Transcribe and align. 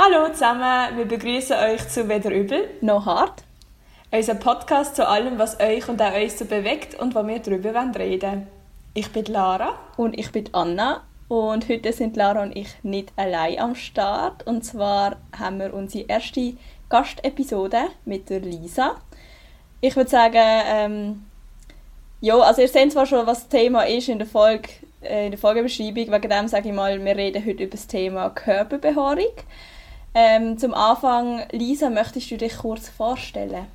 Hallo 0.00 0.32
zusammen, 0.32 0.96
wir 0.96 1.06
begrüßen 1.06 1.56
euch 1.56 1.88
zu 1.88 2.08
Weder 2.08 2.30
übel, 2.30 2.70
noch 2.80 3.04
hart. 3.04 3.42
Unser 4.12 4.36
Podcast 4.36 4.94
zu 4.94 5.08
allem, 5.08 5.40
was 5.40 5.58
euch 5.58 5.88
und 5.88 6.00
auch 6.00 6.14
uns 6.14 6.38
so 6.38 6.44
bewegt 6.44 6.94
und 7.00 7.16
wo 7.16 7.26
wir 7.26 7.40
darüber 7.40 7.74
reden 7.98 8.22
wollen. 8.22 8.46
Ich 8.94 9.10
bin 9.10 9.24
Lara. 9.24 9.76
Und 9.96 10.16
ich 10.16 10.30
bin 10.30 10.50
Anna. 10.52 11.02
Und 11.26 11.68
heute 11.68 11.92
sind 11.92 12.16
Lara 12.16 12.44
und 12.44 12.56
ich 12.56 12.68
nicht 12.84 13.12
allein 13.16 13.58
am 13.58 13.74
Start. 13.74 14.46
Und 14.46 14.64
zwar 14.64 15.16
haben 15.36 15.58
wir 15.58 15.74
unsere 15.74 16.04
erste 16.06 16.54
Gastepisode 16.88 17.88
mit 18.04 18.30
der 18.30 18.38
Lisa. 18.38 18.94
Ich 19.80 19.96
würde 19.96 20.10
sagen, 20.10 20.62
ähm, 20.66 21.24
ja, 22.20 22.38
also 22.38 22.62
ihr 22.62 22.68
seht 22.68 22.92
zwar 22.92 23.06
schon, 23.06 23.26
was 23.26 23.40
das 23.40 23.48
Thema 23.48 23.82
ist 23.82 24.08
in 24.08 24.18
der 24.18 24.28
Folge, 24.28 24.68
äh, 25.02 25.24
in 25.24 25.32
der 25.32 25.40
Folgebeschreibung. 25.40 26.12
Wegen 26.12 26.30
dem 26.30 26.46
sage 26.46 26.68
ich 26.68 26.74
mal, 26.74 27.04
wir 27.04 27.16
reden 27.16 27.44
heute 27.44 27.64
über 27.64 27.72
das 27.72 27.88
Thema 27.88 28.30
Körperbehaarung. 28.30 29.34
Ähm, 30.14 30.58
zum 30.58 30.74
Anfang, 30.74 31.46
Lisa, 31.52 31.90
möchtest 31.90 32.30
du 32.30 32.36
dich 32.36 32.56
kurz 32.56 32.88
vorstellen? 32.88 33.66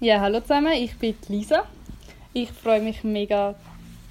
Ja, 0.00 0.20
hallo 0.20 0.40
zusammen, 0.40 0.72
ich 0.72 0.98
bin 0.98 1.14
Lisa. 1.28 1.64
Ich 2.32 2.50
freue 2.52 2.80
mich 2.80 3.02
mega, 3.04 3.54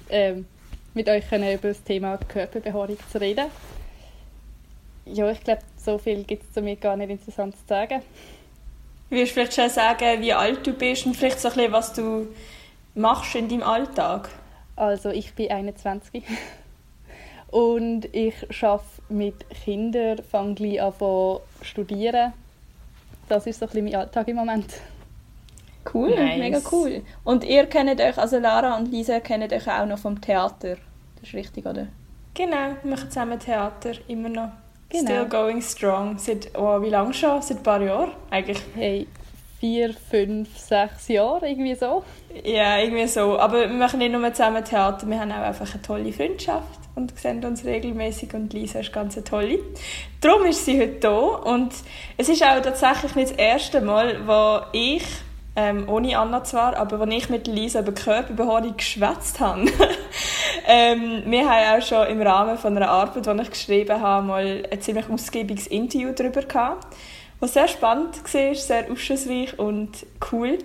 ähm, 0.08 0.46
mit 0.94 1.08
euch 1.08 1.24
über 1.30 1.68
das 1.68 1.82
Thema 1.84 2.16
Körperbehaarung 2.16 2.96
zu 3.12 3.20
reden. 3.20 3.46
Ja, 5.04 5.30
ich 5.30 5.44
glaube, 5.44 5.62
so 5.76 5.98
viel 5.98 6.24
gibt 6.24 6.42
es 6.42 6.52
zu 6.52 6.62
mir 6.62 6.74
gar 6.74 6.96
nicht 6.96 7.10
interessant 7.10 7.54
zu 7.56 7.62
sagen. 7.68 8.02
Willst 9.08 9.30
du 9.30 9.34
vielleicht 9.34 9.54
schon 9.54 9.70
sagen, 9.70 10.20
wie 10.20 10.32
alt 10.32 10.66
du 10.66 10.72
bist 10.72 11.06
und 11.06 11.16
vielleicht 11.16 11.38
so 11.38 11.48
ein 11.48 11.54
bisschen, 11.54 11.72
was 11.72 11.92
du 11.92 12.26
machst 12.96 13.36
in 13.36 13.48
deinem 13.48 13.62
Alltag? 13.62 14.28
Also, 14.74 15.10
ich 15.10 15.34
bin 15.34 15.52
21 15.52 16.24
und 17.48 18.14
ich 18.14 18.34
arbeite 18.62 18.84
mit 19.08 19.48
Kindern, 19.50 20.18
fange 20.22 20.54
gleich 20.54 20.82
an 20.82 20.92
zu 20.98 21.40
studieren. 21.62 22.32
Das 23.28 23.46
ist 23.46 23.60
so 23.60 23.66
ein 23.66 23.68
bisschen 23.68 23.84
mein 23.84 23.94
Alltag 23.94 24.28
im 24.28 24.36
Moment. 24.36 24.74
Cool, 25.92 26.10
nice. 26.10 26.38
mega 26.38 26.60
cool. 26.72 27.02
Und 27.24 27.44
ihr 27.44 27.66
kennt 27.66 28.00
euch, 28.00 28.18
also 28.18 28.38
Lara 28.38 28.76
und 28.76 28.90
Lisa 28.90 29.20
kennt 29.20 29.52
euch 29.52 29.68
auch 29.68 29.86
noch 29.86 29.98
vom 29.98 30.20
Theater. 30.20 30.76
Das 31.20 31.28
ist 31.28 31.34
richtig, 31.34 31.64
oder? 31.64 31.86
Genau, 32.34 32.76
wir 32.82 32.90
machen 32.90 33.08
zusammen 33.10 33.38
Theater, 33.38 33.92
immer 34.08 34.28
noch. 34.28 34.50
Genau. 34.88 35.04
Still 35.04 35.24
going 35.26 35.62
strong. 35.62 36.18
Seit, 36.18 36.50
oh, 36.56 36.80
wie 36.82 36.90
lange 36.90 37.14
schon? 37.14 37.40
Seit 37.42 37.58
ein 37.58 37.62
paar 37.62 37.80
Jahren 37.80 38.10
eigentlich. 38.30 38.60
Hey, 38.74 39.06
vier, 39.58 39.94
fünf, 39.94 40.56
sechs 40.58 41.08
Jahre, 41.08 41.48
irgendwie 41.48 41.74
so. 41.74 42.04
Ja, 42.44 42.78
irgendwie 42.78 43.06
so. 43.06 43.38
Aber 43.38 43.60
wir 43.60 43.68
machen 43.68 43.98
nicht 43.98 44.12
nur 44.12 44.32
zusammen 44.32 44.64
Theater, 44.64 45.08
wir 45.08 45.20
haben 45.20 45.32
auch 45.32 45.36
einfach 45.36 45.72
eine 45.72 45.82
tolle 45.82 46.12
Freundschaft 46.12 46.85
und 46.96 47.16
sehen 47.18 47.44
uns 47.44 47.64
regelmäßig 47.64 48.34
und 48.34 48.52
Lisa 48.52 48.80
ist 48.80 48.92
ganz 48.92 49.14
tolle. 49.22 49.60
Darum 50.20 50.44
ist 50.46 50.64
sie 50.64 50.80
heute 50.80 50.98
da 51.00 51.16
und 51.16 51.72
es 52.16 52.28
ist 52.28 52.42
auch 52.42 52.60
tatsächlich 52.60 53.14
nicht 53.14 53.30
das 53.30 53.38
erste 53.38 53.80
Mal, 53.80 54.26
wo 54.26 54.66
ich, 54.72 55.04
ähm, 55.54 55.88
ohne 55.88 56.18
Anna 56.18 56.42
zwar, 56.42 56.76
aber 56.76 56.98
wo 56.98 57.04
ich 57.04 57.28
mit 57.28 57.46
Lisa 57.46 57.80
über 57.80 57.92
Körperbehaarung 57.92 58.76
geschwätzt 58.76 59.38
habe. 59.38 59.66
ähm, 60.66 61.22
wir 61.26 61.48
haben 61.48 61.80
auch 61.80 61.86
schon 61.86 62.06
im 62.08 62.20
Rahmen 62.20 62.58
von 62.58 62.76
einer 62.76 62.88
Arbeit, 62.88 63.26
die 63.26 63.42
ich 63.42 63.50
geschrieben 63.50 64.00
habe, 64.00 64.26
mal 64.26 64.62
ein 64.70 64.80
ziemlich 64.80 65.08
ausgiebiges 65.08 65.68
Interview 65.68 66.12
darüber 66.12 66.42
gehabt 66.42 66.86
was 67.40 67.52
sehr 67.52 67.68
spannend 67.68 68.16
war, 68.32 68.54
sehr 68.54 68.90
aufschlussreich 68.90 69.58
und 69.58 70.06
cool. 70.32 70.58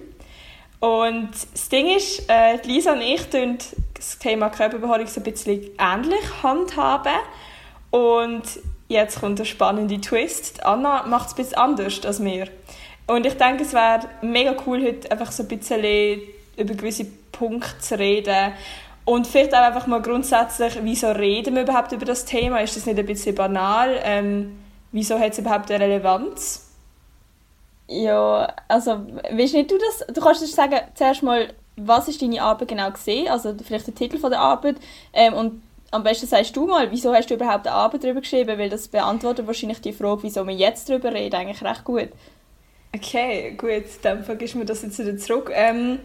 Und 0.82 1.30
das 1.54 1.70
Ding 1.70 1.96
ist, 1.96 2.28
äh, 2.28 2.58
Lisa 2.66 2.94
und 2.94 3.02
ich 3.02 3.30
tun 3.30 3.60
das 3.94 4.18
Thema 4.18 4.50
Körperbehaarung 4.50 5.06
so 5.06 5.22
ein 5.22 5.24
bisschen 5.24 5.70
ähnlich 5.80 6.44
handhaben. 6.44 7.20
Und 7.92 8.42
jetzt 8.88 9.20
kommt 9.20 9.38
der 9.38 9.46
spannende 9.46 10.02
Twist. 10.02 10.66
Anna 10.66 11.04
macht 11.04 11.28
es 11.28 11.34
ein 11.34 11.38
bisschen 11.38 11.58
anders 11.60 12.04
als 12.04 12.24
wir. 12.24 12.48
Und 13.06 13.28
ich 13.28 13.36
denke, 13.36 13.64
es 13.64 13.74
wäre 13.74 14.02
mega 14.24 14.56
cool, 14.66 14.84
heute 14.84 15.12
einfach 15.12 15.32
so 15.32 15.44
ein 15.44 15.50
bisschen 15.50 16.22
über 16.58 16.74
gewisse 16.74 17.06
Punkte 17.32 17.78
zu 17.80 18.00
reden. 18.00 18.54
Und 19.06 19.28
vielleicht 19.28 19.54
auch 19.54 19.62
einfach 19.62 19.86
mal 19.86 20.02
grundsätzlich, 20.02 20.80
wieso 20.82 21.12
reden 21.12 21.54
wir 21.56 21.62
überhaupt 21.62 21.92
über 21.92 22.06
das 22.06 22.26
Thema? 22.26 22.60
Ist 22.60 22.76
das 22.76 22.88
nicht 22.88 22.98
ein 22.98 23.06
bisschen 23.06 23.36
banal? 23.36 24.00
Ähm, 24.04 24.58
wieso 24.92 25.20
hat 25.20 25.34
es 25.34 25.40
überhaupt 25.40 25.70
eine 25.70 25.84
Relevanz? 25.84 26.71
Ja, 27.92 28.54
also, 28.70 28.92
weißt 29.32 29.54
nicht 29.54 29.70
du 29.70 29.78
das? 29.78 30.16
Du 30.16 30.22
kannst 30.22 30.42
uns 30.42 30.56
sagen, 30.56 30.80
zuerst 30.96 31.24
mal, 31.24 31.54
was 31.76 32.08
ist 32.08 32.22
deine 32.22 32.42
Arbeit 32.42 32.70
genau 32.70 32.90
gesehen? 32.90 33.28
Also 33.28 33.54
vielleicht 33.66 33.88
der 33.88 33.96
Titel 33.96 34.18
von 34.18 34.32
der 34.32 34.40
Arbeit 34.40 34.78
ähm, 35.12 35.34
und 35.34 35.62
am 35.92 36.04
besten 36.04 36.26
sagst 36.26 36.56
du 36.56 36.68
mal, 36.68 36.90
wieso 36.90 37.14
hast 37.14 37.30
du 37.30 37.34
überhaupt 37.34 37.68
eine 37.68 37.76
Arbeit 37.76 38.06
darüber 38.06 38.22
geschrieben? 38.22 38.58
Weil 38.58 38.70
das 38.70 38.88
beantwortet 38.88 39.46
wahrscheinlich 39.46 39.82
die 39.82 39.92
Frage, 39.92 40.24
wieso 40.24 40.48
wir 40.48 40.54
jetzt 40.54 40.90
darüber 40.90 41.14
reden, 41.14 41.36
eigentlich 41.36 41.62
recht 41.62 41.84
gut. 41.84 42.10
Okay, 42.96 43.56
gut, 43.58 43.84
dann 44.04 44.24
vergisst 44.24 44.56
mir 44.56 44.64
das 44.66 44.84
jetzt 44.84 44.98
wieder 44.98 45.18
zurück. 45.18 45.52
Ähm, 45.54 46.00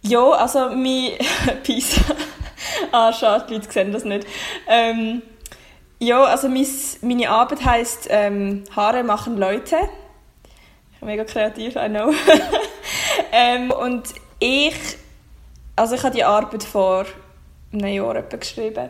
ja, 0.00 0.30
also 0.30 0.70
mein 0.70 1.12
Peace. 1.62 2.00
ah, 2.92 3.12
schade, 3.12 3.44
die 3.50 3.54
Leute 3.54 3.70
sehen 3.70 3.92
das 3.92 4.04
nicht. 4.04 4.26
Ähm, 4.66 5.20
ja, 5.98 6.24
also 6.24 6.48
mein, 6.48 6.66
meine 7.02 7.28
Arbeit 7.28 7.66
heisst 7.66 8.08
ähm, 8.10 8.64
Haare 8.74 9.02
machen 9.04 9.36
Leute. 9.36 9.76
Mega 11.00 11.24
kreativ, 11.24 11.76
I 11.76 11.88
know. 11.88 12.12
ähm, 13.32 13.70
und 13.70 14.08
ich, 14.38 14.74
also 15.76 15.94
ich 15.94 16.02
habe 16.02 16.14
die 16.14 16.24
Arbeit 16.24 16.62
vor 16.62 17.04
einem 17.72 17.92
Jahr 17.92 18.22
geschrieben. 18.22 18.88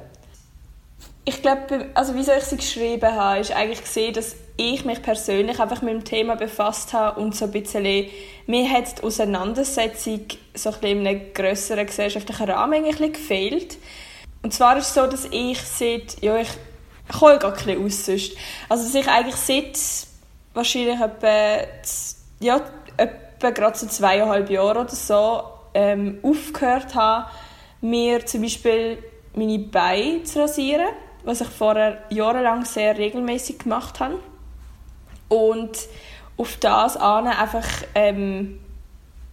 Ich 1.24 1.42
glaube, 1.42 1.88
also 1.94 2.14
wieso 2.14 2.32
ich 2.32 2.44
sie 2.44 2.56
geschrieben 2.56 3.12
habe, 3.12 3.40
ist 3.40 3.50
eigentlich 3.50 3.82
gesehen, 3.82 4.14
dass 4.14 4.36
ich 4.56 4.84
mich 4.84 5.02
persönlich 5.02 5.58
einfach 5.58 5.82
mit 5.82 5.92
dem 5.92 6.04
Thema 6.04 6.36
befasst 6.36 6.92
habe 6.92 7.20
und 7.20 7.34
so 7.34 7.46
ein 7.46 7.50
bisschen, 7.50 8.06
mir 8.46 8.70
hat 8.70 8.98
die 8.98 9.02
Auseinandersetzung 9.02 10.20
so 10.54 10.70
ein 10.70 10.82
in 10.82 11.06
einem 11.06 11.32
grösseren 11.34 11.84
gesellschaftlichen 11.84 12.48
Rahmen 12.48 12.84
eigentlich 12.84 13.14
gefehlt. 13.14 13.76
Und 14.42 14.54
zwar 14.54 14.76
ist 14.76 14.88
es 14.88 14.94
so, 14.94 15.06
dass 15.06 15.26
ich 15.32 15.60
seit, 15.60 16.22
ja, 16.22 16.38
ich 16.38 16.48
hole 17.20 17.38
gar 17.38 17.56
ein 17.56 17.84
aus 17.84 18.06
sonst. 18.06 18.36
Also, 18.68 18.84
dass 18.84 18.94
ich 18.94 19.08
eigentlich 19.08 19.36
seit 19.36 19.76
wahrscheinlich 20.56 21.00
etwa, 21.00 21.58
ja, 22.40 22.60
etwa 22.96 23.50
gerade 23.50 23.78
so 23.78 23.86
zweieinhalb 23.86 24.50
Jahren 24.50 24.78
oder 24.78 24.88
so 24.88 25.42
ähm, 25.74 26.18
aufgehört 26.22 26.94
habe, 26.94 27.30
mir 27.80 28.24
zum 28.26 28.42
Beispiel 28.42 28.98
meine 29.34 29.58
Beine 29.58 30.24
zu 30.24 30.40
rasieren, 30.40 30.88
was 31.24 31.42
ich 31.42 31.48
vorher 31.48 32.02
jahrelang 32.08 32.64
sehr 32.64 32.96
regelmäßig 32.96 33.58
gemacht 33.58 34.00
habe. 34.00 34.18
Und 35.28 35.78
auf 36.36 36.56
das 36.56 36.96
an 36.96 37.26
einfach 37.26 37.66
ähm, 37.94 38.60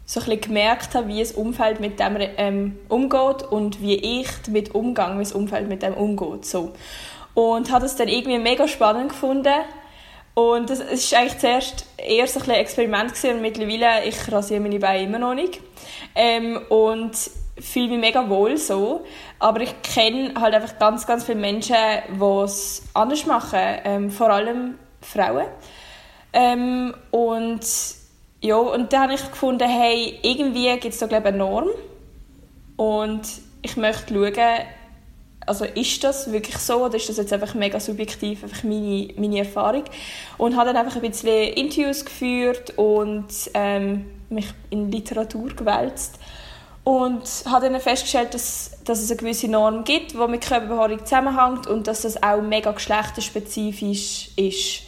so 0.05 0.19
ein 0.19 0.41
gemerkt 0.41 0.95
habe, 0.95 1.07
wie 1.07 1.19
das 1.19 1.31
Umfeld 1.31 1.79
mit 1.79 1.99
dem 1.99 2.17
ähm, 2.19 2.77
umgeht 2.89 3.43
und 3.43 3.81
wie 3.81 4.21
ich 4.21 4.27
damit 4.45 4.75
umgehe, 4.75 5.15
wie 5.15 5.23
das 5.23 5.31
Umfeld 5.31 5.69
mit 5.69 5.81
dem 5.81 5.93
umgeht. 5.93 6.45
So. 6.45 6.73
Und 7.33 7.71
habe 7.71 7.83
das 7.83 7.95
dann 7.95 8.09
irgendwie 8.09 8.37
mega 8.37 8.67
spannend 8.67 9.09
gefunden. 9.09 9.53
Und 10.33 10.69
das 10.69 10.79
ist 10.79 11.13
eigentlich 11.13 11.37
zuerst 11.37 11.85
eher 11.97 12.27
so 12.27 12.39
ein 12.39 12.49
Experiment 12.49 13.13
gewesen. 13.13 13.35
und 13.35 13.41
mittlerweile, 13.41 14.05
ich 14.05 14.31
rasiere 14.31 14.59
meine 14.59 14.79
Beine 14.79 15.03
immer 15.03 15.19
noch 15.19 15.35
nicht. 15.35 15.59
Ähm, 16.15 16.59
und 16.69 17.11
fühle 17.59 17.89
mich 17.89 17.99
mega 17.99 18.27
wohl 18.29 18.57
so. 18.57 19.05
Aber 19.39 19.61
ich 19.61 19.81
kenne 19.83 20.33
halt 20.39 20.55
einfach 20.55 20.79
ganz, 20.79 21.05
ganz 21.05 21.23
viele 21.23 21.39
Menschen, 21.39 21.75
die 22.09 22.43
es 22.43 22.83
anders 22.93 23.25
machen. 23.25 23.59
Ähm, 23.83 24.11
vor 24.11 24.29
allem 24.29 24.79
Frauen. 25.01 25.45
Ähm, 26.33 26.95
und 27.11 27.61
ja, 28.41 28.55
und 28.57 28.91
dann 28.91 29.03
habe 29.03 29.13
ich 29.13 29.29
gefunden, 29.29 29.69
hey, 29.69 30.19
irgendwie 30.23 30.71
gibt 30.79 30.93
es 30.93 30.99
da 30.99 31.05
glaube 31.05 31.29
ich, 31.29 31.35
eine 31.35 31.37
Norm. 31.37 31.69
Und 32.75 33.21
ich 33.61 33.77
möchte 33.77 34.13
schauen, 34.13 34.65
also 35.45 35.65
ist 35.65 36.03
das 36.03 36.31
wirklich 36.31 36.57
so 36.57 36.85
oder 36.85 36.95
ist 36.95 37.09
das 37.09 37.17
jetzt 37.17 37.33
einfach 37.33 37.53
mega 37.53 37.79
subjektiv, 37.79 38.43
einfach 38.43 38.63
meine, 38.63 39.09
meine 39.17 39.39
Erfahrung? 39.39 39.83
Und 40.37 40.55
habe 40.55 40.73
dann 40.73 40.77
einfach 40.77 40.95
ein 40.95 41.09
bisschen 41.09 41.53
Interviews 41.53 42.05
geführt 42.05 42.77
und 42.77 43.27
ähm, 43.53 44.05
mich 44.29 44.47
in 44.69 44.91
Literatur 44.91 45.49
gewälzt 45.49 46.19
und 46.83 47.23
habe 47.45 47.69
dann 47.69 47.79
festgestellt, 47.79 48.33
dass, 48.33 48.71
dass 48.83 49.01
es 49.01 49.09
eine 49.09 49.17
gewisse 49.17 49.47
Norm 49.47 49.83
gibt, 49.83 50.11
die 50.11 50.27
mit 50.27 50.41
Körperbehaarung 50.41 51.05
zusammenhängt 51.05 51.67
und 51.67 51.87
dass 51.87 52.01
das 52.01 52.21
auch 52.21 52.41
mega 52.41 52.71
geschlechterspezifisch 52.71 54.31
ist. 54.35 54.83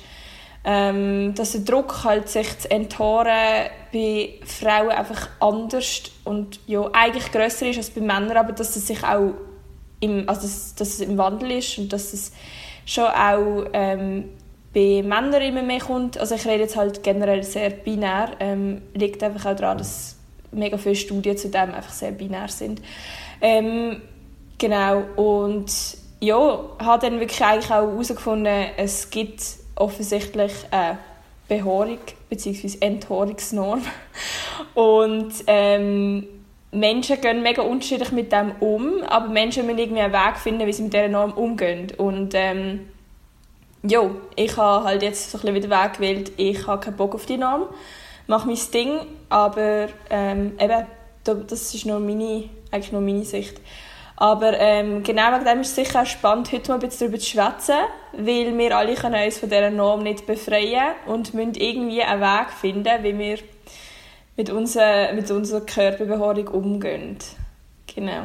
Ähm, 0.68 1.36
dass 1.36 1.52
der 1.52 1.62
Druck 1.62 2.04
halt 2.04 2.28
sich 2.28 2.58
zu 2.58 2.72
enthaaren 2.72 3.70
bei 3.94 4.34
Frauen 4.44 4.90
einfach 4.90 5.30
anders 5.40 6.02
und 6.24 6.60
ja, 6.66 6.90
eigentlich 6.92 7.32
grösser 7.32 7.68
ist 7.68 7.78
als 7.78 7.92
bei 7.92 8.02
Männern, 8.02 8.36
aber 8.36 8.52
dass 8.52 8.76
es 8.76 8.88
sich 8.88 9.04
auch 9.04 9.36
im, 10.06 10.30
also 10.30 10.42
dass, 10.42 10.76
dass 10.76 10.90
es 10.90 11.00
im 11.02 11.18
Wandel 11.18 11.52
ist 11.52 11.78
und 11.78 11.92
dass 11.92 12.14
es 12.14 12.32
schon 12.86 13.06
auch 13.06 13.66
ähm, 13.74 14.26
bei 14.74 15.02
Männern 15.04 15.42
immer 15.42 15.64
mehr 15.64 15.80
kommt. 15.80 16.18
Also 16.18 16.36
ich 16.36 16.46
rede 16.46 16.64
jetzt 16.64 16.76
halt 16.76 17.04
generell 17.04 17.44
sehr 17.44 17.70
binär. 17.70 18.32
Ähm, 18.40 18.82
liegt 18.94 19.24
einfach 19.24 19.52
auch 19.52 19.56
daran, 19.56 19.78
dass 19.78 20.16
mega 20.52 20.78
viele 20.78 20.96
Studien 20.96 21.38
zu 21.38 21.50
dem 21.50 21.74
einfach 21.74 21.94
sehr 21.94 22.12
binär 22.12 22.48
sind. 22.48 22.82
Ähm, 23.42 24.02
genau, 24.58 25.04
und 25.16 25.72
ja, 26.20 26.60
habe 26.80 27.06
dann 27.06 27.20
wirklich 27.20 27.44
eigentlich 27.44 27.72
auch 27.72 27.92
herausgefunden, 27.92 28.68
es 28.78 29.10
gibt 29.10 29.42
offensichtlich 29.76 30.54
eine 30.72 30.98
Behaarung 31.48 32.00
bzw. 32.30 32.78
Enthaarungsnorm. 32.80 33.82
Und 34.74 35.34
ähm, 35.48 36.28
Menschen 36.76 37.22
gehen 37.22 37.42
mega 37.42 37.62
unterschiedlich 37.62 38.12
mit 38.12 38.32
dem 38.32 38.52
um, 38.60 39.02
aber 39.04 39.30
Menschen 39.30 39.66
müssen 39.66 39.80
irgendwie 39.80 40.02
einen 40.02 40.14
Weg 40.14 40.38
finden, 40.38 40.68
wie 40.68 40.74
sie 40.74 40.84
mit 40.84 40.94
dieser 40.94 41.08
Norm 41.08 41.32
umgehen. 41.32 41.88
Und 41.98 42.34
ähm, 42.36 42.90
ja, 43.84 44.10
ich 44.36 44.58
habe 44.58 44.86
halt 44.86 45.02
jetzt 45.02 45.32
so 45.32 45.38
ein 45.38 45.42
bisschen 45.42 45.56
wieder 45.56 45.84
Weg 45.84 45.94
gewählt, 45.94 46.32
ich 46.38 46.68
habe 46.68 46.84
keinen 46.84 46.98
Bock 46.98 47.16
auf 47.16 47.26
die 47.26 47.38
Norm, 47.38 47.64
mache 48.28 48.48
mein 48.48 48.60
Ding, 48.74 49.00
aber 49.30 49.88
ähm, 50.10 50.54
eben, 50.60 50.86
das 51.24 51.74
ist 51.74 51.86
nur 51.86 52.00
meine, 52.00 52.50
eigentlich 52.72 52.92
nur 52.92 53.02
meine 53.02 53.24
Sicht. 53.24 53.60
Aber 54.18 54.58
ähm, 54.58 55.04
genau 55.04 55.34
wegen 55.34 55.46
dem 55.46 55.62
ist 55.62 55.70
es 55.70 55.76
sicher 55.76 56.02
auch 56.02 56.06
spannend, 56.06 56.52
heute 56.52 56.70
mal 56.70 56.76
ein 56.76 56.80
bisschen 56.80 57.08
darüber 57.08 57.20
zu 57.20 57.30
schwätzen, 57.32 57.76
weil 58.14 58.58
wir 58.58 58.78
alle 58.78 58.96
können 58.96 59.24
uns 59.24 59.38
von 59.40 59.50
dieser 59.50 59.70
Norm 59.70 60.04
nicht 60.04 60.26
befreien 60.26 60.96
und 61.06 61.34
müssen 61.34 61.56
irgendwie 61.56 62.02
einen 62.02 62.22
Weg 62.22 62.50
finden, 62.50 63.04
wie 63.04 63.18
wir 63.18 63.38
mit, 64.38 64.50
unser, 64.50 65.14
mit 65.14 65.30
unserer 65.32 65.62
Körperbehaarung 65.62 66.48
umgehen. 66.50 67.18
Genau. 67.94 68.24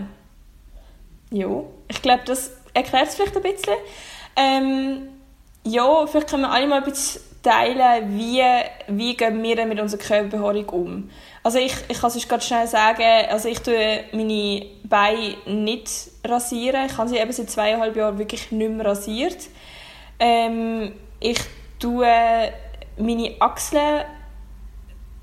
Ja, 1.30 1.62
ich 1.88 2.02
glaube, 2.02 2.22
das 2.26 2.50
erklärt 2.74 3.08
es 3.08 3.14
vielleicht 3.14 3.36
ein 3.36 3.42
bisschen. 3.42 3.74
Ähm, 4.36 5.08
ja, 5.64 6.06
vielleicht 6.06 6.28
können 6.28 6.42
wir 6.42 6.50
alle 6.50 6.66
mal 6.66 6.78
ein 6.78 6.84
bisschen 6.84 7.22
teilen, 7.42 8.18
wie, 8.18 8.42
wie 8.88 9.16
gehen 9.16 9.42
wir 9.42 9.66
mit 9.66 9.80
unserer 9.80 10.00
Körperbehaarung 10.00 10.68
um. 10.70 11.10
Also 11.42 11.58
ich, 11.58 11.74
ich 11.88 12.00
kann 12.00 12.10
es 12.10 12.28
gerade 12.28 12.42
schnell 12.42 12.66
sagen, 12.66 13.02
also 13.30 13.48
ich 13.48 13.60
tue 13.60 14.04
meine 14.12 14.66
Beine 14.84 15.36
nicht 15.46 15.88
rasieren. 16.24 16.86
Ich 16.86 16.98
habe 16.98 17.08
sie 17.08 17.16
eben 17.16 17.32
seit 17.32 17.50
zweieinhalb 17.50 17.96
Jahren 17.96 18.18
wirklich 18.18 18.50
nicht 18.52 18.70
mehr 18.70 18.84
rasiert. 18.84 19.48
Ähm, 20.18 20.92
ich 21.18 21.38
tue 21.78 22.06
meine 22.98 23.34
Achseln 23.40 24.04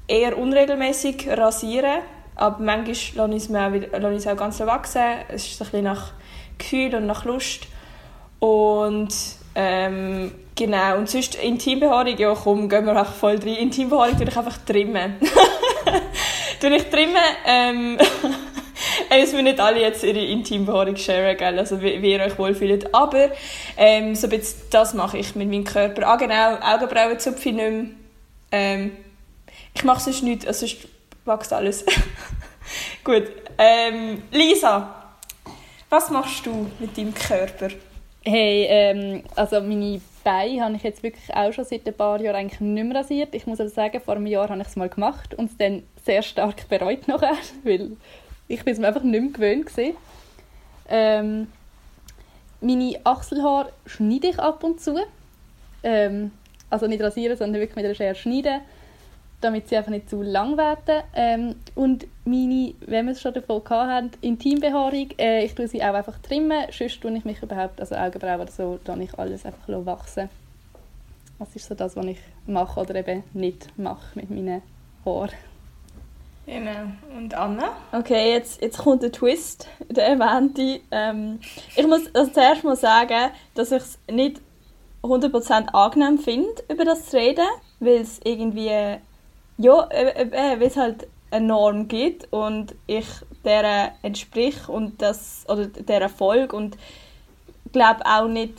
eher 0.08 0.38
unregelmäßig 0.38 1.28
rasieren, 1.30 2.02
aber 2.36 2.60
manchmal 2.60 3.30
lasse 3.30 3.36
ich 3.36 3.44
es, 3.44 3.50
auch, 3.50 4.00
lasse 4.00 4.14
ich 4.14 4.18
es 4.18 4.28
auch 4.28 4.38
ganz 4.38 4.60
wachsen. 4.60 5.02
Es 5.30 5.48
ist 5.48 5.62
ein 5.62 5.66
bisschen 5.66 5.84
nach 5.84 6.12
Gefühl 6.58 6.96
und 6.96 7.08
nach 7.08 7.26
Lust. 7.26 7.68
Und 8.40 9.10
ähm, 9.56 10.32
genau, 10.56 10.98
und 10.98 11.10
sonst 11.10 11.36
Intimbehaarung, 11.36 12.16
ja 12.18 12.34
komm, 12.36 12.70
gehen 12.70 12.86
wir 12.86 13.02
auch 13.02 13.12
voll 13.12 13.38
rein. 13.38 13.56
Intimbehaarung 13.56 14.16
tue 14.18 14.28
ich 14.28 14.38
einfach 14.38 14.58
trimmen. 14.66 15.16
tue 16.62 16.76
ich 16.76 16.84
trimmen, 16.90 17.16
ähm, 17.46 17.98
es 19.10 19.32
müssen 19.32 19.46
nicht 19.46 19.60
alle 19.60 19.82
jetzt 19.82 20.04
ihre 20.04 20.24
Intimbehaarung 20.24 20.96
sharen, 20.96 21.36
gell? 21.36 21.58
also 21.58 21.82
wie, 21.82 22.02
wie 22.04 22.12
ihr 22.12 22.22
euch 22.22 22.38
wohlfühlt. 22.38 22.94
Aber 22.94 23.30
ähm, 23.78 24.14
so 24.14 24.28
das 24.70 24.94
mache 24.94 25.18
ich 25.18 25.36
mit 25.36 25.50
meinem 25.50 25.64
Körper. 25.64 26.08
Ah 26.08 26.18
genau, 26.18 26.58
Augenbrauen 26.62 27.18
zupfe 27.18 27.50
ich 27.50 27.56
nicht 27.56 27.72
mehr. 27.72 27.86
Ähm, 28.52 28.92
ich 29.78 29.84
mache 29.84 30.02
sonst 30.02 30.24
nichts, 30.24 30.48
also 30.48 30.66
sonst 30.66 30.88
wächst 31.26 31.54
alles. 31.54 31.86
Gut. 33.04 33.26
Ähm, 33.60 34.24
Lisa, 34.32 35.14
was 35.90 36.10
machst 36.10 36.46
du 36.48 36.68
mit 36.80 36.98
deinem 36.98 37.14
Körper? 37.14 37.70
Hey, 38.24 38.66
ähm, 38.70 39.24
also 39.36 39.62
meine 39.62 40.02
Beine 40.24 40.64
habe 40.64 40.76
ich 40.76 40.84
jetzt 40.84 41.04
wirklich 41.04 41.34
auch 41.34 41.54
schon 41.54 41.64
seit 41.64 41.88
ein 41.88 41.94
paar 41.94 42.20
Jahren 42.20 42.38
eigentlich 42.38 42.60
nicht 42.60 42.84
mehr 42.84 42.98
rasiert. 42.98 43.36
Ich 43.36 43.46
muss 43.46 43.60
aber 43.60 43.70
sagen, 43.70 44.02
vor 44.02 44.16
einem 44.16 44.26
Jahr 44.26 44.50
habe 44.50 44.60
ich 44.62 44.68
es 44.68 44.76
mal 44.76 44.90
gemacht 44.90 45.36
und 45.36 45.52
es 45.52 45.58
dann 45.58 45.84
sehr 46.04 46.24
stark 46.24 46.68
bereut 46.70 47.08
nachher, 47.08 47.38
weil 47.64 47.92
ich 48.48 48.64
bin 48.64 48.74
es 48.74 48.80
mir 48.80 48.88
einfach 48.88 49.04
nicht 49.04 49.22
mehr 49.22 49.32
gewöhnt 49.32 49.78
war. 49.78 49.94
Ähm, 50.90 51.48
meine 52.62 53.00
Achselhaare 53.04 53.72
schneide 53.86 54.30
ich 54.30 54.40
ab 54.40 54.64
und 54.64 54.82
zu. 54.82 54.98
Ähm, 55.84 56.32
also 56.72 56.88
nicht 56.88 57.02
rasieren, 57.02 57.38
sondern 57.38 57.62
wirklich 57.62 57.76
mit 57.76 57.86
einer 57.86 57.94
Schere 57.94 58.16
schneiden 58.16 58.62
damit 59.42 59.70
sie 59.70 59.78
einfach 59.78 59.92
nicht 59.92 60.10
zu 60.10 60.22
lang 60.22 60.58
werden. 60.58 61.04
Ähm, 61.14 61.56
und 61.76 62.08
meine, 62.26 62.74
wenn 62.82 63.06
wir 63.06 63.12
es 63.12 63.22
schon 63.22 63.34
davon 63.34 63.62
haben, 63.70 64.12
Intimbehaarung, 64.22 65.10
äh, 65.20 65.46
ich 65.46 65.54
tue 65.54 65.68
sie 65.68 65.84
auch 65.84 65.94
einfach 65.94 66.18
trimmen, 66.20 66.68
sonst 66.72 67.02
tue 67.02 67.16
ich 67.16 67.26
mich 67.26 67.42
überhaupt, 67.42 67.80
also 67.80 67.96
Augenbrauen 67.96 68.42
oder 68.42 68.52
so, 68.52 68.80
tue 68.84 69.04
ich 69.04 69.18
alles 69.18 69.46
einfach 69.46 69.68
wachsen. 69.68 70.30
Das 71.40 71.56
ist 71.56 71.68
so 71.68 71.76
das, 71.76 71.96
was 71.96 72.06
ich 72.06 72.20
mache 72.48 72.80
oder 72.80 72.96
eben 72.96 73.24
nicht 73.34 73.68
mache 73.78 74.08
mit 74.16 74.30
meinen 74.32 74.64
Haaren. 75.06 75.30
Genau. 76.48 76.94
Und 77.16 77.34
Anna? 77.34 77.76
Okay, 77.92 78.32
jetzt, 78.32 78.62
jetzt 78.62 78.78
kommt 78.78 79.04
der 79.04 79.12
Twist, 79.12 79.68
der 79.90 80.08
erwähnte. 80.08 80.80
Ähm, 80.92 81.40
ich 81.76 81.86
muss 81.86 82.04
also 82.16 82.32
zuerst 82.32 82.64
mal 82.64 82.78
sagen, 82.78 83.32
dass 83.54 83.72
ich 83.72 83.84
es 83.84 84.00
nicht 84.10 84.42
100% 85.04 85.68
angenehm 85.74 86.18
finde, 86.18 86.64
über 86.70 86.86
das 86.86 87.10
zu 87.10 87.18
reden, 87.18 87.46
weil 87.80 88.02
es 88.02 88.20
irgendwie 88.24 88.98
ja, 89.58 89.88
äh, 89.90 90.24
äh, 90.24 90.54
äh, 90.54 90.60
weil 90.60 90.68
es 90.68 90.78
halt 90.78 91.08
eine 91.32 91.48
Norm 91.48 91.88
gibt 91.88 92.32
und 92.32 92.76
ich 92.86 93.08
der 93.44 93.94
entsprich 94.02 94.70
und 94.70 95.02
das 95.02 95.46
oder 95.48 95.68
der 95.68 96.02
Erfolg 96.02 96.54
und 96.54 96.78
glaube 97.72 98.06
auch 98.06 98.28
nicht 98.28 98.54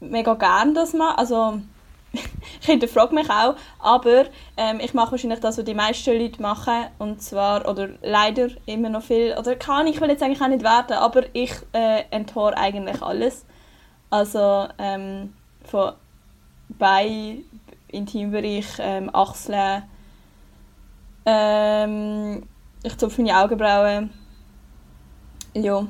mega 0.00 0.34
gern 0.34 0.74
das 0.74 0.92
mache. 0.92 1.18
Also 1.18 1.60
ich 2.12 2.66
hinterfrage 2.66 3.14
mich 3.14 3.28
auch, 3.30 3.56
aber 3.78 4.26
ähm, 4.56 4.80
ich 4.80 4.94
mache 4.94 5.12
wahrscheinlich 5.12 5.40
das, 5.40 5.58
was 5.58 5.64
die 5.64 5.74
meisten 5.74 6.18
Leute 6.18 6.42
machen 6.42 6.86
und 6.98 7.22
zwar, 7.22 7.68
oder 7.68 7.90
leider 8.02 8.48
immer 8.66 8.88
noch 8.88 9.02
viel, 9.02 9.34
oder 9.38 9.56
kann 9.56 9.86
ich 9.86 10.00
will 10.00 10.10
jetzt 10.10 10.22
eigentlich 10.22 10.40
auch 10.40 10.48
nicht 10.48 10.64
werden, 10.64 10.96
aber 10.96 11.24
ich 11.32 11.52
äh, 11.72 12.04
enthaare 12.10 12.56
eigentlich 12.56 13.02
alles. 13.02 13.44
Also 14.10 14.68
ähm, 14.78 15.34
von 15.64 15.92
bei 16.68 17.38
Intimbereich, 17.88 18.66
ähm, 18.78 19.10
Achseln, 19.12 19.84
ähm, 21.26 22.42
ich 22.82 22.98
zupfe 22.98 23.22
meine 23.22 23.38
Augenbrauen. 23.38 24.10
Ja, 25.54 25.86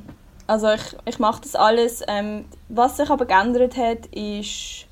also 0.47 0.71
ich, 0.71 0.97
ich 1.07 1.19
mache 1.19 1.43
das 1.43 1.55
alles. 1.55 2.03
Ähm, 2.07 2.45
was 2.69 2.97
sich 2.97 3.11
aber 3.11 3.27
geändert 3.27 3.77
hat, 3.77 4.07
ist 4.07 4.87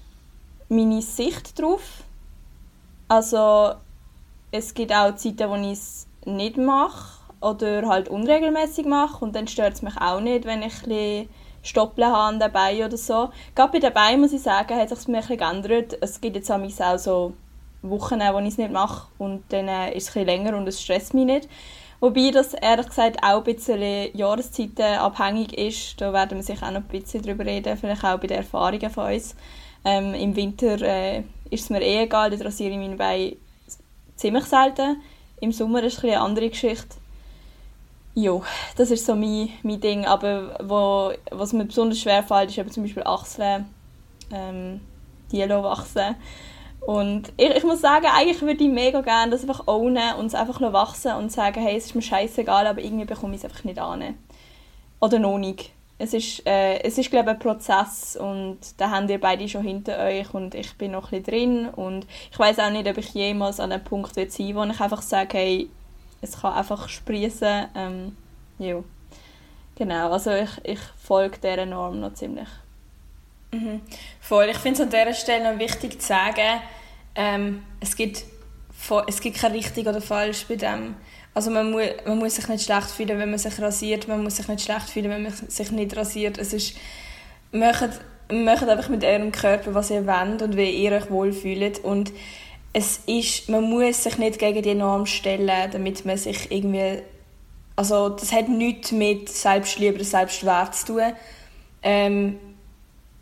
meine 0.68 1.02
Sicht 1.02 1.58
darauf. 1.58 2.04
Also 3.08 3.74
es 4.50 4.74
gibt 4.74 4.92
auch 4.92 5.14
Zeiten, 5.14 5.48
wo 5.50 5.54
ich 5.56 5.72
es 5.72 6.06
nicht 6.24 6.56
mache 6.56 7.20
oder 7.40 7.86
halt 7.86 8.08
unregelmäßig 8.08 8.86
mache 8.86 9.24
und 9.24 9.34
dann 9.34 9.48
stört 9.48 9.74
es 9.74 9.82
mich 9.82 9.96
auch 9.98 10.20
nicht, 10.20 10.44
wenn 10.44 10.62
ich 10.62 10.86
ein 10.86 11.28
Stoppeln 11.62 12.08
habe 12.08 12.34
an 12.34 12.40
den 12.40 12.52
Beinen 12.52 12.86
oder 12.86 12.96
so. 12.96 13.30
Gerade 13.54 13.72
bei 13.72 13.78
den 13.78 13.92
Beinen, 13.92 14.20
muss 14.20 14.32
ich 14.32 14.42
sagen, 14.42 14.76
hat 14.76 14.88
sich 14.88 14.98
es 14.98 15.08
mir 15.08 15.18
ein 15.18 15.22
bisschen 15.22 15.38
geändert. 15.38 15.98
Es 16.00 16.20
gibt 16.20 16.36
jetzt 16.36 16.50
auch 16.50 16.98
so 16.98 17.34
Wochen, 17.82 18.20
wo 18.20 18.38
ich 18.38 18.48
es 18.48 18.58
nicht 18.58 18.72
mache 18.72 19.08
und 19.18 19.42
dann 19.50 19.68
äh, 19.68 19.96
ist 19.96 20.08
es 20.08 20.16
ein 20.16 20.26
länger 20.26 20.56
und 20.56 20.66
es 20.68 20.80
stresst 20.80 21.14
mich 21.14 21.26
nicht. 21.26 21.48
Wobei 22.00 22.30
das 22.32 22.54
ehrlich 22.54 22.88
gesagt 22.88 23.22
auch 23.22 23.38
ein 23.38 23.44
bisschen 23.44 24.16
Jahreszeiten 24.16 24.98
abhängig 24.98 25.56
ist. 25.56 26.00
Da 26.00 26.12
werden 26.12 26.38
wir 26.38 26.42
sicher 26.42 26.66
auch 26.66 26.72
noch 26.72 26.80
ein 26.80 26.88
bisschen 26.88 27.22
drüber 27.22 27.46
reden, 27.46 27.76
vielleicht 27.76 28.04
auch 28.04 28.18
bei 28.18 28.26
den 28.26 28.38
Erfahrungen 28.38 28.90
von 28.90 29.12
uns. 29.12 29.36
Ähm, 29.84 30.14
Im 30.14 30.34
Winter 30.34 30.80
äh, 30.80 31.20
ist 31.50 31.64
es 31.64 31.70
mir 31.70 31.80
eh 31.80 32.02
egal, 32.02 32.30
da 32.30 32.44
rasiere 32.44 32.72
ich 32.72 32.76
meine 32.76 32.96
Beine 32.96 33.36
ziemlich 34.16 34.44
selten. 34.44 35.00
Im 35.40 35.52
Sommer 35.52 35.82
ist 35.82 35.98
es 35.98 36.04
eine 36.04 36.20
andere 36.20 36.48
Geschichte. 36.48 36.96
Ja, 38.14 38.40
das 38.76 38.90
ist 38.90 39.06
so 39.06 39.14
mein, 39.14 39.48
mein 39.62 39.80
Ding. 39.80 40.04
Aber 40.04 40.56
wo, 40.62 41.12
was 41.30 41.52
mir 41.52 41.64
besonders 41.64 42.00
schwer 42.00 42.22
fällt, 42.22 42.50
ist 42.50 42.58
eben 42.58 42.70
zum 42.70 42.82
Beispiel 42.82 43.04
Achseln, 43.04 43.66
ähm, 44.32 44.80
die 45.30 45.48
wachsen. 45.48 46.16
Und 46.86 47.32
ich, 47.36 47.50
ich 47.50 47.64
muss 47.64 47.80
sagen, 47.80 48.06
eigentlich 48.06 48.42
würde 48.42 48.64
ich 48.64 48.70
mega 48.70 49.00
gerne 49.02 49.30
das 49.30 49.42
einfach 49.42 49.68
ownen 49.68 50.14
und 50.18 50.26
es 50.26 50.34
einfach 50.34 50.60
wachsen 50.72 51.12
und 51.12 51.30
sagen, 51.30 51.62
hey, 51.62 51.76
es 51.76 51.86
ist 51.86 51.94
mir 51.94 52.02
scheißegal, 52.02 52.66
aber 52.66 52.80
irgendwie 52.80 53.04
bekomme 53.04 53.34
ich 53.34 53.40
es 53.40 53.44
einfach 53.44 53.64
nicht 53.64 53.78
an. 53.78 54.14
Oder 55.00 55.18
noch 55.18 55.38
nicht. 55.38 55.70
Es 55.98 56.12
ist, 56.12 56.44
äh, 56.46 56.80
es 56.82 56.98
ist 56.98 57.10
glaube 57.10 57.30
ich, 57.30 57.36
ein 57.36 57.38
Prozess 57.38 58.16
und 58.16 58.58
da 58.78 58.90
habt 58.90 59.08
ihr 59.08 59.20
beide 59.20 59.48
schon 59.48 59.62
hinter 59.62 59.98
euch 59.98 60.34
und 60.34 60.56
ich 60.56 60.76
bin 60.76 60.90
noch 60.90 61.12
ein 61.12 61.22
bisschen 61.22 61.24
drin 61.24 61.68
und 61.68 62.06
ich 62.32 62.38
weiß 62.38 62.58
auch 62.58 62.70
nicht, 62.70 62.88
ob 62.88 62.98
ich 62.98 63.14
jemals 63.14 63.60
an 63.60 63.70
einem 63.70 63.84
Punkt 63.84 64.14
sein 64.16 64.26
will, 64.26 64.54
wo 64.56 64.64
ich 64.64 64.80
einfach 64.80 65.02
sage, 65.02 65.38
hey, 65.38 65.70
es 66.20 66.40
kann 66.40 66.54
einfach 66.54 66.88
sprießen. 66.88 67.66
Ähm, 67.76 68.16
ja. 68.58 68.82
Genau, 69.76 70.10
also 70.10 70.32
ich, 70.32 70.50
ich 70.64 70.80
folge 70.96 71.38
dieser 71.38 71.66
Norm 71.66 72.00
noch 72.00 72.14
ziemlich. 72.14 72.48
Mhm. 73.52 73.82
Voll. 74.20 74.48
Ich 74.50 74.58
finde 74.58 74.80
es 74.80 74.80
an 74.80 74.90
dieser 74.90 75.14
Stelle 75.14 75.52
noch 75.52 75.58
wichtig 75.58 76.00
zu 76.00 76.08
sagen, 76.08 76.60
ähm, 77.14 77.62
es, 77.80 77.94
gibt, 77.96 78.24
es 79.06 79.20
gibt 79.20 79.36
kein 79.36 79.52
richtig 79.52 79.86
oder 79.86 80.00
falsch 80.00 80.46
bei 80.48 80.56
dem. 80.56 80.96
Also 81.34 81.50
man, 81.50 81.70
mu 81.70 81.78
man 82.06 82.18
muss 82.18 82.36
sich 82.36 82.48
nicht 82.48 82.64
schlecht 82.64 82.90
fühlen, 82.90 83.18
wenn 83.18 83.30
man 83.30 83.38
sich 83.38 83.60
rasiert, 83.60 84.08
man 84.08 84.22
muss 84.22 84.36
sich 84.36 84.48
nicht 84.48 84.64
schlecht 84.64 84.90
fühlen, 84.90 85.10
wenn 85.10 85.22
man 85.22 85.32
sich 85.32 85.70
nicht 85.70 85.96
rasiert. 85.96 86.38
Es 86.38 86.52
ist, 86.52 86.76
macht, 87.52 87.90
macht 88.30 88.68
einfach 88.68 88.88
mit 88.88 89.04
eurem 89.04 89.32
Körper, 89.32 89.74
was 89.74 89.90
ihr 89.90 90.06
wollt 90.06 90.42
und 90.42 90.56
wie 90.56 90.70
ihr 90.70 90.92
euch 90.92 91.10
wohlfühlt. 91.10 91.78
Und 91.80 92.12
es 92.72 93.00
ist, 93.06 93.48
man 93.48 93.64
muss 93.64 94.02
sich 94.02 94.18
nicht 94.18 94.38
gegen 94.38 94.62
die 94.62 94.74
Norm 94.74 95.06
stellen, 95.06 95.70
damit 95.70 96.04
man 96.04 96.16
sich 96.16 96.50
irgendwie... 96.50 97.02
Also 97.76 98.10
das 98.10 98.32
hat 98.32 98.50
nichts 98.50 98.92
mit 98.92 99.30
Selbstliebe 99.30 99.94
oder 99.94 100.04
Selbstwert 100.04 100.74
zu 100.74 100.86
tun. 100.86 101.12
Ähm, 101.82 102.38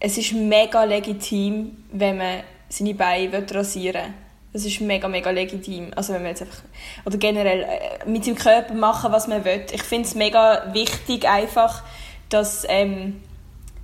es 0.01 0.17
ist 0.17 0.33
mega 0.33 0.85
legitim, 0.85 1.77
wenn 1.93 2.17
man 2.17 2.41
seine 2.69 2.95
Beine 2.95 3.45
rasieren 3.51 4.03
will. 4.03 4.15
Das 4.53 4.65
ist 4.65 4.81
mega, 4.81 5.07
mega 5.07 5.31
legitim. 5.31 5.93
Also 5.95 6.13
wenn 6.15 6.23
man 6.23 6.31
jetzt 6.31 6.43
einfach, 6.43 6.63
oder 7.05 7.19
generell 7.19 7.63
äh, 7.63 8.09
mit 8.09 8.25
seinem 8.25 8.37
Körper 8.37 8.75
machen, 8.75 9.13
was 9.13 9.29
man 9.29 9.45
will. 9.45 9.65
Ich 9.71 9.83
finde 9.83 10.09
es 10.09 10.15
mega 10.17 10.73
wichtig 10.73 11.29
einfach, 11.29 11.85
dass, 12.31 12.67
ähm, 12.69 13.21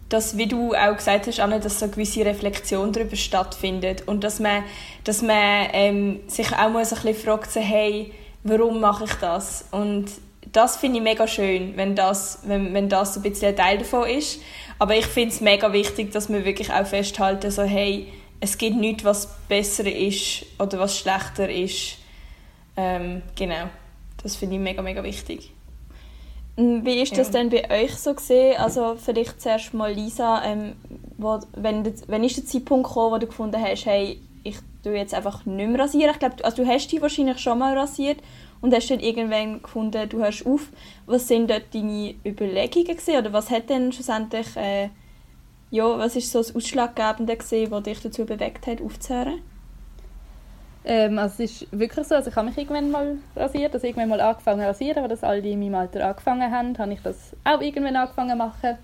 dass, 0.09 0.37
wie 0.37 0.47
du 0.47 0.75
auch 0.75 0.97
gesagt 0.97 1.29
hast, 1.29 1.39
Anne, 1.39 1.61
dass 1.61 1.79
so 1.79 1.85
eine 1.85 1.93
gewisse 1.93 2.25
Reflexion 2.25 2.93
darüber 2.93 3.15
stattfindet 3.15 4.09
und 4.09 4.25
dass 4.25 4.41
man, 4.41 4.65
dass 5.05 5.23
man 5.23 5.69
ähm, 5.73 6.21
sich 6.27 6.53
auch 6.53 6.71
mal 6.71 6.85
so 6.85 6.97
ein 6.97 7.03
bisschen 7.03 7.25
fragt, 7.25 7.53
so, 7.53 7.61
hey, 7.61 8.13
warum 8.43 8.81
mache 8.81 9.05
ich 9.05 9.15
das? 9.15 9.67
Und 9.71 10.07
das 10.53 10.77
finde 10.77 10.99
ich 10.99 11.05
mega 11.05 11.27
schön, 11.27 11.77
wenn 11.77 11.95
das, 11.95 12.41
wenn, 12.45 12.73
wenn 12.73 12.89
das 12.89 13.17
ein 13.17 13.23
bisschen 13.23 13.49
ein 13.49 13.57
Teil 13.57 13.79
davon 13.79 14.09
ist. 14.09 14.41
Aber 14.79 14.95
ich 14.97 15.07
finde 15.07 15.31
es 15.31 15.41
mega 15.41 15.73
wichtig, 15.73 16.13
dass 16.13 16.29
wir 16.29 16.45
wirklich 16.45 16.73
auch 16.73 16.87
festhalten, 16.87 17.51
so, 17.51 17.63
hey, 17.63 18.13
es 18.41 18.59
gibt 18.59 18.77
nichts, 18.77 19.05
was 19.05 19.35
besser 19.49 19.87
ist 19.91 20.45
oder 20.59 20.79
was 20.79 20.99
schlechter 20.99 21.49
ist. 21.49 21.97
Ähm, 22.77 23.23
genau, 23.35 23.69
das 24.23 24.37
finde 24.37 24.57
ich 24.57 24.61
mega, 24.61 24.83
mega 24.83 25.03
wichtig. 25.03 25.53
Wie 26.57 27.03
ist 27.03 27.17
das 27.17 27.29
ja. 27.29 27.33
denn 27.35 27.51
bei 27.51 27.71
euch 27.71 27.95
so 27.97 28.15
gesehen? 28.15 28.57
Also 28.59 28.97
vielleicht 28.97 29.43
zuerst 29.43 29.75
mal 29.75 29.93
Lisa, 29.93 30.43
ähm, 30.45 30.77
wo, 31.19 31.39
wenn, 31.55 31.85
wenn 32.07 32.25
ist 32.25 32.39
der 32.39 32.47
Zeitpunkt 32.47 32.89
gekommen, 32.89 33.13
wo 33.13 33.19
du 33.19 33.27
gefunden 33.27 33.63
hast, 33.63 33.85
hey, 33.85 34.21
ich 34.43 34.57
tue 34.83 34.97
jetzt 34.97 35.13
einfach 35.13 35.45
nicht 35.45 35.69
mehr 35.69 35.81
rasieren? 35.81 36.13
Ich 36.13 36.19
glaube, 36.19 36.43
also 36.45 36.63
du 36.63 36.69
hast 36.69 36.91
dich 36.91 37.03
wahrscheinlich 37.03 37.39
schon 37.39 37.59
mal 37.59 37.77
rasiert 37.77 38.19
und 38.61 38.75
hast 38.75 38.91
dann 38.91 39.01
irgendwann 39.01 39.63
gefunden, 39.63 40.09
du 40.09 40.19
hörst 40.19 40.47
auf. 40.47 40.69
Was 41.07 41.29
sind 41.29 41.51
dort 41.51 41.75
deine 41.75 42.15
Überlegungen 42.25 42.87
gewesen? 42.87 43.17
oder 43.17 43.33
was 43.33 43.51
hat 43.51 43.69
denn 43.71 43.93
schlussendlich 43.93 44.57
äh, 44.57 44.89
ja, 45.71 45.99
was 45.99 46.17
ist 46.17 46.31
so 46.31 46.39
das 46.39 46.55
Ausschlaggebende 46.55 47.37
gewesen, 47.37 47.71
was 47.71 47.83
dich 47.83 48.01
dazu 48.01 48.25
bewegt 48.25 48.67
hat, 48.67 48.81
aufzuhören? 48.81 49.41
Ähm, 50.85 51.19
also 51.19 51.43
es 51.43 51.63
ist 51.63 51.73
wirklich 51.79 52.07
so, 52.07 52.15
also 52.15 52.31
ich 52.31 52.37
habe 52.37 52.47
mich 52.47 52.57
irgendwann 52.57 52.91
mal 52.91 53.19
rasiert, 53.35 53.75
also 53.75 53.87
irgendwann 53.87 54.09
mal 54.09 54.21
angefangen 54.21 54.61
zu 54.61 54.67
rasieren, 54.67 55.03
weil 55.03 55.09
das 55.09 55.25
alle 55.25 55.41
in 55.41 55.59
meinem 55.59 55.75
Alter 55.75 56.07
angefangen 56.07 56.51
haben, 56.51 56.79
habe 56.79 56.93
ich 56.93 57.03
das 57.03 57.35
auch 57.45 57.61
irgendwann 57.61 57.97
angefangen 57.97 58.31
zu 58.31 58.37
machen. 58.37 58.79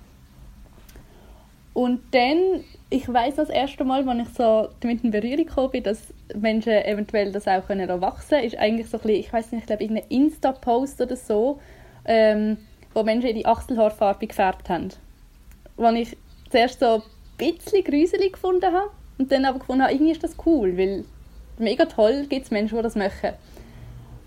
Und 1.74 2.02
dann, 2.10 2.64
ich 2.90 3.10
weiß 3.10 3.36
das 3.36 3.48
erste 3.48 3.84
Mal, 3.84 4.06
als 4.06 4.28
ich 4.28 4.34
so 4.34 4.68
damit 4.80 5.02
in 5.04 5.10
Berührung 5.10 5.46
gekommen 5.46 5.70
bin, 5.70 5.82
dass 5.82 6.12
Menschen 6.34 6.72
eventuell 6.72 7.32
das 7.32 7.48
auch 7.48 7.66
können 7.66 7.88
wachsen 8.00 8.30
können, 8.30 8.44
ist 8.44 8.58
eigentlich 8.58 8.88
so 8.90 8.98
ein 8.98 9.02
bisschen, 9.02 9.20
ich 9.20 9.32
weiß 9.32 9.52
nicht, 9.52 9.62
ich 9.62 9.66
glaube 9.66 9.82
irgendein 9.82 10.08
Insta-Post 10.08 11.00
oder 11.00 11.16
so, 11.16 11.60
ähm, 12.04 12.58
wo 12.92 13.02
Menschen 13.02 13.34
die 13.34 13.46
Achselhaarfarbe 13.46 14.26
gefärbt 14.26 14.68
haben. 14.68 14.90
Wo 15.76 15.88
ich 15.88 16.16
zuerst 16.50 16.80
so 16.80 16.96
ein 16.96 17.02
bisschen 17.38 17.84
gruselig 17.84 18.34
gefunden 18.34 18.72
habe 18.72 18.90
und 19.16 19.32
dann 19.32 19.46
aber 19.46 19.58
gefunden 19.58 19.82
habe, 19.82 19.94
irgendwie 19.94 20.12
ist 20.12 20.22
das 20.22 20.36
cool, 20.44 20.76
weil 20.76 21.04
mega 21.58 21.86
toll 21.86 22.26
gibt 22.28 22.44
es 22.44 22.50
Menschen, 22.50 22.76
die 22.76 22.82
das 22.82 22.96
machen. 22.96 23.32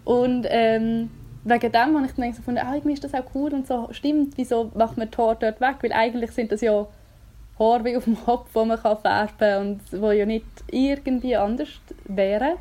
Und 0.04 0.48
ähm, 0.50 1.12
wegen 1.44 1.72
dem 1.72 1.96
habe 1.96 2.06
ich 2.08 2.14
dann 2.14 2.32
gefunden, 2.32 2.62
ah, 2.64 2.74
irgendwie 2.74 2.94
ist 2.94 3.04
das 3.04 3.14
auch 3.14 3.26
cool 3.36 3.54
und 3.54 3.68
so, 3.68 3.88
stimmt, 3.92 4.34
wieso 4.36 4.72
macht 4.74 4.98
man 4.98 5.12
die 5.12 5.18
Haare 5.18 5.38
dort 5.40 5.62
weg? 5.62 5.76
Weil 5.82 5.94
eigentlich 5.94 6.32
sind 6.32 6.52
das 6.52 6.62
ja 6.62 6.88
Haare 7.60 7.98
auf 7.98 8.04
dem 8.04 8.18
Kopf, 8.18 8.50
die 8.54 8.66
man 8.66 8.80
kann 8.80 8.98
färben 8.98 9.38
kann 9.38 9.62
und 9.68 10.02
wo 10.02 10.12
ja 10.12 10.26
nicht 10.26 10.46
irgendwie 10.72 11.36
anders 11.36 11.70
wären. 12.06 12.58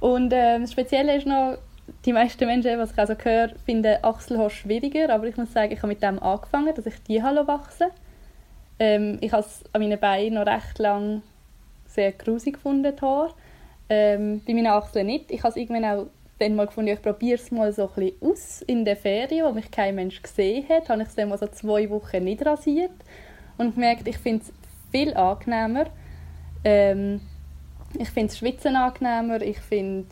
Und 0.00 0.32
ähm, 0.34 0.62
das 0.62 0.72
Spezielle 0.72 1.16
ist 1.16 1.26
noch, 1.26 1.58
die 2.04 2.12
meisten 2.12 2.46
Menschen, 2.46 2.78
was 2.78 2.92
ich 2.92 2.98
also 2.98 3.14
höre, 3.14 3.50
finden 3.64 4.02
Achselhaar 4.02 4.50
schwieriger, 4.50 5.10
aber 5.10 5.26
ich 5.26 5.36
muss 5.36 5.52
sagen, 5.52 5.72
ich 5.72 5.78
habe 5.78 5.88
mit 5.88 6.02
dem 6.02 6.20
angefangen, 6.20 6.74
dass 6.74 6.86
ich 6.86 7.00
die 7.04 7.22
Hallo 7.22 7.46
wachsen. 7.46 7.88
Ähm, 8.78 9.18
ich 9.20 9.32
habe 9.32 9.42
es 9.42 9.62
an 9.72 9.80
meinen 9.80 10.00
Beinen 10.00 10.34
noch 10.34 10.46
recht 10.46 10.78
lang 10.78 11.22
sehr 11.86 12.12
grusig 12.12 12.54
gefunden, 12.54 12.94
die 12.96 13.00
Haare. 13.00 13.34
Ähm, 13.88 14.42
bei 14.46 14.54
meinen 14.54 14.66
Achseln 14.68 15.06
nicht. 15.06 15.30
Ich 15.30 15.40
habe 15.40 15.50
es 15.50 15.56
irgendwann 15.56 15.84
auch 15.84 16.06
dann 16.38 16.56
mal 16.56 16.66
gefunden, 16.66 16.92
ich 16.92 17.02
probiere 17.02 17.38
es 17.38 17.50
mal 17.50 17.72
so 17.72 17.90
ein 17.96 18.12
aus 18.20 18.62
in 18.62 18.84
der 18.84 18.96
Ferien, 18.96 19.46
wo 19.46 19.52
mich 19.52 19.70
kein 19.70 19.94
Mensch 19.94 20.20
gesehen 20.22 20.68
hat, 20.68 20.88
habe 20.88 21.02
ich 21.02 21.08
es 21.08 21.14
dann 21.14 21.28
mal 21.28 21.38
so 21.38 21.46
zwei 21.46 21.88
Wochen 21.90 22.24
nicht 22.24 22.44
rasiert 22.44 22.90
und 23.58 23.74
gemerkt, 23.74 24.08
ich 24.08 24.18
finde 24.18 24.44
es 24.44 24.52
viel 24.90 25.14
angenehmer. 25.14 25.86
Ähm, 26.64 27.20
ich 27.98 28.10
finde 28.10 28.28
das 28.28 28.38
Schwitzen 28.38 28.76
angenehmer, 28.76 29.40
ich 29.42 29.58
finde 29.58 30.06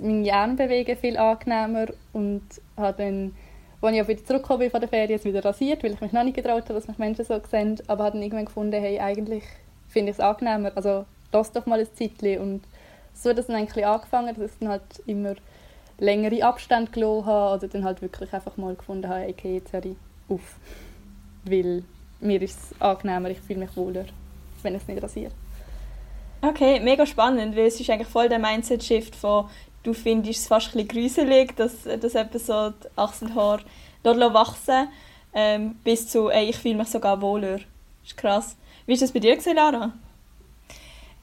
meine 0.00 0.32
Arme 0.32 0.54
bewegen 0.54 0.96
viel 0.96 1.16
angenehmer 1.16 1.86
und 2.12 2.42
habe 2.76 3.02
dann, 3.02 3.34
als 3.80 3.94
ich 3.94 4.02
auch 4.02 4.08
wieder 4.08 4.24
zurückgekommen 4.24 4.60
bin 4.60 4.70
von 4.70 4.80
der 4.80 4.88
Ferien, 4.88 5.24
wieder 5.24 5.44
rasiert, 5.44 5.82
weil 5.82 5.92
ich 5.92 6.00
mich 6.00 6.12
noch 6.12 6.24
nicht 6.24 6.36
getraut 6.36 6.64
habe, 6.64 6.74
dass 6.74 6.88
mich 6.88 6.98
Menschen 6.98 7.24
so 7.24 7.40
sehen, 7.50 7.80
aber 7.86 8.04
habe 8.04 8.14
dann 8.14 8.22
irgendwann 8.22 8.46
gefunden, 8.46 8.80
hey, 8.80 8.98
eigentlich 8.98 9.44
finde 9.88 10.10
ich 10.10 10.18
es 10.18 10.20
angenehmer, 10.20 10.72
also 10.74 11.06
lass 11.32 11.52
doch 11.52 11.66
mal 11.66 11.80
ein 11.80 11.88
Zeitchen 11.94 12.40
und 12.40 12.62
so 13.20 13.30
hat 13.30 13.38
das 13.38 13.46
dann 13.46 13.56
eigentlich 13.56 13.84
angefangen, 13.84 14.34
dass 14.34 14.52
ich 14.52 14.58
dann 14.60 14.68
halt 14.68 14.82
immer 15.06 15.34
längere 15.98 16.42
Abstände 16.44 16.90
gelassen 16.90 17.26
habe 17.26 17.56
oder 17.56 17.68
dann 17.68 17.84
halt 17.84 18.00
wirklich 18.00 18.32
einfach 18.32 18.56
mal 18.56 18.74
gefunden 18.74 19.08
habe, 19.08 19.26
okay, 19.28 19.54
jetzt 19.54 19.72
höre 19.72 19.84
ich 19.84 19.96
auf, 20.28 20.56
weil 21.44 21.82
mir 22.20 22.40
ist 22.42 22.58
es 22.58 22.80
angenehmer, 22.80 23.30
ich 23.30 23.40
fühle 23.40 23.60
mich 23.60 23.76
wohler, 23.76 24.04
wenn 24.62 24.74
es 24.74 24.86
nicht 24.86 25.02
rasiere. 25.02 25.32
Okay, 26.40 26.78
mega 26.78 27.04
spannend, 27.04 27.56
weil 27.56 27.66
es 27.66 27.80
ist 27.80 27.90
eigentlich 27.90 28.08
voll 28.08 28.28
der 28.28 28.38
Mindset-Shift 28.38 29.16
von 29.16 29.48
du 29.82 29.92
findest 29.92 30.40
es 30.40 30.46
fast 30.46 30.76
ein 30.76 30.86
gruselig, 30.86 31.56
dass, 31.56 31.82
dass 31.82 32.14
eben 32.14 32.38
so 32.38 32.70
die 32.70 32.88
Achselhaare 32.96 33.64
wachsen 34.04 34.88
ähm, 35.34 35.76
bis 35.84 36.08
zu 36.08 36.30
ey, 36.30 36.50
ich 36.50 36.56
fühle 36.56 36.76
mich 36.76 36.88
sogar 36.88 37.20
wohler. 37.20 37.58
Das 37.58 37.64
ist 38.06 38.16
krass. 38.16 38.56
Wie 38.86 38.92
ist 38.92 39.02
das 39.02 39.12
bei 39.12 39.20
dir, 39.20 39.36
gewesen, 39.36 39.56
Lara? 39.56 39.92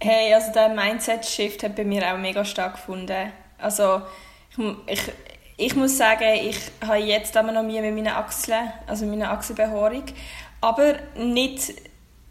Hey, 0.08 0.32
also 0.36 0.52
der 0.52 0.70
Mindset-Shift 0.70 1.64
hat 1.64 1.76
bei 1.76 1.84
mir 1.84 2.14
auch 2.14 2.20
mega 2.20 2.46
stark 2.46 2.74
gefunden. 2.76 3.34
Also 3.58 4.04
ich, 4.52 4.60
ich, 4.86 5.02
ich 5.58 5.76
muss 5.76 5.98
sagen, 5.98 6.28
ich 6.44 6.60
habe 6.86 7.00
jetzt 7.00 7.36
immer 7.36 7.52
noch 7.52 7.64
Mühe 7.64 7.82
mit 7.82 7.96
meinen 7.96 8.14
Achseln, 8.14 8.72
also 8.86 9.08
meiner 9.08 9.32
Achselbehaarung. 9.32 10.04
Aber 10.62 10.94
nicht 11.18 11.74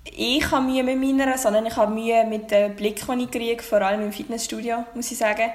ich 0.05 0.49
habe 0.53 0.67
Mühe 0.67 0.85
mit 0.85 1.01
meiner, 1.01 1.37
sondern 1.37 1.67
ich 1.67 1.75
habe 1.75 1.93
Mühe 1.93 2.25
mit 2.25 2.53
dem 2.53 2.77
Blick, 2.77 3.05
den 3.05 3.19
ich 3.19 3.33
kriege, 3.33 3.61
vor 3.61 3.83
allem 3.83 4.03
im 4.03 4.13
Fitnessstudio, 4.13 4.85
muss 4.95 5.11
ich 5.11 5.19
sagen. 5.19 5.51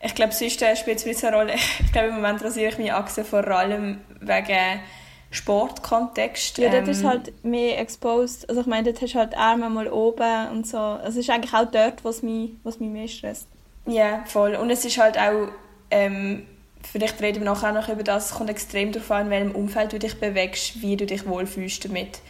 Ich 0.00 0.16
glaube, 0.16 0.32
sonst 0.32 0.54
spielt 0.76 1.06
es 1.06 1.24
eine 1.24 1.36
Rolle. 1.36 1.54
Ich 1.84 1.92
glaube, 1.92 2.08
im 2.08 2.16
Moment 2.16 2.42
rasiere 2.42 2.72
ich 2.72 2.78
meine 2.78 2.96
Achse 2.96 3.24
vor 3.24 3.46
allem 3.46 4.00
wegen 4.18 4.80
Sportkontext. 5.30 6.58
Ja, 6.58 6.70
dort 6.70 6.84
ähm, 6.84 6.90
ist 6.90 7.04
halt 7.04 7.44
mehr 7.44 7.78
exposed. 7.78 8.48
Also 8.48 8.62
ich 8.62 8.66
meine, 8.66 8.84
dort 8.84 9.00
hast 9.00 9.14
du 9.14 9.18
halt 9.18 9.36
Arme 9.36 9.70
mal 9.70 9.88
oben 9.88 10.48
und 10.50 10.66
so. 10.66 10.78
Also 10.78 11.20
es 11.20 11.26
ist 11.26 11.30
eigentlich 11.30 11.54
auch 11.54 11.70
dort, 11.70 12.04
was 12.04 12.22
mich, 12.22 12.50
was 12.64 12.80
mich 12.80 12.90
mehr 12.90 13.08
stresst. 13.08 13.46
Ja, 13.86 14.24
voll. 14.26 14.54
Und 14.56 14.70
es 14.70 14.84
ist 14.84 14.98
halt 14.98 15.18
auch, 15.18 15.48
ähm, 15.90 16.46
vielleicht 16.90 17.20
reden 17.22 17.40
wir 17.40 17.46
nachher 17.46 17.72
noch 17.72 17.88
über 17.88 18.02
das, 18.02 18.26
es 18.26 18.34
kommt 18.34 18.50
extrem 18.50 18.92
darauf 18.92 19.10
an, 19.10 19.26
in 19.26 19.30
welchem 19.30 19.52
Umfeld 19.52 19.92
du 19.92 19.98
dich 19.98 20.18
bewegst, 20.18 20.82
wie 20.82 20.96
du 20.96 21.06
dich 21.06 21.26
wohlfühlst 21.26 21.84
damit. 21.84 22.20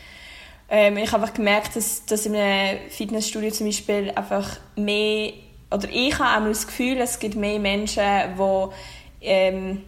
Ähm, 0.69 0.97
ich 0.99 1.11
habe 1.11 1.23
einfach 1.23 1.35
gemerkt, 1.35 1.76
dass, 1.76 2.04
dass 2.04 2.26
in 2.26 2.37
einem 2.37 2.78
Fitnessstudio 2.90 3.50
zum 3.50 3.66
Beispiel 3.66 4.12
einfach 4.14 4.59
mehr 4.76 5.33
oder 5.71 5.88
ich 5.90 6.19
habe 6.19 6.45
auch 6.45 6.49
das 6.49 6.66
Gefühl, 6.66 6.99
es 6.99 7.19
gibt 7.19 7.37
mehr 7.37 7.59
Menschen, 7.59 8.02
die 8.37 8.69
ähm, 9.23 9.83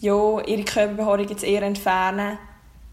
ja, 0.00 0.40
ihre 0.40 0.64
Körperbehaarung 0.64 1.28
jetzt 1.28 1.44
eher 1.44 1.62
entfernen. 1.62 2.38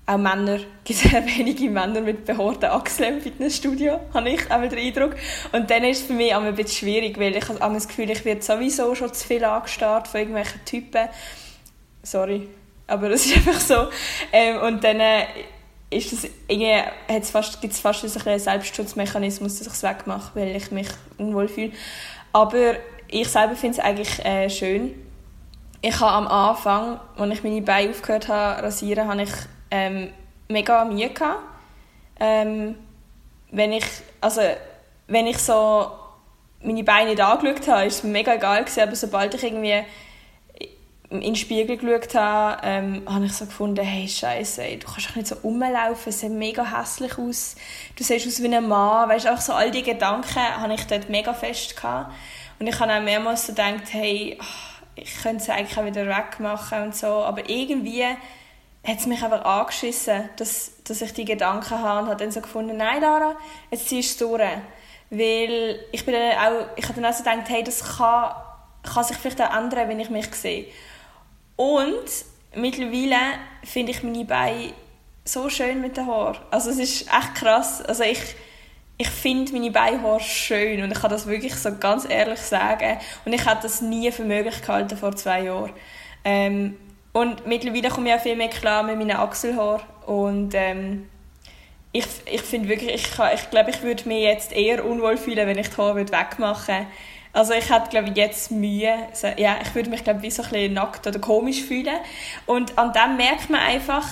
Auch 0.10 0.18
Männer, 0.18 0.58
gibt 0.84 1.00
sehr 1.00 1.24
wenige 1.24 1.70
Männer 1.70 2.01
mit 2.01 2.25
behaarten 2.25 2.66
Achseln 2.66 3.18
im 3.18 3.22
Fitnessstudio, 3.22 4.00
habe 4.12 4.30
ich 4.30 4.51
auch 4.51 4.60
den 4.60 4.80
Eindruck. 4.80 5.16
Und 5.51 5.70
dann 5.70 5.84
ist 5.84 6.01
es 6.01 6.08
für 6.08 6.13
mich 6.13 6.34
auch 6.34 6.42
ein 6.42 6.56
bisschen 6.56 6.88
schwierig, 6.88 7.20
weil 7.20 7.36
ich 7.36 7.48
habe 7.48 7.75
das 7.75 7.88
Gefühl, 7.88 8.10
ich 8.10 8.25
werde 8.25 8.42
sowieso 8.42 8.96
schon 8.96 9.13
zu 9.13 9.28
viel 9.28 9.44
angestarrt 9.44 10.08
von 10.08 10.22
irgendwelchen 10.22 10.66
Typen. 10.66 11.10
Sorry, 12.01 12.50
aber 12.88 13.10
das 13.10 13.28
ist 13.28 13.36
einfach 13.48 13.60
so. 13.60 13.88
Ähm, 14.34 14.60
und 14.62 14.84
dann 14.84 15.00
äh, 15.00 15.25
ist 15.92 16.12
das 16.12 16.28
irgendwie, 16.48 17.32
fast, 17.32 17.62
gibt 17.62 17.74
es 17.74 17.80
fast 17.80 18.04
ein 18.04 18.28
einen 18.28 18.39
Selbstschutzmechanismus, 18.39 19.60
dass 19.60 19.68
ich 19.68 19.74
es 19.74 19.84
wegmache, 19.84 20.32
weil 20.34 20.56
ich 20.56 20.72
mich 20.72 20.88
unwohl 21.20 21.48
fühle. 21.48 21.74
Aber 22.34 22.74
ich 23.08 23.28
selber 23.28 23.56
finde 23.56 23.78
es 23.78 23.84
eigentlich 23.86 24.25
äh, 24.25 24.50
schön. 24.50 24.96
Ich 25.82 26.00
habe 26.00 26.13
am 26.13 26.28
Anfang, 26.28 27.00
als 27.16 27.32
ich 27.32 27.44
meine 27.44 27.62
Beine 27.62 27.92
aufgehört 27.92 28.28
habe 28.28 28.63
rasieren, 28.63 29.08
habe 29.08 29.22
ich 29.22 29.30
ähm, 29.71 30.11
mega 30.47 30.85
Mühe 30.85 31.09
gehabt. 31.09 31.39
Ähm, 32.19 32.75
wenn 33.51 33.73
ich, 33.73 33.85
also, 34.21 34.41
wenn 35.07 35.27
ich 35.27 35.38
so 35.39 35.91
meine 36.61 36.83
Beine 36.83 37.11
nicht 37.11 37.21
angeschaut 37.21 37.67
habe, 37.67 37.85
ist 37.85 37.95
es 37.95 38.03
mir 38.03 38.11
mega 38.11 38.33
egal 38.33 38.63
gewesen, 38.63 38.81
aber 38.81 38.95
sobald 38.95 39.33
ich 39.33 39.43
irgendwie 39.43 39.83
in 41.09 41.21
den 41.21 41.35
Spiegel 41.35 41.77
geschaut 41.77 42.13
habe, 42.13 42.61
ähm, 42.63 43.01
habe 43.07 43.25
ich 43.25 43.33
so 43.33 43.45
gefunden, 43.45 43.83
hey, 43.83 44.07
Scheiße, 44.07 44.61
du 44.77 44.85
kannst 44.85 45.09
doch 45.09 45.15
nicht 45.15 45.27
so 45.27 45.35
rumlaufen, 45.35 46.09
es 46.09 46.19
sieht 46.19 46.31
mega 46.31 46.63
hässlich 46.63 47.17
aus, 47.17 47.55
du 47.95 48.03
siehst 48.03 48.27
aus 48.27 48.43
wie 48.43 48.53
ein 48.53 48.67
Mann, 48.67 49.09
weißt 49.09 49.27
auch 49.27 49.41
so 49.41 49.53
all 49.53 49.71
die 49.71 49.81
Gedanken 49.81 50.35
habe 50.35 50.73
ich 50.73 50.85
dort 50.85 51.09
mega 51.09 51.33
fest 51.33 51.75
gehabt. 51.75 52.13
Und 52.59 52.67
ich 52.67 52.79
habe 52.79 52.93
auch 52.93 53.01
mehrmals 53.01 53.47
so 53.47 53.53
gedacht, 53.53 53.91
hey, 53.91 54.38
ich 54.95 55.21
könnte 55.21 55.43
es 55.43 55.49
eigentlich 55.49 55.77
auch 55.77 55.85
wieder 55.85 56.05
wegmachen 56.05 56.83
und 56.83 56.95
so, 56.95 57.07
aber 57.07 57.49
irgendwie 57.49 58.05
hat 58.89 59.00
es 59.00 59.05
mich 59.05 59.24
einfach 59.24 59.46
angeschissen, 59.46 60.29
dass, 60.38 60.72
dass 60.84 61.01
ich 61.01 61.13
die 61.13 61.25
Gedanken 61.25 61.79
habe 61.79 62.03
und 62.03 62.10
habe 62.10 62.24
dann 62.24 62.31
so 62.31 62.41
gefunden, 62.41 62.77
nein 62.77 63.01
Lara, 63.01 63.36
jetzt 63.72 63.89
ziehst 63.89 64.19
du 64.22 64.36
es 64.36 64.39
durch. 64.39 64.50
weil 65.10 65.79
ich 65.91 66.05
bin 66.05 66.13
dann 66.13 66.38
auch, 66.38 66.65
ich 66.75 66.88
habe 66.88 67.00
dann 67.00 67.12
auch 67.12 67.15
so 67.15 67.24
gedacht, 67.24 67.50
hey, 67.50 67.63
das 67.63 67.98
kann, 67.98 68.31
kann 68.84 69.03
sich 69.03 69.17
vielleicht 69.17 69.41
auch 69.41 69.55
ändern, 69.55 69.89
wenn 69.89 70.00
ich 70.00 70.10
mich 70.10 70.34
sehe. 70.34 70.65
Und 71.55 72.05
mittlerweile 72.55 73.17
finde 73.63 73.91
ich 73.91 74.03
meine 74.03 74.25
Beine 74.25 74.74
so 75.25 75.50
schön 75.50 75.81
mit 75.81 75.98
den 75.98 76.08
Haaren. 76.08 76.38
Also 76.51 76.69
es 76.69 76.77
ist 76.77 77.01
echt 77.01 77.36
krass. 77.36 77.81
Also 77.81 78.03
ich, 78.03 78.19
ich 78.98 79.10
finde 79.10 79.51
meine 79.51 79.72
Beinhaare 79.72 80.19
schön 80.19 80.81
und 80.84 80.91
ich 80.91 81.00
kann 81.00 81.12
das 81.12 81.27
wirklich 81.27 81.55
so 81.55 81.75
ganz 81.77 82.08
ehrlich 82.10 82.39
sagen. 82.39 82.98
Und 83.25 83.34
ich 83.34 83.46
hätte 83.46 83.63
das 83.63 83.81
nie 83.81 84.12
für 84.12 84.24
möglich 84.24 84.62
gehalten 84.62 84.98
vor 84.98 85.15
zwei 85.15 85.43
Jahren. 85.43 85.74
Ähm, 86.24 86.77
und 87.13 87.48
mittlerweile 87.48 87.89
komme 87.89 88.10
ich 88.10 88.16
auch 88.16 88.22
viel 88.22 88.36
mehr 88.36 88.50
klar 88.50 88.84
mit 88.84 88.98
meinen 88.98 89.18
Achselhaaren 89.18 89.82
und 90.06 90.54
ähm, 90.54 91.10
ich, 91.92 92.06
ich 92.32 92.42
finde 92.42 92.70
wirklich, 92.70 92.94
ich, 92.94 93.20
ich 93.34 93.50
glaube, 93.50 93.72
ich 93.72 93.82
würde 93.82 94.08
mich 94.08 94.22
jetzt 94.22 94.51
eher 94.51 94.86
unwohl 94.86 95.18
fühlen, 95.18 95.48
wenn 95.48 95.58
ich 95.58 95.70
die 95.70 95.78
Haare 95.78 95.96
wegmachen 95.96 96.75
würde. 96.75 96.88
Also 97.32 97.54
ich 97.54 97.70
hätte, 97.70 97.89
glaube 97.89 98.10
ich, 98.10 98.18
jetzt 98.18 98.51
Mühe, 98.51 98.96
so, 99.13 99.28
ja, 99.38 99.58
ich 99.62 99.74
würde 99.75 99.89
mich, 99.89 100.04
glaube 100.04 100.20
ich, 100.20 100.24
wie 100.24 100.32
so 100.32 100.44
ein 100.44 100.50
bisschen 100.50 100.74
nackt 100.74 101.06
oder 101.06 101.20
komisch 101.20 101.62
fühlen. 101.62 101.98
Und 102.46 102.78
an 102.78 102.92
dem 102.92 103.18
merkt 103.18 103.50
man 103.50 103.62
einfach, 103.62 104.06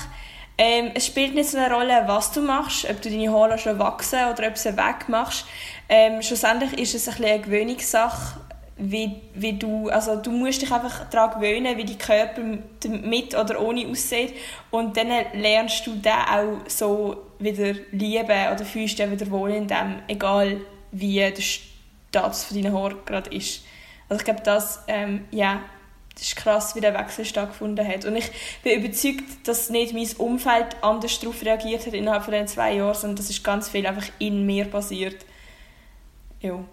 ähm, 0.57 0.91
es 0.93 1.05
spielt 1.05 1.35
nicht 1.35 1.49
so 1.49 1.57
eine 1.57 1.73
Rolle, 1.73 2.03
was 2.05 2.31
du 2.31 2.41
machst, 2.41 2.89
ob 2.89 3.01
du 3.01 3.09
deine 3.09 3.31
Haare 3.31 3.57
schon 3.57 3.79
wachsen 3.79 4.19
oder 4.31 4.47
ob 4.47 4.53
du 4.53 4.59
sie 4.59 4.77
wegmachst. 4.77 5.45
Ähm, 5.89 6.21
schlussendlich 6.21 6.77
ist 6.79 6.95
es 6.95 7.07
ein 7.07 7.15
bisschen 7.15 7.31
eine 7.31 7.41
Gewöhnungssache, 7.41 8.39
wie, 8.77 9.21
wie 9.33 9.53
du, 9.53 9.89
also 9.89 10.15
du 10.17 10.31
musst 10.31 10.61
dich 10.61 10.71
einfach 10.71 11.09
daran 11.09 11.39
gewöhnen, 11.39 11.77
wie 11.77 11.85
dein 11.85 11.97
Körper 11.97 12.41
mit 12.41 13.35
oder 13.35 13.59
ohne 13.61 13.87
aussieht 13.87 14.33
und 14.69 14.95
dann 14.97 15.09
lernst 15.33 15.85
du 15.87 15.95
den 15.95 16.11
auch 16.11 16.59
so 16.67 17.17
wieder 17.39 17.73
lieben 17.91 18.53
oder 18.53 18.65
fühlst 18.65 18.99
dich 18.99 19.09
wieder 19.09 19.29
wohl 19.31 19.51
in 19.51 19.67
dem, 19.67 19.95
egal 20.07 20.61
wie 20.91 21.15
der 21.15 21.41
Status 21.41 22.45
von 22.45 22.61
deinen 22.61 22.73
Haaren 22.73 22.97
gerade 23.05 23.35
ist. 23.35 23.63
Also 24.09 24.21
ich 24.21 24.25
glaube, 24.25 24.41
das, 24.43 24.83
ähm, 24.87 25.25
ja, 25.31 25.61
das 26.13 26.23
ist 26.23 26.35
krass, 26.35 26.75
wie 26.75 26.81
der 26.81 26.93
Wechsel 26.93 27.25
stattgefunden 27.25 27.85
hat. 27.87 28.05
Und 28.05 28.15
ich 28.15 28.31
bin 28.63 28.83
überzeugt, 28.83 29.47
dass 29.47 29.69
nicht 29.69 29.93
mein 29.93 30.07
Umfeld 30.17 30.77
anders 30.81 31.19
darauf 31.19 31.43
reagiert 31.43 31.85
hat 31.85 31.93
innerhalb 31.93 32.23
von 32.23 32.33
den 32.33 32.47
zwei 32.47 32.73
Jahren, 32.75 32.95
sondern 32.95 33.17
das 33.17 33.29
ist 33.29 33.43
ganz 33.43 33.69
viel 33.69 33.85
einfach 33.85 34.07
in 34.17 34.45
mir 34.45 34.65
passiert. 34.65 35.25
Ja 36.41 36.63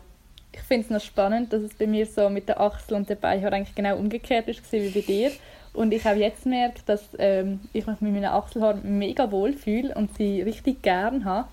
ich 0.55 0.61
finde 0.63 0.85
es 0.85 0.91
noch 0.91 1.01
spannend, 1.01 1.53
dass 1.53 1.63
es 1.63 1.75
bei 1.75 1.87
mir 1.87 2.07
so 2.07 2.29
mit 2.29 2.49
der 2.49 2.61
Achsel 2.61 2.95
und 2.95 3.09
der 3.09 3.17
Beinhaar 3.17 3.53
eigentlich 3.53 3.75
genau 3.75 3.97
umgekehrt 3.97 4.49
ist 4.49 4.71
wie 4.73 4.89
bei 4.89 5.01
dir. 5.01 5.31
Und 5.73 5.93
ich 5.93 6.05
habe 6.05 6.21
jetzt 6.21 6.45
gemerkt, 6.45 6.89
dass 6.89 7.03
ähm, 7.19 7.61
ich 7.73 7.87
mich 7.87 8.01
mit 8.01 8.13
meinen 8.13 8.27
Achselhaaren 8.27 8.99
mega 8.99 9.31
wohl 9.33 9.53
fühle 9.53 9.93
und 9.95 10.17
sie 10.17 10.41
richtig 10.43 10.83
gern 10.83 11.25
habe. 11.25 11.49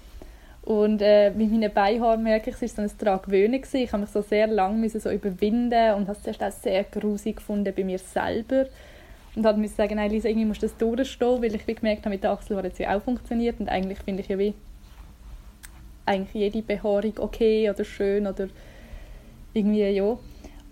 Und 0.61 1.01
äh, 1.01 1.31
mit 1.31 1.51
meinen 1.51 1.73
Beinhaaren 1.73 2.21
merke 2.21 2.51
ich, 2.51 2.55
es 2.55 2.61
ist 2.61 2.75
so 2.75 2.83
ein 2.83 2.91
daran 2.99 3.21
Ich 3.33 3.91
habe 3.91 4.01
mich 4.01 4.11
so 4.11 4.21
sehr 4.21 4.45
lange 4.45 4.87
so 4.89 5.09
überwinden 5.09 5.95
und 5.95 6.07
habe 6.07 6.11
es 6.11 6.21
zuerst 6.21 6.43
auch 6.43 6.51
sehr 6.51 6.83
grusig 6.83 7.37
gefunden 7.37 7.73
bei 7.75 7.83
mir 7.83 7.97
selber. 7.97 8.67
Und 9.35 9.45
habe 9.45 9.59
mir 9.59 9.69
sagen, 9.69 9.95
nein, 9.95 10.11
Lisa, 10.11 10.29
irgendwie 10.29 10.45
musst 10.45 10.61
du 10.61 10.67
das 10.67 10.77
durchstehen, 10.77 11.41
weil 11.41 11.55
ich 11.55 11.65
wie 11.65 11.73
gemerkt 11.73 12.01
habe, 12.01 12.11
mit 12.11 12.23
der 12.23 12.31
Achselhaare 12.31 12.67
hat 12.67 12.75
sie 12.75 12.87
auch 12.87 13.01
funktioniert. 13.01 13.59
Und 13.59 13.69
eigentlich 13.69 13.99
finde 13.99 14.21
ich 14.21 14.27
ja 14.27 14.37
wie 14.37 14.53
eigentlich 16.05 16.33
jede 16.33 16.61
Behaarung 16.61 17.13
okay 17.17 17.69
oder 17.69 17.83
schön 17.83 18.27
oder 18.27 18.49
irgendwie 19.53 19.83
ja. 19.83 20.17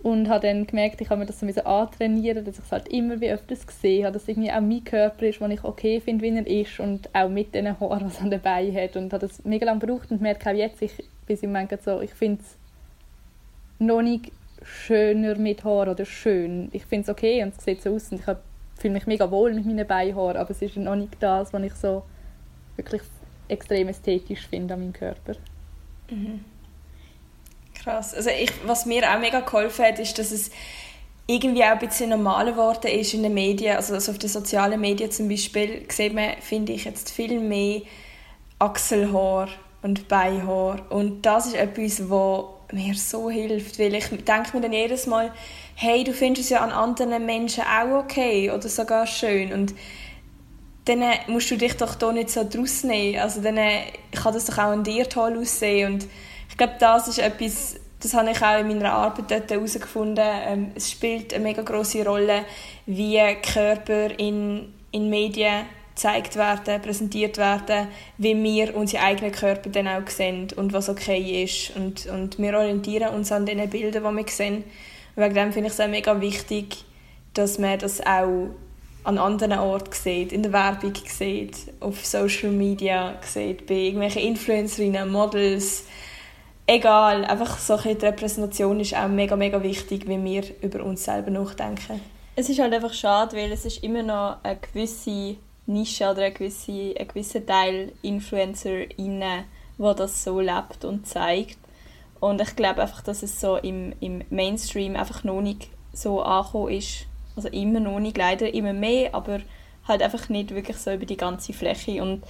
Und 0.02 0.30
habe 0.30 0.46
dann 0.46 0.66
gemerkt, 0.66 1.00
ich 1.02 1.10
habe 1.10 1.20
mir 1.20 1.26
das 1.26 1.40
so 1.40 1.46
antrainieren, 1.46 2.42
dass 2.42 2.58
ich 2.58 2.64
es 2.64 2.72
halt 2.72 2.88
immer 2.88 3.20
wie 3.20 3.30
öfters 3.30 3.66
gesehen 3.66 4.06
habe, 4.06 4.14
dass 4.14 4.26
irgendwie 4.28 4.50
auch 4.50 4.62
mein 4.62 4.82
Körper 4.82 5.26
ist, 5.26 5.40
den 5.40 5.50
ich 5.50 5.62
okay 5.62 6.00
finde, 6.00 6.24
wie 6.24 6.34
er 6.34 6.46
ist 6.46 6.80
und 6.80 7.14
auch 7.14 7.28
mit 7.28 7.54
den 7.54 7.78
Haaren, 7.78 8.10
die 8.20 8.24
er 8.24 8.38
dabei 8.38 8.72
hat. 8.72 8.96
Und 8.96 9.12
habe 9.12 9.26
das 9.26 9.44
mega 9.44 9.66
lange 9.66 9.80
gebraucht 9.80 10.10
und 10.10 10.22
merke 10.22 10.50
auch 10.50 10.54
jetzt, 10.54 10.80
ich, 10.80 10.92
bis 11.26 11.42
im 11.42 11.52
Moment 11.52 11.82
so, 11.82 12.00
ich 12.00 12.14
finde 12.14 12.40
es 12.40 12.56
noch 13.78 14.00
nicht 14.00 14.32
schöner 14.62 15.36
mit 15.36 15.64
Haaren 15.64 15.90
oder 15.90 16.06
schön. 16.06 16.70
Ich 16.72 16.86
finde 16.86 17.02
es 17.04 17.08
okay 17.10 17.42
und 17.42 17.54
es 17.56 17.64
sieht 17.64 17.82
so 17.82 17.94
aus 17.94 18.10
und 18.10 18.20
ich 18.20 18.36
fühle 18.76 18.94
mich 18.94 19.06
mega 19.06 19.30
wohl 19.30 19.52
mit 19.52 19.66
meinen 19.66 19.86
Beinhaaren, 19.86 20.38
aber 20.38 20.50
es 20.50 20.62
ist 20.62 20.76
noch 20.76 20.96
nicht 20.96 21.16
das, 21.20 21.52
was 21.52 21.62
ich 21.62 21.74
so 21.74 22.02
wirklich 22.76 23.02
extrem 23.48 23.88
ästhetisch 23.88 24.46
finde 24.46 24.74
an 24.74 24.80
meinem 24.80 24.92
Körper. 24.92 25.34
Mhm. 26.10 26.40
Krass. 27.82 28.14
Also 28.14 28.30
ich, 28.30 28.50
was 28.66 28.86
mir 28.86 29.10
auch 29.10 29.18
mega 29.18 29.40
geholfen 29.40 29.84
hat, 29.84 29.98
ist, 29.98 30.18
dass 30.18 30.32
es 30.32 30.50
irgendwie 31.26 31.62
auch 31.64 31.68
ein 31.68 31.78
bisschen 31.78 32.10
normaler 32.10 32.52
geworden 32.52 32.88
ist 32.88 33.14
in 33.14 33.22
den 33.22 33.34
Medien, 33.34 33.76
also 33.76 33.94
auf 33.94 34.18
den 34.18 34.28
sozialen 34.28 34.80
Medien 34.80 35.10
zum 35.10 35.28
Beispiel, 35.28 35.86
sieht 35.88 36.12
man, 36.12 36.32
finde 36.40 36.72
ich, 36.72 36.84
jetzt 36.84 37.10
viel 37.10 37.38
mehr 37.40 37.82
Achselhaar 38.58 39.48
und 39.82 40.08
Beinhaar. 40.08 40.90
Und 40.90 41.22
das 41.22 41.46
ist 41.46 41.54
etwas, 41.54 42.10
was 42.10 42.44
mir 42.72 42.94
so 42.94 43.30
hilft, 43.30 43.78
weil 43.78 43.94
ich 43.94 44.08
denke 44.08 44.56
mir 44.56 44.60
dann 44.60 44.72
jedes 44.72 45.06
Mal, 45.06 45.32
hey, 45.74 46.04
du 46.04 46.12
findest 46.12 46.44
es 46.44 46.50
ja 46.50 46.60
an 46.60 46.70
anderen 46.70 47.24
Menschen 47.24 47.64
auch 47.64 48.02
okay 48.02 48.50
oder 48.50 48.68
sogar 48.68 49.06
schön. 49.06 49.52
Und 49.52 49.74
dann 50.84 51.02
musst 51.28 51.50
du 51.50 51.56
dich 51.56 51.76
doch 51.76 51.94
da 51.94 52.12
nicht 52.12 52.30
so 52.30 52.44
draus 52.48 52.84
nehmen, 52.84 53.20
also 53.20 53.40
dann 53.40 53.56
kann 54.12 54.34
das 54.34 54.46
doch 54.46 54.58
auch 54.58 54.72
an 54.72 54.84
dir 54.84 55.08
toll 55.08 55.38
aussehen 55.38 55.94
und 55.94 56.06
glaube, 56.60 56.74
das 56.78 57.08
ist 57.08 57.18
etwas, 57.18 57.76
das 58.00 58.14
habe 58.14 58.30
ich 58.30 58.42
auch 58.42 58.58
in 58.58 58.68
meiner 58.68 58.92
Arbeit 58.92 59.30
dort 59.30 59.50
herausgefunden. 59.50 60.24
Ähm, 60.24 60.72
es 60.74 60.90
spielt 60.90 61.32
eine 61.32 61.42
mega 61.42 61.62
große 61.62 62.04
Rolle, 62.04 62.44
wie 62.86 63.18
Körper 63.42 64.10
in, 64.18 64.72
in 64.92 65.08
Medien 65.08 65.64
gezeigt 65.94 66.36
werden, 66.36 66.80
präsentiert 66.82 67.38
werden, 67.38 67.88
wie 68.18 68.40
wir 68.42 68.76
unsere 68.76 69.02
eigenen 69.02 69.32
Körper 69.32 69.70
dann 69.70 69.88
auch 69.88 70.08
sehen 70.08 70.48
und 70.56 70.72
was 70.72 70.88
okay 70.88 71.44
ist. 71.44 71.76
Und, 71.76 72.06
und 72.06 72.38
wir 72.38 72.56
orientieren 72.56 73.14
uns 73.14 73.32
an 73.32 73.46
den 73.46 73.68
Bildern, 73.68 74.04
die 74.04 74.22
wir 74.22 74.28
sehen. 74.28 74.64
Und 75.16 75.22
wegen 75.22 75.34
dem 75.34 75.52
finde 75.52 75.68
ich 75.68 75.74
es 75.74 75.80
auch 75.80 75.88
mega 75.88 76.20
wichtig, 76.20 76.84
dass 77.34 77.58
man 77.58 77.78
das 77.78 78.00
auch 78.00 78.50
an 79.04 79.18
anderen 79.18 79.58
Orten 79.58 79.92
sieht, 79.92 80.32
in 80.32 80.42
der 80.42 80.52
Werbung 80.52 80.92
sieht, 81.06 81.56
auf 81.80 82.04
Social 82.04 82.50
Media 82.50 83.18
sieht, 83.22 83.66
bei 83.66 83.74
irgendwelchen 83.74 84.22
Influencerinnen, 84.22 85.10
Models, 85.10 85.84
egal, 86.70 87.24
einfach 87.24 87.58
so 87.58 87.76
die 87.76 87.90
Repräsentation 87.90 88.78
ist 88.80 88.94
auch 88.94 89.08
mega, 89.08 89.36
mega 89.36 89.62
wichtig, 89.62 90.06
wie 90.08 90.22
wir 90.22 90.44
über 90.62 90.84
uns 90.84 91.04
selber 91.04 91.30
nachdenken. 91.30 92.00
Es 92.36 92.48
ist 92.48 92.60
halt 92.60 92.72
einfach 92.72 92.92
schade, 92.92 93.36
weil 93.36 93.50
es 93.52 93.64
ist 93.64 93.82
immer 93.82 94.02
noch 94.02 94.36
eine 94.42 94.56
gewisse 94.56 95.36
Nische 95.66 96.10
oder 96.10 96.22
ein 96.22 96.34
gewisser, 96.34 97.38
ein 97.38 97.46
Teil 97.46 97.92
InfluencerInnen, 98.02 99.44
wo 99.78 99.92
das 99.92 100.22
so 100.22 100.40
lebt 100.40 100.84
und 100.84 101.06
zeigt. 101.06 101.58
Und 102.20 102.40
ich 102.40 102.54
glaube 102.54 102.82
einfach, 102.82 103.02
dass 103.02 103.22
es 103.22 103.40
so 103.40 103.56
im, 103.56 103.94
im 104.00 104.22
Mainstream 104.30 104.94
einfach 104.94 105.24
noch 105.24 105.40
nicht 105.40 105.68
so 105.92 106.22
angekommen 106.22 106.72
ist. 106.72 107.06
Also 107.34 107.48
immer 107.48 107.80
noch 107.80 107.98
nicht, 107.98 108.16
leider 108.16 108.52
immer 108.52 108.72
mehr, 108.72 109.14
aber 109.14 109.40
halt 109.88 110.02
einfach 110.02 110.28
nicht 110.28 110.54
wirklich 110.54 110.76
so 110.76 110.92
über 110.92 111.06
die 111.06 111.16
ganze 111.16 111.52
Fläche. 111.52 112.02
Und 112.02 112.22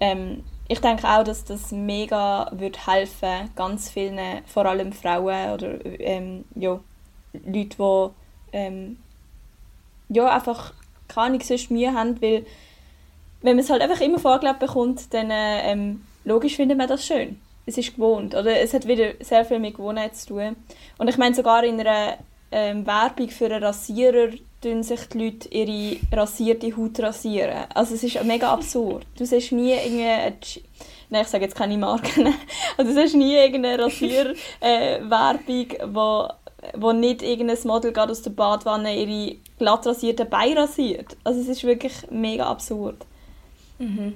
ähm, 0.00 0.44
ich 0.72 0.80
denke 0.80 1.06
auch, 1.06 1.22
dass 1.22 1.44
das 1.44 1.70
mega 1.70 2.50
wird 2.52 2.86
helfen, 2.86 3.50
ganz 3.54 3.90
vielen, 3.90 4.42
vor 4.46 4.66
allem 4.66 4.92
Frauen 4.92 5.52
oder 5.52 5.84
ähm, 5.84 6.44
ja, 6.54 6.80
Leute, 7.32 7.76
die 7.76 8.56
ähm, 8.56 8.98
ja, 10.08 10.28
einfach 10.28 10.72
keine 11.08 11.40
sonst 11.40 11.70
Mühe 11.70 11.92
haben, 11.92 12.20
weil 12.22 12.46
wenn 13.42 13.56
man 13.56 13.64
es 13.64 13.70
halt 13.70 13.82
einfach 13.82 14.00
immer 14.00 14.18
vorgelebt 14.18 14.60
bekommt, 14.60 15.12
dann 15.12 15.28
ähm, 15.30 16.04
logisch 16.24 16.56
findet 16.56 16.78
man 16.78 16.88
das 16.88 17.06
schön. 17.06 17.40
Es 17.66 17.78
ist 17.78 17.94
gewohnt, 17.94 18.34
oder 18.34 18.60
es 18.60 18.74
hat 18.74 18.88
wieder 18.88 19.12
sehr 19.20 19.44
viel 19.44 19.58
mit 19.58 19.76
Gewohnheit 19.76 20.16
zu 20.16 20.28
tun. 20.28 20.56
Und 20.98 21.08
ich 21.08 21.18
meine, 21.18 21.34
sogar 21.34 21.64
in 21.64 21.80
einer 21.80 22.18
ähm, 22.50 22.86
Werbung 22.86 23.28
für 23.28 23.46
einen 23.46 23.62
Rasierer 23.62 24.30
tun 24.62 24.82
sich 24.82 25.00
die 25.08 25.18
Leute 25.18 25.48
ihre 25.48 25.96
rasierte 26.12 26.74
Haut 26.76 26.98
rasieren. 27.00 27.64
Also 27.74 27.94
es 27.94 28.04
ist 28.04 28.22
mega 28.24 28.52
absurd. 28.52 29.06
Du 29.16 29.26
siehst 29.26 29.52
nie 29.52 29.72
irgendwie... 29.72 30.62
Nein, 31.10 31.22
ich 31.22 31.28
sage 31.28 31.44
jetzt 31.44 31.56
keine 31.56 31.76
Marken. 31.76 32.26
also 32.76 32.90
du 32.90 33.00
siehst 33.00 33.14
nie 33.14 33.34
irgendeine 33.34 33.84
Rasierwerbung, 33.84 35.70
äh, 35.78 35.94
wo, 35.94 36.28
wo 36.74 36.92
nicht 36.92 37.22
irgendein 37.22 37.58
Model 37.64 37.92
gerade 37.92 38.12
aus 38.12 38.22
der 38.22 38.30
Badwanne 38.30 38.96
ihre 38.96 39.36
glatt 39.58 39.86
rasierten 39.86 40.30
Beine 40.30 40.60
rasiert. 40.60 41.16
Also 41.24 41.40
es 41.40 41.48
ist 41.48 41.64
wirklich 41.64 41.92
mega 42.10 42.46
absurd. 42.46 43.04
Mhm. 43.78 44.14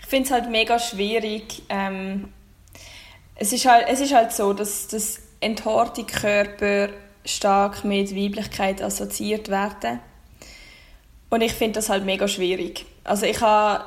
Ich 0.00 0.06
finde 0.06 0.26
es 0.26 0.30
halt 0.32 0.50
mega 0.50 0.78
schwierig. 0.78 1.62
Ähm, 1.68 2.28
es, 3.36 3.52
ist 3.52 3.64
halt, 3.64 3.86
es 3.88 4.00
ist 4.00 4.12
halt 4.12 4.32
so, 4.32 4.52
dass 4.52 4.88
das 4.88 5.20
enthaarte 5.40 6.04
Körper 6.04 6.88
stark 7.24 7.84
mit 7.84 8.14
Weiblichkeit 8.14 8.82
assoziiert 8.82 9.48
werden. 9.48 10.00
Und 11.28 11.42
ich 11.42 11.52
finde 11.52 11.74
das 11.74 11.88
halt 11.88 12.04
mega 12.04 12.26
schwierig. 12.28 12.86
Also 13.04 13.26
ich 13.26 13.40
habe 13.40 13.84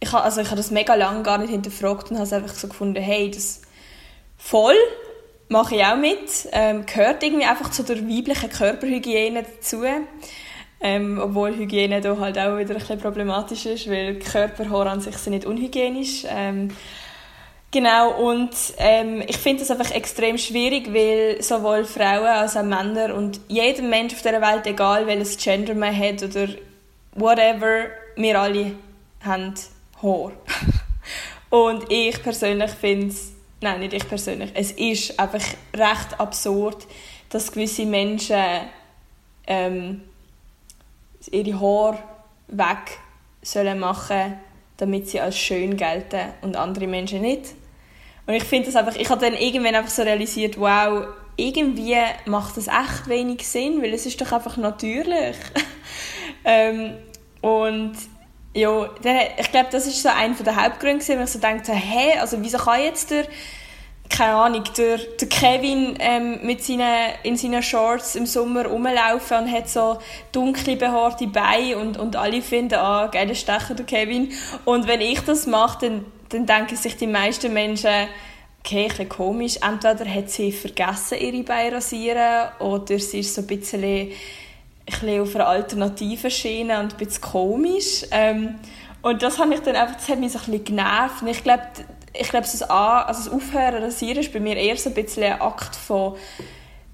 ich 0.00 0.12
habe 0.12 0.24
also 0.24 0.40
ich 0.40 0.48
habe 0.48 0.56
das 0.56 0.70
mega 0.70 0.94
lange 0.94 1.22
gar 1.22 1.38
nicht 1.38 1.50
hinterfragt 1.50 2.10
und 2.10 2.18
habe 2.18 2.34
einfach 2.34 2.54
so 2.54 2.68
gefunden, 2.68 3.00
hey, 3.00 3.30
das 3.30 3.62
voll 4.36 4.76
mache 5.48 5.76
ich 5.76 5.84
auch 5.84 5.96
mit, 5.96 6.48
ähm, 6.52 6.86
gehört 6.86 7.22
irgendwie 7.22 7.44
einfach 7.44 7.70
zu 7.70 7.82
der 7.82 8.08
weiblichen 8.08 8.50
Körperhygiene 8.50 9.44
dazu. 9.44 9.84
Ähm, 10.80 11.18
obwohl 11.22 11.56
Hygiene 11.56 12.00
da 12.00 12.18
halt 12.18 12.38
auch 12.38 12.58
wieder 12.58 12.74
ein 12.74 12.80
bisschen 12.80 12.98
problematisch 12.98 13.64
ist, 13.64 13.88
weil 13.88 14.18
Körperhaare 14.18 14.90
an 14.90 15.00
sich 15.00 15.16
sind 15.16 15.32
nicht 15.32 15.46
unhygienisch. 15.46 16.24
Ähm, 16.28 16.68
Genau, 17.74 18.30
und 18.30 18.52
ähm, 18.78 19.24
ich 19.26 19.36
finde 19.36 19.64
das 19.64 19.70
einfach 19.72 19.92
extrem 19.92 20.38
schwierig, 20.38 20.94
weil 20.94 21.42
sowohl 21.42 21.84
Frauen 21.84 22.24
als 22.24 22.56
auch 22.56 22.62
Männer 22.62 23.12
und 23.16 23.40
jeder 23.48 23.82
Mensch 23.82 24.14
auf 24.14 24.22
dieser 24.22 24.40
Welt, 24.40 24.64
egal 24.68 25.08
welches 25.08 25.36
Gender 25.36 25.74
man 25.74 25.92
hat 25.92 26.22
oder 26.22 26.46
whatever, 27.16 27.86
wir 28.14 28.40
alle 28.40 28.76
haben 29.24 29.54
Haar. 30.00 30.30
und 31.50 31.90
ich 31.90 32.22
persönlich 32.22 32.70
finde 32.70 33.08
es, 33.08 33.32
nein, 33.60 33.80
nicht 33.80 33.92
ich 33.92 34.08
persönlich, 34.08 34.52
es 34.54 34.70
ist 34.70 35.18
einfach 35.18 35.44
recht 35.74 36.20
absurd, 36.20 36.86
dass 37.28 37.50
gewisse 37.50 37.86
Menschen 37.86 38.40
ähm, 39.48 40.02
ihre 41.32 41.60
Haare 41.60 41.98
weg 42.46 42.98
sollen 43.42 43.80
machen 43.80 44.38
damit 44.76 45.08
sie 45.08 45.20
als 45.20 45.38
schön 45.38 45.76
gelten 45.76 46.32
und 46.42 46.56
andere 46.56 46.86
Menschen 46.86 47.20
nicht. 47.20 47.54
Und 48.26 48.34
ich 48.34 48.44
finde 48.44 48.66
das 48.66 48.76
einfach, 48.76 48.96
ich 48.96 49.08
habe 49.10 49.20
dann 49.20 49.34
irgendwann 49.34 49.74
einfach 49.74 49.90
so 49.90 50.02
realisiert, 50.02 50.58
wow, 50.58 51.06
irgendwie 51.36 51.96
macht 52.26 52.56
das 52.56 52.68
echt 52.68 53.08
wenig 53.08 53.46
Sinn, 53.46 53.82
weil 53.82 53.92
es 53.92 54.06
ist 54.06 54.20
doch 54.20 54.32
einfach 54.32 54.56
natürlich. 54.56 55.36
ähm, 56.44 56.94
und 57.40 57.92
ja, 58.54 58.88
ich 59.38 59.50
glaube, 59.50 59.68
das 59.72 59.86
ist 59.86 60.02
so 60.02 60.08
einer 60.08 60.34
der 60.34 60.56
Hauptgründe, 60.56 61.04
wo 61.06 61.22
ich 61.22 61.30
so 61.30 61.38
dachte, 61.38 61.72
hä, 61.72 62.18
also 62.18 62.40
wieso 62.40 62.58
kann 62.58 62.80
jetzt 62.80 63.10
der 63.10 63.26
keine 64.08 64.34
Ahnung, 64.34 64.64
der, 64.76 64.98
der 64.98 65.28
Kevin 65.28 65.96
ähm, 65.98 66.38
mit 66.42 66.62
seinen, 66.62 67.12
in 67.22 67.36
seinen 67.36 67.62
Shorts 67.62 68.14
im 68.14 68.26
Sommer 68.26 68.66
rumlaufen 68.66 69.38
und 69.38 69.52
hat 69.52 69.68
so 69.68 69.98
dunkle, 70.30 70.76
behaarte 70.76 71.26
Beine 71.26 71.78
und, 71.78 71.96
und 71.96 72.14
alle 72.16 72.42
finden, 72.42 72.74
ah, 72.74 73.06
geiler 73.06 73.34
Stecher, 73.34 73.74
der 73.74 73.86
Kevin. 73.86 74.32
Und 74.64 74.86
wenn 74.86 75.00
ich 75.00 75.20
das 75.20 75.46
mache, 75.46 75.86
dann, 75.86 76.04
dann 76.28 76.46
denken 76.46 76.76
sich 76.76 76.96
die 76.96 77.06
meisten 77.06 77.52
Menschen, 77.52 78.08
okay, 78.64 78.88
ein 78.98 79.08
komisch, 79.08 79.58
entweder 79.60 80.08
hat 80.08 80.30
sie 80.30 80.50
vergessen, 80.50 81.18
ihre 81.18 81.42
Beine 81.42 81.76
rasieren 81.76 82.48
oder 82.60 82.98
sie 82.98 83.20
ist 83.20 83.34
so 83.34 83.42
ein 83.42 83.46
bisschen, 83.46 83.84
ein 83.84 84.10
bisschen 84.86 85.20
auf 85.20 85.34
einer 85.34 85.48
alternativen 85.48 86.30
Schiene 86.30 86.80
und 86.80 86.94
ein 86.94 86.96
bisschen 86.96 87.22
komisch. 87.22 88.06
Ähm, 88.10 88.54
und 89.02 89.22
das, 89.22 89.38
habe 89.38 89.52
ich 89.52 89.60
dann 89.60 89.76
einfach, 89.76 89.96
das 89.96 90.08
hat 90.08 90.18
mich 90.18 90.32
so 90.32 90.38
ein 90.38 90.44
bisschen 90.46 90.64
genervt. 90.64 91.20
Und 91.20 91.28
ich 91.28 91.42
glaube, 91.42 91.62
ich 92.14 92.28
glaube, 92.28 92.46
das, 92.50 92.62
also 92.62 93.24
das 93.24 93.28
Aufhören 93.28 93.82
rasieren 93.82 94.18
ist 94.18 94.32
bei 94.32 94.40
mir 94.40 94.56
eher 94.56 94.76
so 94.78 94.88
ein 94.88 94.94
bisschen 94.94 95.24
ein 95.24 95.40
Akt 95.42 95.76
von 95.76 96.16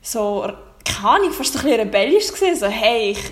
so, 0.03 0.51
keine 0.85 1.09
Ahnung, 1.09 1.33
fast 1.33 1.55
ein 1.57 1.63
bisschen 1.63 1.81
rebellisch 1.81 2.33
gewesen. 2.33 2.57
So, 2.57 2.67
hey, 2.67 3.13
ich, 3.13 3.31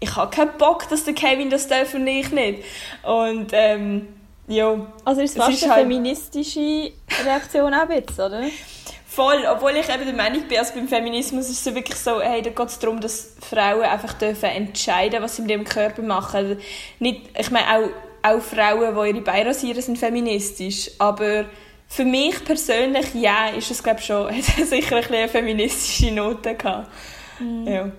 ich 0.00 0.16
habe 0.16 0.34
keinen 0.34 0.56
Bock, 0.56 0.88
dass 0.88 1.04
der 1.04 1.12
Kevin 1.12 1.50
das 1.50 1.68
darf 1.68 1.92
und 1.92 2.06
ich 2.06 2.30
nicht. 2.30 2.62
Und, 3.02 3.48
ähm, 3.52 4.08
ja. 4.48 4.86
Also 5.04 5.20
ist 5.20 5.30
es 5.32 5.36
fast 5.36 5.52
ist 5.52 5.64
eine 5.64 5.74
halt 5.74 5.82
feministische 5.82 6.92
Reaktion 7.24 7.74
auch 7.74 7.88
jetzt, 7.88 8.18
oder? 8.18 8.42
Voll, 9.06 9.46
obwohl 9.50 9.70
ich 9.70 9.88
eben 9.88 10.04
der 10.04 10.14
Meinung 10.14 10.42
bin, 10.46 10.58
also 10.58 10.74
beim 10.74 10.88
Feminismus 10.88 11.48
ist 11.48 11.66
es 11.66 11.74
wirklich 11.74 11.96
so, 11.96 12.20
hey, 12.20 12.42
da 12.42 12.50
geht 12.50 12.68
es 12.68 12.78
darum, 12.78 13.00
dass 13.00 13.34
Frauen 13.40 13.82
einfach 13.82 14.12
dürfen 14.12 14.50
entscheiden, 14.50 15.22
was 15.22 15.36
sie 15.36 15.42
mit 15.42 15.52
ihrem 15.52 15.64
Körper 15.64 16.02
machen. 16.02 16.58
Nicht, 16.98 17.22
ich 17.38 17.50
meine, 17.50 17.66
auch 17.66 17.88
auch 18.26 18.40
Frauen, 18.40 18.94
die 18.94 19.10
ihre 19.10 19.20
Beine 19.24 19.50
rasieren, 19.50 19.80
sind 19.80 19.98
feministisch. 19.98 20.90
Aber 20.98 21.46
für 21.88 22.04
mich 22.04 22.44
persönlich, 22.44 23.14
ja, 23.14 23.48
ist 23.48 23.70
es 23.70 23.82
glaube 23.82 24.00
schon, 24.00 24.26
hat 24.36 24.44
sicher 24.44 24.96
ein 24.96 25.04
eine 25.04 25.28
feministische 25.28 26.12
Note 26.12 26.54
gehabt. 26.54 26.90
Mhm. 27.38 27.66
Ja. 27.66 27.92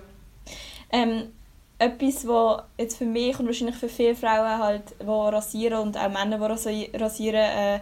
Ähm, 0.90 1.32
etwas, 1.78 2.26
was 2.26 2.62
jetzt 2.76 2.98
für 2.98 3.06
mich 3.06 3.38
und 3.38 3.46
wahrscheinlich 3.46 3.76
für 3.76 3.88
viele 3.88 4.14
Frauen 4.14 4.58
halt, 4.58 4.82
die 5.00 5.04
rasieren 5.04 5.80
und 5.80 5.96
auch 5.96 6.08
Männer, 6.08 6.38
die 6.56 6.90
rasieren, 6.96 7.36
äh, 7.36 7.80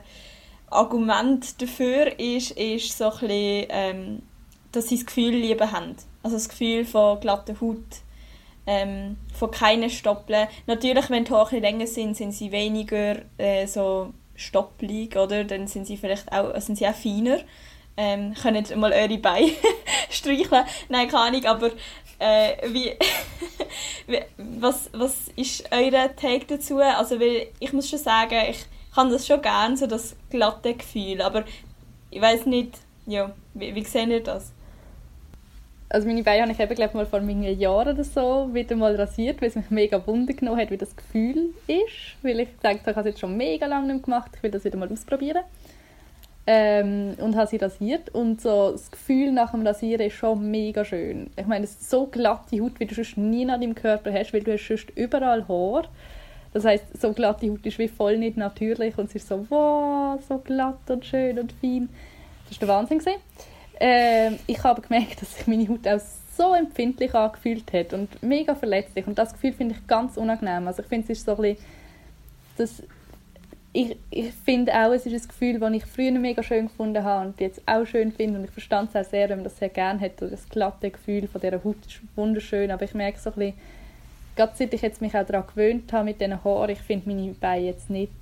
Argument 0.68 1.60
dafür 1.62 2.18
ist, 2.18 2.52
ist 2.52 2.96
so 2.96 3.04
ein 3.04 3.10
bisschen, 3.20 3.66
ähm, 3.70 4.22
dass 4.72 4.88
sie 4.88 4.96
das 4.96 5.06
Gefühl 5.06 5.30
lieber 5.30 5.70
haben. 5.72 5.96
Also 6.22 6.36
das 6.36 6.48
Gefühl 6.48 6.84
von 6.84 7.20
glatter 7.20 7.60
Haut 7.60 7.84
ähm, 8.66 9.16
von 9.32 9.50
keinen 9.50 9.90
Stoppeln. 9.90 10.48
Natürlich, 10.66 11.08
wenn 11.08 11.24
die 11.24 11.32
Haare 11.32 11.58
länger 11.60 11.86
sind, 11.86 12.16
sind 12.16 12.32
sie 12.32 12.50
weniger 12.50 13.16
äh, 13.38 13.66
so 13.66 14.12
stoppelig, 14.34 15.16
oder? 15.16 15.44
Dann 15.44 15.68
sind 15.68 15.86
sie 15.86 15.96
vielleicht 15.96 16.30
auch, 16.32 16.60
sind 16.60 16.76
sie 16.76 16.86
auch 16.86 16.94
feiner. 16.94 17.38
Ähm, 17.96 18.34
können 18.34 18.66
mal 18.78 18.92
eure 18.92 19.16
Beine 19.16 19.52
streicheln. 20.10 20.64
Nein, 20.90 21.08
keine 21.08 21.22
Ahnung, 21.22 21.44
aber 21.46 21.70
äh, 22.18 22.68
wie, 22.72 22.92
was, 24.38 24.90
was 24.92 25.28
ist 25.36 25.64
euer 25.70 26.14
Take 26.14 26.46
dazu? 26.46 26.78
Also, 26.78 27.20
weil 27.20 27.48
ich 27.60 27.72
muss 27.72 27.88
schon 27.88 27.98
sagen, 27.98 28.38
ich 28.50 28.64
kann 28.94 29.10
das 29.10 29.26
schon 29.26 29.42
gerne, 29.42 29.76
so 29.76 29.86
das 29.86 30.16
glatte 30.30 30.74
Gefühl, 30.74 31.20
aber 31.20 31.44
ich 32.10 32.20
weiß 32.20 32.46
nicht, 32.46 32.78
ja, 33.06 33.32
wie, 33.54 33.74
wie 33.74 33.84
seht 33.84 34.08
ihr 34.08 34.22
das? 34.22 34.52
also 35.88 36.06
meine 36.06 36.22
Beine 36.22 36.42
habe 36.42 36.52
ich 36.52 36.60
eben, 36.60 36.74
glaube 36.74 36.96
mal 36.96 37.06
vor 37.06 37.20
einem 37.20 37.42
Jahr 37.42 37.86
oder 37.86 38.04
so 38.04 38.50
wieder 38.52 38.76
mal 38.76 38.94
rasiert, 38.96 39.40
weil 39.40 39.48
es 39.48 39.56
mich 39.56 39.70
mega 39.70 40.04
wunder 40.06 40.32
genommen 40.32 40.60
hat, 40.60 40.70
wie 40.70 40.76
das 40.76 40.96
Gefühl 40.96 41.54
ist. 41.66 42.16
Weil 42.22 42.40
ich 42.40 42.48
dachte, 42.60 42.78
ich 42.78 42.86
habe 42.86 43.00
es 43.00 43.06
jetzt 43.06 43.20
schon 43.20 43.36
mega 43.36 43.66
lange 43.66 43.92
nicht 43.92 44.04
gemacht, 44.04 44.32
ich 44.34 44.42
will 44.42 44.50
das 44.50 44.64
wieder 44.64 44.78
mal 44.78 44.90
ausprobieren. 44.90 45.44
Ähm, 46.48 47.14
und 47.18 47.34
habe 47.34 47.48
sie 47.48 47.56
rasiert 47.56 48.14
und 48.14 48.40
so 48.40 48.70
das 48.70 48.90
Gefühl 48.92 49.32
nach 49.32 49.50
dem 49.50 49.66
Rasieren 49.66 50.06
ist 50.06 50.14
schon 50.14 50.48
mega 50.48 50.84
schön. 50.84 51.30
Ich 51.36 51.46
meine, 51.46 51.64
es 51.64 51.72
ist 51.72 51.90
so 51.90 52.06
glatte 52.06 52.60
Haut, 52.60 52.78
wie 52.78 52.86
du 52.86 52.94
sonst 52.94 53.16
nie 53.16 53.50
an 53.50 53.60
deinem 53.60 53.74
Körper 53.74 54.12
hast, 54.12 54.32
weil 54.32 54.44
du 54.44 54.52
hast 54.52 54.68
sonst 54.68 54.90
überall 54.94 55.48
Haar. 55.48 55.88
Das 56.52 56.64
heißt, 56.64 57.00
so 57.00 57.12
glatte 57.12 57.50
Haut 57.50 57.66
ist 57.66 57.78
wie 57.80 57.88
voll 57.88 58.16
nicht 58.18 58.36
natürlich 58.36 58.96
und 58.96 59.06
es 59.08 59.16
ist 59.16 59.28
so, 59.28 59.44
wow, 59.50 60.20
so 60.28 60.38
glatt 60.38 60.88
und 60.88 61.04
schön 61.04 61.38
und 61.40 61.52
fein. 61.60 61.88
Das 62.48 62.60
war 62.60 62.66
der 62.66 62.76
Wahnsinn. 62.76 63.00
Ähm, 63.80 64.38
ich 64.46 64.62
habe 64.62 64.80
gemerkt, 64.80 65.20
dass 65.20 65.36
sich 65.36 65.46
meine 65.46 65.68
Haut 65.68 65.86
auch 65.86 66.00
so 66.36 66.54
empfindlich 66.54 67.14
angefühlt 67.14 67.72
hat 67.72 67.92
und 67.92 68.22
mega 68.22 68.54
verletzlich. 68.54 69.06
Und 69.06 69.18
das 69.18 69.32
Gefühl 69.32 69.52
finde 69.52 69.74
ich 69.74 69.86
ganz 69.86 70.16
unangenehm. 70.16 70.66
Also 70.66 70.82
ich 70.82 70.88
finde, 70.88 71.12
es 71.12 71.18
ist 71.18 71.26
so 71.26 71.32
ein 71.32 71.42
bisschen, 71.42 71.64
dass 72.56 72.82
ich, 73.76 73.96
ich 74.10 74.32
finde 74.32 74.72
auch, 74.72 74.92
es 74.92 75.04
ist 75.04 75.12
ein 75.12 75.28
Gefühl, 75.28 75.58
das 75.58 75.72
ich 75.72 75.84
früher 75.84 76.12
mega 76.12 76.42
schön 76.42 76.68
gefunden 76.68 77.04
habe 77.04 77.26
und 77.26 77.40
jetzt 77.40 77.60
auch 77.66 77.84
schön 77.84 78.10
finde. 78.10 78.38
Und 78.38 78.46
ich 78.46 78.50
verstand 78.50 78.90
es 78.94 78.96
auch 78.96 79.10
sehr, 79.10 79.28
wenn 79.28 79.38
man 79.38 79.44
das 79.44 79.58
sehr 79.58 79.68
gerne 79.68 80.00
hat. 80.00 80.22
Das 80.22 80.48
glatte 80.48 80.90
Gefühl 80.90 81.28
von 81.28 81.40
dieser 81.40 81.62
Haut 81.62 81.76
ist 81.86 82.00
wunderschön. 82.14 82.70
Aber 82.70 82.84
ich 82.84 82.94
merke 82.94 83.18
so 83.18 83.30
ein 83.30 83.36
bisschen, 83.36 83.54
gerade 84.34 84.52
seit 84.54 84.72
ich 84.72 84.80
jetzt 84.80 85.02
mich 85.02 85.14
auch 85.14 85.26
daran 85.26 85.46
gewöhnt 85.46 85.92
habe 85.92 86.06
mit 86.06 86.20
diesen 86.20 86.42
Haaren, 86.42 86.70
ich 86.70 86.80
finde 86.80 87.08
meine 87.08 87.32
Beine 87.32 87.66
jetzt 87.66 87.90
nicht 87.90 88.12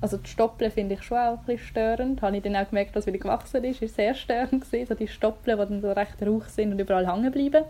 also 0.00 0.16
die 0.16 0.28
Stoppeln 0.28 0.72
finde 0.72 0.96
ich 0.96 1.02
schon 1.04 1.16
auch 1.16 1.38
ein 1.38 1.44
bisschen 1.46 1.68
störend. 1.68 2.22
Habe 2.22 2.36
ich 2.36 2.42
dann 2.42 2.56
auch 2.56 2.68
gemerkt, 2.68 2.96
dass 2.96 3.06
wieder 3.06 3.18
gewachsen 3.18 3.62
ist, 3.62 3.82
ist 3.82 3.94
sehr 3.94 4.14
störend 4.14 4.64
gewesen. 4.64 4.86
So 4.86 4.94
die 4.96 5.06
Stoppeln, 5.06 5.56
die 5.56 5.64
dann 5.64 5.80
so 5.80 5.92
recht 5.92 6.20
rauch 6.26 6.46
sind 6.46 6.72
und 6.72 6.80
überall 6.80 7.06
hängen 7.06 7.30
bleiben. 7.30 7.64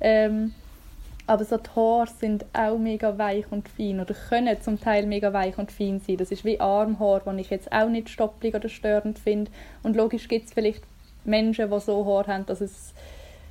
Ähm, 0.00 0.54
aber 1.32 1.46
so 1.46 1.56
die 1.56 1.70
Haare 1.74 2.10
sind 2.20 2.44
auch 2.52 2.76
mega 2.76 3.16
weich 3.16 3.46
und 3.50 3.66
fein 3.66 4.00
oder 4.00 4.12
können 4.12 4.60
zum 4.60 4.78
Teil 4.78 5.06
mega 5.06 5.32
weich 5.32 5.56
und 5.56 5.72
fein 5.72 5.98
sein. 5.98 6.18
Das 6.18 6.30
ist 6.30 6.44
wie 6.44 6.60
Armhaar, 6.60 7.20
die 7.20 7.40
ich 7.40 7.48
jetzt 7.48 7.72
auch 7.72 7.88
nicht 7.88 8.10
stoppelig 8.10 8.54
oder 8.54 8.68
störend 8.68 9.18
finde. 9.18 9.50
Und 9.82 9.96
logisch 9.96 10.28
gibt 10.28 10.48
es 10.48 10.52
vielleicht 10.52 10.82
Menschen, 11.24 11.70
die 11.70 11.80
so 11.80 12.04
Haar 12.04 12.26
haben, 12.26 12.44
dass 12.44 12.60
es 12.60 12.92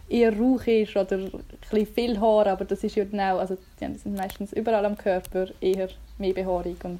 eher 0.07 0.37
rauch 0.37 0.67
ist 0.67 0.95
oder 0.95 1.17
ein 1.71 1.85
viel 1.87 2.19
Haar, 2.21 2.45
aber 2.45 2.65
das 2.65 2.83
ist 2.83 2.95
ja 2.95 3.03
auch, 3.03 3.39
also 3.39 3.57
die 3.79 3.97
sind 3.97 4.15
meistens 4.15 4.53
überall 4.53 4.85
am 4.85 4.95
Körper 4.95 5.47
eher 5.59 5.89
mehr 6.19 6.33
behaarig 6.33 6.83
und 6.83 6.99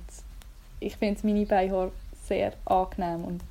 ich 0.80 0.96
finde 0.96 1.20
meine 1.28 1.46
Beinhaare 1.46 1.92
sehr 2.26 2.54
angenehm 2.66 3.26
und 3.26 3.44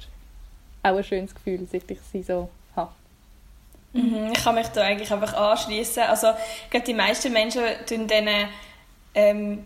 auch 0.82 0.96
ein 0.96 1.04
schönes 1.04 1.32
Gefühl, 1.32 1.64
seit 1.70 1.88
ich 1.88 2.00
sie 2.00 2.24
so. 2.24 2.48
Mhm, 3.92 4.30
ich 4.32 4.44
kann 4.44 4.54
mich 4.54 4.68
da 4.68 4.82
eigentlich 4.82 5.12
einfach 5.12 5.34
anschließen. 5.34 6.04
Also, 6.04 6.28
ich 6.64 6.70
glaube, 6.70 6.86
die 6.86 6.94
meisten 6.94 7.32
Menschen 7.32 7.62
tun 7.88 8.06
dann 8.06 8.28
ähm, 9.14 9.64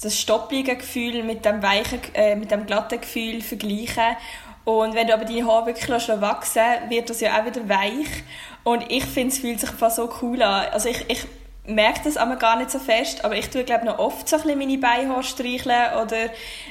das 0.00 0.18
stoppige 0.18 0.76
Gefühl 0.76 1.22
mit 1.22 1.44
dem 1.44 1.62
weichen, 1.62 2.00
äh, 2.14 2.34
mit 2.34 2.50
dem 2.50 2.66
glatten 2.66 3.00
Gefühl 3.00 3.40
vergleichen. 3.40 4.16
Und 4.64 4.94
wenn 4.94 5.06
du 5.06 5.14
aber 5.14 5.24
deine 5.24 5.46
Haare 5.46 5.66
wirklich 5.66 5.88
wachsen 5.88 6.62
wird 6.88 7.10
das 7.10 7.20
ja 7.20 7.40
auch 7.40 7.46
wieder 7.46 7.68
weich. 7.68 8.22
Und 8.64 8.90
ich 8.90 9.04
finde, 9.04 9.34
es 9.34 9.40
fühlt 9.40 9.60
sich 9.60 9.70
einfach 9.70 9.90
so 9.90 10.12
cool 10.22 10.40
an. 10.42 10.66
Also 10.72 10.88
ich, 10.88 11.04
ich 11.08 11.26
merke 11.64 12.00
das 12.04 12.16
aber 12.16 12.36
gar 12.36 12.56
nicht 12.56 12.70
so 12.70 12.80
fest, 12.80 13.24
aber 13.24 13.36
ich 13.36 13.48
tue 13.50 13.62
glaube 13.62 13.84
noch 13.84 13.98
oft 13.98 14.28
so 14.28 14.36
ein 14.36 14.58
meine 14.58 14.78
Beinhaare 14.78 15.22
streicheln 15.22 15.94
oder 16.02 16.16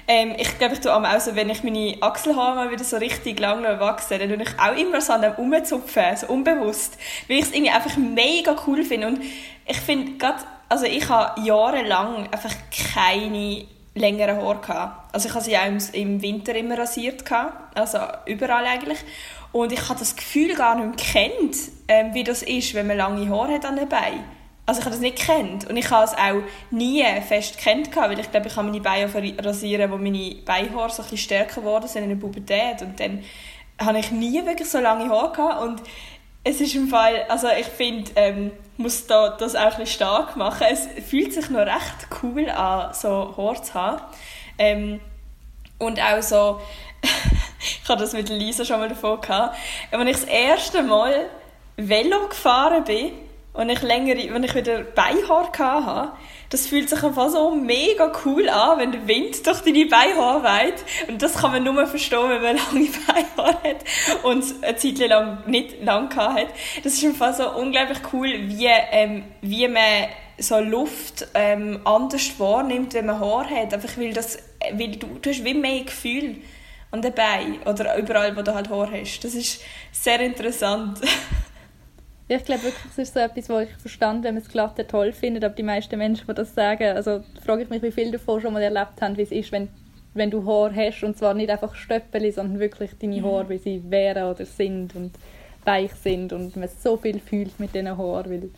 ähm, 0.07 0.35
ich 0.37 0.57
glaube 0.57 0.73
ich 0.73 0.81
tue 0.81 0.93
auch 0.93 1.19
so, 1.19 1.35
wenn 1.35 1.49
ich 1.49 1.63
meine 1.63 1.95
Achselhaare 2.01 2.55
mal 2.55 2.71
wieder 2.71 2.83
so 2.83 2.97
richtig 2.97 3.39
lang 3.39 3.63
wachsen, 3.79 4.19
dann 4.19 4.29
tue 4.29 4.41
ich 4.41 4.59
auch 4.59 4.75
immer 4.75 4.99
so 4.99 5.13
an 5.13 5.21
dem 5.21 5.31
rumzupfen, 5.33 6.17
so 6.17 6.27
unbewusst, 6.27 6.97
weil 7.27 7.37
ich 7.37 7.45
es 7.45 7.51
irgendwie 7.53 7.71
einfach 7.71 7.95
mega 7.95 8.55
cool 8.67 8.83
finde 8.83 9.07
und 9.07 9.21
ich 9.65 9.79
finde 9.79 10.17
gerade, 10.17 10.39
also 10.67 10.85
ich 10.85 11.07
habe 11.07 11.39
jahrelang 11.41 12.27
einfach 12.31 12.53
keine 12.93 13.65
längeren 13.93 14.41
Haare 14.41 14.59
gehabt. 14.59 15.15
Also 15.15 15.29
ich 15.29 15.33
habe 15.33 15.43
sie 15.43 15.57
auch 15.57 15.65
im, 15.65 15.77
im 15.93 16.21
Winter 16.21 16.55
immer 16.55 16.77
rasiert 16.77 17.25
gehabt, 17.25 17.77
also 17.77 17.99
überall 18.25 18.65
eigentlich. 18.65 18.99
Und 19.51 19.73
ich 19.73 19.89
habe 19.89 19.99
das 19.99 20.15
Gefühl 20.15 20.55
gar 20.55 20.75
nicht 20.75 21.13
mehr 21.13 21.29
kennt, 21.29 21.57
ähm, 21.89 22.13
wie 22.13 22.23
das 22.23 22.41
ist, 22.41 22.73
wenn 22.73 22.87
man 22.87 22.97
lange 22.97 23.29
Haare 23.29 23.53
hat 23.55 23.65
an 23.65 23.75
den 23.75 23.89
Beinen 23.89 24.40
also 24.65 24.79
ich 24.79 24.85
habe 24.85 24.95
das 24.95 25.01
nicht 25.01 25.17
kennt 25.17 25.69
und 25.69 25.75
ich 25.75 25.89
habe 25.89 26.05
es 26.05 26.13
auch 26.13 26.41
nie 26.69 27.03
fest 27.27 27.57
kennt 27.57 27.95
weil 27.95 28.19
ich 28.19 28.31
glaube, 28.31 28.47
ich 28.47 28.55
habe 28.55 28.67
meine 28.67 28.81
Beine 28.81 29.09
rasieren, 29.43 29.91
wo 29.91 29.97
meine 29.97 30.35
Beinhaare 30.45 30.89
so 30.89 31.01
ein 31.01 31.09
bisschen 31.09 31.17
stärker 31.17 31.61
geworden 31.61 31.87
sind 31.87 32.03
in 32.03 32.09
der 32.09 32.15
Pubertät 32.15 32.81
und 32.81 32.99
dann 32.99 33.23
habe 33.79 33.99
ich 33.99 34.11
nie 34.11 34.45
wirklich 34.45 34.69
so 34.69 34.79
lange 34.79 35.09
Haare 35.09 35.31
gehabt 35.31 35.61
und 35.61 35.81
es 36.43 36.59
ist 36.59 36.75
im 36.75 36.87
Fall, 36.87 37.25
also 37.29 37.47
ich 37.49 37.67
finde, 37.67 38.11
ähm, 38.15 38.51
muss 38.77 39.05
da 39.05 39.29
das 39.29 39.55
auch 39.55 39.61
ein 39.61 39.69
bisschen 39.69 39.87
stark 39.87 40.35
machen. 40.35 40.65
Es 40.71 40.87
fühlt 41.07 41.33
sich 41.33 41.49
noch 41.51 41.59
recht 41.59 42.07
cool 42.23 42.49
an, 42.49 42.93
so 42.93 43.35
Haare 43.37 43.61
zu 43.61 43.73
haben. 43.75 44.01
Ähm, 44.57 44.99
und 45.77 46.01
auch 46.01 46.21
so, 46.21 46.59
ich 47.59 47.87
hatte 47.87 48.01
das 48.01 48.13
mit 48.13 48.29
Lisa 48.29 48.65
schon 48.65 48.79
mal 48.79 48.89
davon 48.89 49.21
gehabt, 49.21 49.55
als 49.91 50.05
ich 50.05 50.11
das 50.11 50.23
erste 50.23 50.81
Mal 50.81 51.29
Velo 51.77 52.27
gefahren 52.27 52.83
bin 52.83 53.11
und 53.53 53.69
ich 53.69 53.81
länger, 53.81 54.15
wenn 54.15 54.43
ich 54.43 54.55
wieder 54.55 54.81
Beinhaar 54.81 55.51
hatte, 55.57 56.13
das 56.49 56.67
fühlt 56.67 56.89
sich 56.89 57.03
einfach 57.03 57.29
so 57.29 57.53
mega 57.53 58.11
cool 58.25 58.47
an, 58.47 58.79
wenn 58.79 58.91
der 58.93 59.07
Wind 59.07 59.45
durch 59.45 59.61
deine 59.61 59.85
Beinhaare 59.85 60.43
weht. 60.43 61.09
Und 61.09 61.21
das 61.21 61.35
kann 61.35 61.51
man 61.51 61.63
nur 61.63 61.85
verstehen, 61.85 62.29
wenn 62.29 62.41
man 62.41 62.55
lange 62.73 62.87
Beinhaare 63.07 63.57
hat 63.63 64.23
und 64.23 64.43
eine 64.61 64.75
Zeit 64.77 64.99
lang 64.99 65.43
nicht 65.47 65.83
lang 65.83 66.15
hat. 66.15 66.47
Das 66.83 66.93
ist 66.93 67.03
einfach 67.03 67.33
so 67.33 67.51
unglaublich 67.51 67.99
cool, 68.13 68.29
wie, 68.47 68.67
ähm, 68.67 69.25
wie 69.41 69.67
man 69.67 70.07
so 70.37 70.59
Luft 70.59 71.27
ähm, 71.33 71.81
anders 71.83 72.39
wahrnimmt, 72.39 72.93
wenn 72.93 73.05
man 73.05 73.19
Haar 73.19 73.49
hat. 73.49 73.73
Einfach 73.73 73.97
weil, 73.97 74.13
das, 74.13 74.39
weil 74.71 74.95
du, 74.95 75.07
du 75.21 75.29
hast 75.29 75.43
wie 75.43 75.53
mehr 75.53 75.83
Gefühl 75.83 76.37
an 76.89 77.01
den 77.01 77.13
Beinen 77.13 77.61
oder 77.63 77.97
überall, 77.97 78.35
wo 78.35 78.41
du 78.41 78.53
halt 78.53 78.69
Haar 78.69 78.89
hast. 78.91 79.21
Das 79.21 79.33
ist 79.33 79.61
sehr 79.91 80.21
interessant. 80.21 80.99
Ich 82.33 82.45
glaube 82.45 82.63
wirklich, 82.63 82.85
es 82.89 82.97
ist 82.97 83.13
so 83.13 83.19
etwas, 83.19 83.49
wo 83.49 83.59
ich 83.59 83.69
verstand, 83.71 84.23
wenn 84.23 84.35
man 84.35 84.41
es 84.41 84.47
glatt 84.47 84.79
toll 84.87 85.11
findet, 85.11 85.43
aber 85.43 85.53
die 85.53 85.63
meisten 85.63 85.97
Menschen, 85.97 86.25
die 86.25 86.33
das 86.33 86.55
sagen, 86.55 86.95
also 86.95 87.21
frage 87.43 87.63
ich 87.63 87.69
mich, 87.69 87.81
wie 87.81 87.91
viele 87.91 88.11
davon 88.11 88.39
schon 88.39 88.53
mal 88.53 88.61
erlebt 88.61 89.01
haben, 89.01 89.17
wie 89.17 89.23
es 89.23 89.33
ist, 89.33 89.51
wenn, 89.51 89.67
wenn 90.13 90.31
du 90.31 90.45
Haar 90.45 90.73
hast 90.73 91.03
und 91.03 91.17
zwar 91.17 91.33
nicht 91.33 91.49
einfach 91.49 91.75
Stöppeli, 91.75 92.31
sondern 92.31 92.57
wirklich 92.61 92.91
deine 92.97 93.17
mhm. 93.19 93.25
Haare, 93.25 93.49
wie 93.49 93.57
sie 93.57 93.83
wären 93.91 94.31
oder 94.31 94.45
sind 94.45 94.95
und 94.95 95.11
weich 95.65 95.93
sind 95.95 96.31
und 96.31 96.55
man 96.55 96.69
so 96.69 96.95
viel 96.95 97.19
fühlt 97.19 97.59
mit 97.59 97.75
diesen 97.75 97.97
Haaren, 97.97 98.31
weil 98.31 98.49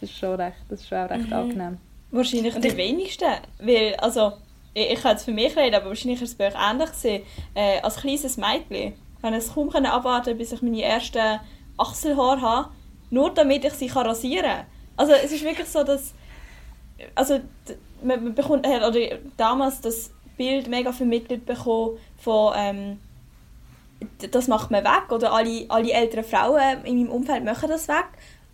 das 0.00 0.10
ist 0.10 0.18
schon 0.18 0.34
recht, 0.34 0.58
das 0.68 0.80
ist 0.80 0.88
schon 0.88 0.98
auch 0.98 1.10
recht 1.10 1.28
mhm. 1.28 1.32
angenehm. 1.32 1.78
Wahrscheinlich 2.10 2.56
die 2.56 2.76
wenigsten, 2.76 3.28
weil, 3.60 3.94
also 3.98 4.32
ich, 4.74 4.90
ich 4.90 5.00
kann 5.02 5.12
jetzt 5.12 5.24
für 5.24 5.32
mich 5.32 5.56
reden, 5.56 5.76
aber 5.76 5.86
wahrscheinlich 5.86 6.20
ist 6.20 6.30
es 6.30 6.34
bei 6.34 6.48
euch 6.48 6.54
ähnlich 6.60 6.90
gewesen. 6.90 7.22
Äh, 7.54 7.80
als 7.80 7.98
kleines 7.98 8.36
Mädchen 8.36 8.94
kann 9.22 9.34
ich 9.34 9.44
es 9.44 9.54
kaum 9.54 9.68
abwarten, 9.68 10.36
bis 10.36 10.50
ich 10.50 10.62
meine 10.62 10.82
ersten 10.82 11.38
Achselhaare 11.76 12.40
habe 12.40 12.77
nur 13.10 13.32
damit 13.32 13.64
ich 13.64 13.74
sie 13.74 13.88
rasieren 13.88 14.44
kann. 14.44 14.66
Also 14.96 15.12
es 15.12 15.32
ist 15.32 15.44
wirklich 15.44 15.68
so, 15.68 15.84
dass 15.84 16.12
also 17.14 17.40
man 18.02 18.34
bekommt 18.34 18.66
oder 18.66 18.98
damals 19.36 19.80
das 19.80 20.10
Bild 20.36 20.68
mega 20.68 20.92
vermittelt 20.92 21.46
bekommen 21.46 21.98
von 22.18 22.52
ähm, 22.56 22.98
das 24.30 24.48
macht 24.48 24.70
man 24.70 24.84
weg 24.84 25.10
oder 25.10 25.32
alle, 25.32 25.66
alle 25.68 25.92
älteren 25.92 26.24
Frauen 26.24 26.84
in 26.84 26.98
meinem 26.98 27.10
Umfeld 27.10 27.44
machen 27.44 27.68
das 27.68 27.88
weg. 27.88 28.06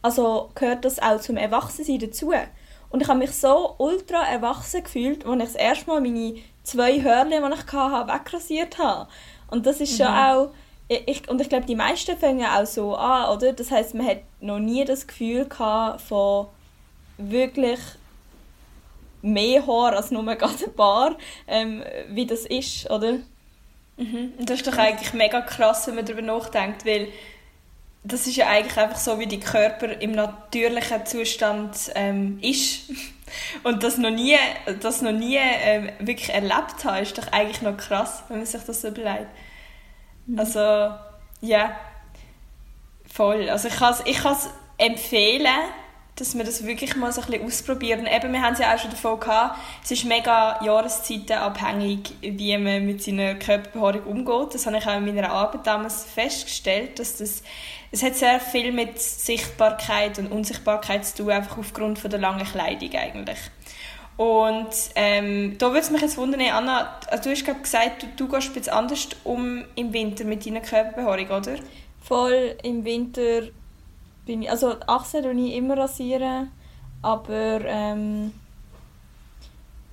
Also 0.03 0.51
gehört 0.55 0.85
das 0.85 0.99
auch 0.99 1.21
zum 1.21 1.37
Erwachsensein 1.37 1.99
dazu. 1.99 2.33
Und 2.91 3.03
ich 3.03 3.09
habe 3.09 3.19
mich 3.19 3.33
so 3.33 3.75
ultra 3.79 4.23
erwachsen 4.23 4.85
gefühlt, 4.85 5.27
als 5.27 5.39
ich 5.39 5.45
das 5.45 5.55
erste 5.55 5.87
Mal 5.87 6.01
meine 6.01 6.37
zwei 6.63 7.03
Hörnchen, 7.03 7.43
die 7.43 7.55
ich 7.55 7.73
hatte, 7.73 8.13
wegrasiert 8.13 8.79
habe. 8.79 9.09
Und 9.51 9.67
das 9.67 9.81
ist 9.81 9.97
schon 9.97 10.07
mhm. 10.07 10.19
auch 10.19 10.51
ich, 10.89 11.29
und 11.29 11.41
ich 11.41 11.49
glaube, 11.49 11.67
die 11.67 11.77
meisten 11.77 12.17
fangen 12.17 12.45
auch 12.45 12.67
so 12.67 12.95
an, 12.95 13.37
oder? 13.37 13.53
Das 13.53 13.71
heißt, 13.71 13.95
man 13.95 14.07
hat 14.07 14.19
noch 14.41 14.59
nie 14.59 14.85
das 14.85 15.07
Gefühl 15.07 15.47
gehabt 15.47 16.03
von 16.03 16.47
wirklich 17.17 17.81
mehr 19.23 19.67
Haar 19.67 19.97
als 19.97 20.11
nur 20.11 20.27
ein 20.27 20.39
paar, 20.77 21.17
ähm, 21.49 21.83
wie 22.09 22.27
das 22.27 22.45
ist, 22.45 22.91
oder? 22.91 23.19
Mhm. 23.97 24.35
Das 24.39 24.59
ist 24.61 24.67
doch 24.67 24.77
eigentlich 24.77 25.15
mega 25.15 25.41
krass, 25.41 25.87
wenn 25.87 25.95
man 25.95 26.05
darüber 26.05 26.23
nachdenkt, 26.23 26.85
weil 26.85 27.09
das 28.03 28.27
ist 28.27 28.37
ja 28.37 28.49
eigentlich 28.49 28.77
einfach 28.77 28.99
so, 28.99 29.19
wie 29.19 29.27
der 29.27 29.41
Körper 29.41 30.01
im 30.01 30.13
natürlichen 30.13 31.07
Zustand 31.07 31.91
ähm, 31.95 32.39
ist. 32.43 32.91
Und 33.63 33.83
das 33.83 33.97
noch 33.97 34.11
nie, 34.11 34.37
das 34.81 35.01
noch 35.01 35.13
nie 35.13 35.39
ähm, 35.41 35.89
wirklich 36.01 36.29
erlebt 36.29 36.85
hat, 36.85 37.03
ist 37.03 37.17
doch 37.17 37.33
eigentlich 37.33 37.63
noch 37.63 37.77
krass, 37.77 38.23
wenn 38.29 38.39
man 38.39 38.47
sich 38.47 38.63
das 38.63 38.83
so 38.83 38.89
überlegt. 38.89 39.29
Mhm. 40.27 40.39
Also, 40.39 40.95
ja, 41.41 41.77
voll. 43.13 43.49
Also 43.49 43.69
ich 43.69 43.77
kann 43.77 43.93
es 43.93 44.03
ich 44.05 44.19
empfehlen, 44.79 45.47
dass 46.17 46.37
wir 46.37 46.45
das 46.45 46.65
wirklich 46.65 46.95
mal 46.97 47.13
so 47.13 47.21
ein 47.23 47.27
bisschen 47.27 47.47
ausprobieren. 47.47 48.07
Eben, 48.07 48.33
wir 48.33 48.41
haben 48.41 48.53
es 48.53 48.61
ja 48.61 48.75
auch 48.75 48.79
schon 48.79 48.91
davon 48.91 49.19
gehabt, 49.19 49.59
es 49.83 49.91
ist 49.91 50.05
mega 50.05 50.63
jahreszeitenabhängig, 50.65 52.15
wie 52.21 52.57
man 52.57 52.87
mit 52.87 53.03
seiner 53.03 53.35
Körperbehaarung 53.35 54.05
umgeht. 54.05 54.55
Das 54.55 54.67
habe 54.67 54.79
ich 54.79 54.87
auch 54.87 54.97
in 54.97 55.07
meiner 55.07 55.31
Arbeit 55.31 55.67
damals 55.67 56.05
festgestellt, 56.05 56.99
dass 56.99 57.17
das, 57.17 57.43
es 57.91 58.03
hat 58.03 58.15
sehr 58.15 58.39
viel 58.39 58.73
mit 58.73 59.01
Sichtbarkeit 59.01 60.19
und 60.19 60.31
Unsichtbarkeit 60.31 61.05
zu 61.05 61.25
tun, 61.25 61.31
einfach 61.31 61.59
aufgrund 61.59 61.99
von 61.99 62.11
der 62.11 62.21
langen 62.21 62.47
Kleidung 62.47 62.93
eigentlich. 62.95 63.39
Und 64.17 64.69
ähm, 64.95 65.57
da 65.59 65.69
würde 65.69 65.81
es 65.81 65.91
mich 65.91 66.03
jetzt 66.03 66.17
wundern, 66.17 66.41
Anna, 66.41 66.99
also 67.11 67.25
du 67.25 67.31
hast 67.31 67.63
gesagt, 67.63 68.03
du, 68.03 68.07
du 68.17 68.29
gehst 68.29 68.55
jetzt 68.55 68.69
anders 68.69 69.09
um 69.25 69.65
im 69.75 69.93
Winter 69.93 70.25
mit 70.25 70.47
deiner 70.47 70.61
Körperbehaarung, 70.61 71.27
oder? 71.27 71.57
Voll, 72.01 72.57
im 72.63 72.85
Winter 72.85 73.49
bin 74.25 74.43
ich, 74.43 74.51
also 74.51 74.75
die 74.75 74.89
Achseln 74.89 75.39
ich 75.39 75.55
immer 75.55 75.77
rasieren, 75.77 76.51
aber 77.03 77.61
ähm, 77.65 78.33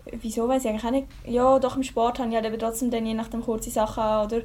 wieso 0.06 0.48
weiß 0.48 0.66
ich 0.66 0.70
eigentlich 0.70 0.86
auch 0.86 0.92
nicht. 0.92 1.08
Ja, 1.26 1.58
doch 1.58 1.76
im 1.76 1.84
Sport 1.84 2.20
habe 2.20 2.30
ich 2.30 2.36
halt 2.36 2.60
trotzdem 2.60 2.92
dann 2.92 3.06
je 3.06 3.14
nachdem 3.14 3.44
kurze 3.44 3.72
Sachen 3.72 4.04
an, 4.04 4.26
oder? 4.26 4.42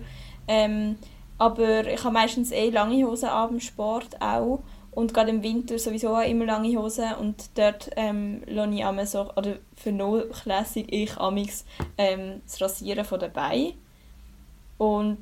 Ähm, 0.49 0.97
aber 1.39 1.87
ich 1.87 2.03
habe 2.03 2.15
meistens 2.15 2.51
eh 2.51 2.71
lange 2.71 3.05
Hosen 3.07 3.29
an 3.29 3.51
beim 3.51 3.61
Sport 3.61 4.21
auch. 4.23 4.61
Und 4.97 5.13
gerade 5.13 5.29
im 5.29 5.43
Winter 5.43 5.79
sowieso 5.79 6.17
auch 6.17 6.27
immer 6.27 6.47
lange 6.47 6.75
Hosen 6.79 7.13
und 7.21 7.51
dort 7.59 7.91
ähm, 7.97 8.41
lasse 8.47 9.03
ich 9.03 9.09
so, 9.11 9.31
oder 9.37 9.57
vernachlässige 9.77 10.91
ich 10.91 11.19
amix 11.19 11.67
ähm, 11.99 12.41
das 12.47 12.63
Rasieren 12.63 13.05
von 13.05 13.21
den 13.21 13.31
Beinen. 13.31 13.75
Und 14.79 15.19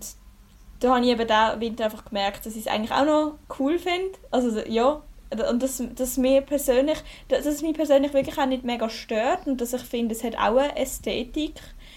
da 0.79 0.95
habe 0.95 1.05
ich 1.05 1.11
eben 1.11 1.27
diesen 1.27 1.61
Winter 1.61 1.87
einfach 1.87 2.05
gemerkt, 2.05 2.47
dass 2.47 2.55
ich 2.55 2.61
es 2.61 2.67
eigentlich 2.69 2.93
auch 2.93 3.05
noch 3.05 3.35
cool 3.59 3.81
finde. 3.81 4.17
Also 4.31 4.61
ja, 4.61 5.03
und 5.51 5.61
dass, 5.61 5.83
dass, 5.97 6.19
mir 6.19 6.43
persönlich, 6.43 6.99
dass 7.27 7.45
es 7.45 7.61
mich 7.61 7.75
persönlich 7.75 8.15
wirklich 8.15 8.39
auch 8.39 8.47
nicht 8.47 8.63
mega 8.63 8.89
stört 8.89 9.49
und 9.49 9.61
dass 9.61 9.73
ich 9.73 9.83
finde, 9.83 10.15
es 10.15 10.23
hat 10.23 10.37
auch 10.37 10.57
eine 10.57 10.77
Ästhetik, 10.77 11.55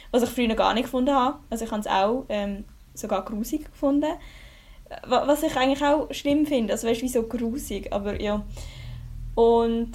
was 0.10 0.24
ich 0.24 0.30
früher 0.30 0.56
gar 0.56 0.74
nicht 0.74 0.86
gefunden 0.86 1.14
habe. 1.14 1.38
Also 1.52 1.66
ich 1.66 1.72
habe 1.72 1.82
es 1.82 1.88
auch 1.88 2.26
ähm, 2.30 2.66
sogar 2.96 3.24
grusig 3.24 3.66
gefunden. 3.66 4.14
Was 5.06 5.44
ich 5.44 5.56
eigentlich 5.56 5.84
auch 5.84 6.12
schlimm 6.14 6.46
finde, 6.46 6.74
also 6.74 6.88
weißt 6.88 7.02
du, 7.02 7.06
wie 7.06 7.10
so 7.10 7.24
grusig, 7.24 7.92
aber 7.92 8.22
ja. 8.22 8.44
Und 9.36 9.92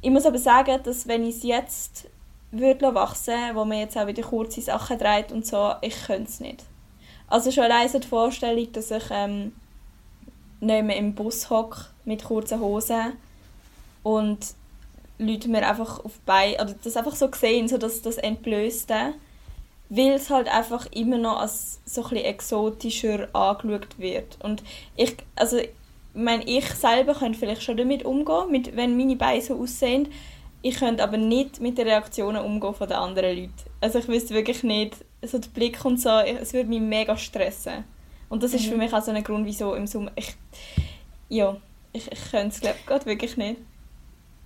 ich 0.00 0.10
muss 0.10 0.26
aber 0.26 0.38
sagen, 0.38 0.80
dass 0.82 1.06
wenn 1.06 1.24
ich 1.24 1.36
es 1.36 1.42
jetzt 1.42 2.08
würde 2.50 2.94
wachsen, 2.94 3.54
wo 3.54 3.64
man 3.64 3.78
jetzt 3.78 3.96
auch 3.96 4.06
wieder 4.06 4.22
kurze 4.22 4.60
Sachen 4.60 4.98
dreht 4.98 5.32
und 5.32 5.46
so, 5.46 5.72
ich 5.82 5.94
könnte 6.06 6.30
es 6.30 6.40
nicht. 6.40 6.64
Also 7.26 7.50
schon 7.50 7.64
allein 7.64 7.90
die 7.90 8.06
Vorstellung, 8.06 8.72
dass 8.72 8.90
ich 8.90 9.04
ähm, 9.10 9.52
nicht 10.60 10.84
mehr 10.84 10.96
im 10.96 11.14
Bus 11.14 11.50
hocke 11.50 11.86
mit 12.04 12.24
kurzen 12.24 12.60
Hosen 12.60 13.14
und 14.02 14.38
Leute 15.18 15.48
mir 15.48 15.66
einfach 15.66 16.04
auf 16.04 16.18
Bein 16.26 16.54
oder 16.54 16.74
das 16.82 16.96
einfach 16.96 17.14
so 17.14 17.28
sehen, 17.32 17.68
so 17.68 17.78
dass 17.78 18.02
das 18.02 18.18
Entblößte 18.18 19.14
weil 19.88 20.12
es 20.12 20.30
halt 20.30 20.48
einfach 20.48 20.86
immer 20.92 21.18
noch 21.18 21.40
als 21.40 21.80
so 21.84 22.02
ein 22.02 22.10
bisschen 22.10 22.24
exotischer 22.24 23.28
angeschaut 23.34 23.98
wird. 23.98 24.38
Und 24.42 24.62
ich, 24.96 25.16
also, 25.36 25.58
ich 25.58 25.70
meine, 26.14 26.44
ich 26.44 26.66
selber 26.66 27.14
könnte 27.14 27.38
vielleicht 27.38 27.62
schon 27.62 27.76
damit 27.76 28.04
umgehen, 28.04 28.50
mit, 28.50 28.76
wenn 28.76 28.96
meine 28.96 29.16
Beine 29.16 29.42
so 29.42 29.60
aussehen. 29.60 30.08
Ich 30.62 30.76
könnte 30.76 31.02
aber 31.02 31.18
nicht 31.18 31.60
mit 31.60 31.76
den 31.76 31.86
Reaktionen 31.86 32.42
umgehen 32.42 32.74
von 32.74 32.88
den 32.88 32.96
anderen 32.96 33.36
Leuten. 33.36 33.52
Also 33.80 33.98
ich 33.98 34.08
wüsste 34.08 34.32
wirklich 34.32 34.62
nicht, 34.62 34.96
so 35.22 35.38
der 35.38 35.50
Blick 35.50 35.84
und 35.84 36.00
so, 36.00 36.08
es 36.08 36.54
würde 36.54 36.70
mich 36.70 36.80
mega 36.80 37.16
stressen. 37.18 37.84
Und 38.30 38.42
das 38.42 38.54
ist 38.54 38.66
mhm. 38.66 38.70
für 38.70 38.76
mich 38.78 38.92
auch 38.94 39.02
so 39.02 39.10
ein 39.10 39.22
Grund, 39.22 39.44
wieso 39.44 39.74
im 39.74 39.86
Sommer, 39.86 40.10
ich, 40.16 40.34
ja, 41.28 41.56
ich, 41.92 42.10
ich 42.10 42.30
könnte 42.30 42.66
es 42.66 42.86
glaube 42.86 43.06
wirklich 43.06 43.36
nicht. 43.36 43.58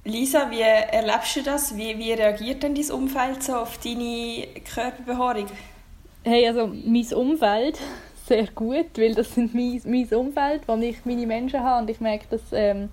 Lisa, 0.09 0.51
wie 0.51 0.62
erlebst 0.62 1.37
du 1.37 1.42
das? 1.42 1.77
Wie, 1.77 1.99
wie 1.99 2.12
reagiert 2.12 2.62
denn 2.62 2.75
dein 2.75 2.90
Umfeld 2.90 3.42
so 3.42 3.57
auf 3.57 3.77
deine 3.77 4.47
Körperbehaarung? 4.73 5.47
Hey, 6.25 6.49
also 6.49 6.66
mein 6.66 7.07
Umfeld 7.12 7.79
sehr 8.27 8.47
gut, 8.47 8.97
weil 8.97 9.14
das 9.14 9.35
sind 9.35 9.55
mein, 9.55 9.81
mein 9.85 10.09
Umfeld, 10.18 10.62
wo 10.66 10.77
ich 10.77 11.05
meine 11.05 11.27
Menschen 11.27 11.62
habe 11.62 11.83
und 11.83 11.90
ich 11.90 12.01
merke, 12.01 12.25
dass 12.31 12.40
ähm, 12.53 12.88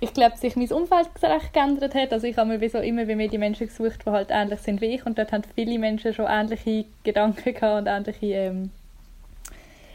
ich 0.00 0.12
glaube, 0.12 0.36
sich 0.36 0.54
mein 0.54 0.70
Umfeld 0.70 1.08
recht 1.22 1.54
geändert 1.54 1.94
hat. 1.94 2.12
Also 2.12 2.26
ich 2.26 2.36
habe 2.36 2.58
mir 2.58 2.68
so 2.68 2.78
immer 2.78 3.08
wie 3.08 3.14
mir 3.14 3.28
die 3.28 3.38
Menschen 3.38 3.68
gesucht, 3.68 4.00
die 4.04 4.10
halt 4.10 4.28
ähnlich 4.30 4.60
sind 4.60 4.82
wie 4.82 4.94
ich 4.94 5.06
und 5.06 5.16
dort 5.16 5.32
haben 5.32 5.44
viele 5.54 5.78
Menschen 5.78 6.12
schon 6.12 6.26
ähnliche 6.28 6.84
Gedanken 7.04 7.54
gehabt 7.54 7.80
und 7.80 7.86
ähnliche 7.86 8.26
ähm, 8.26 8.70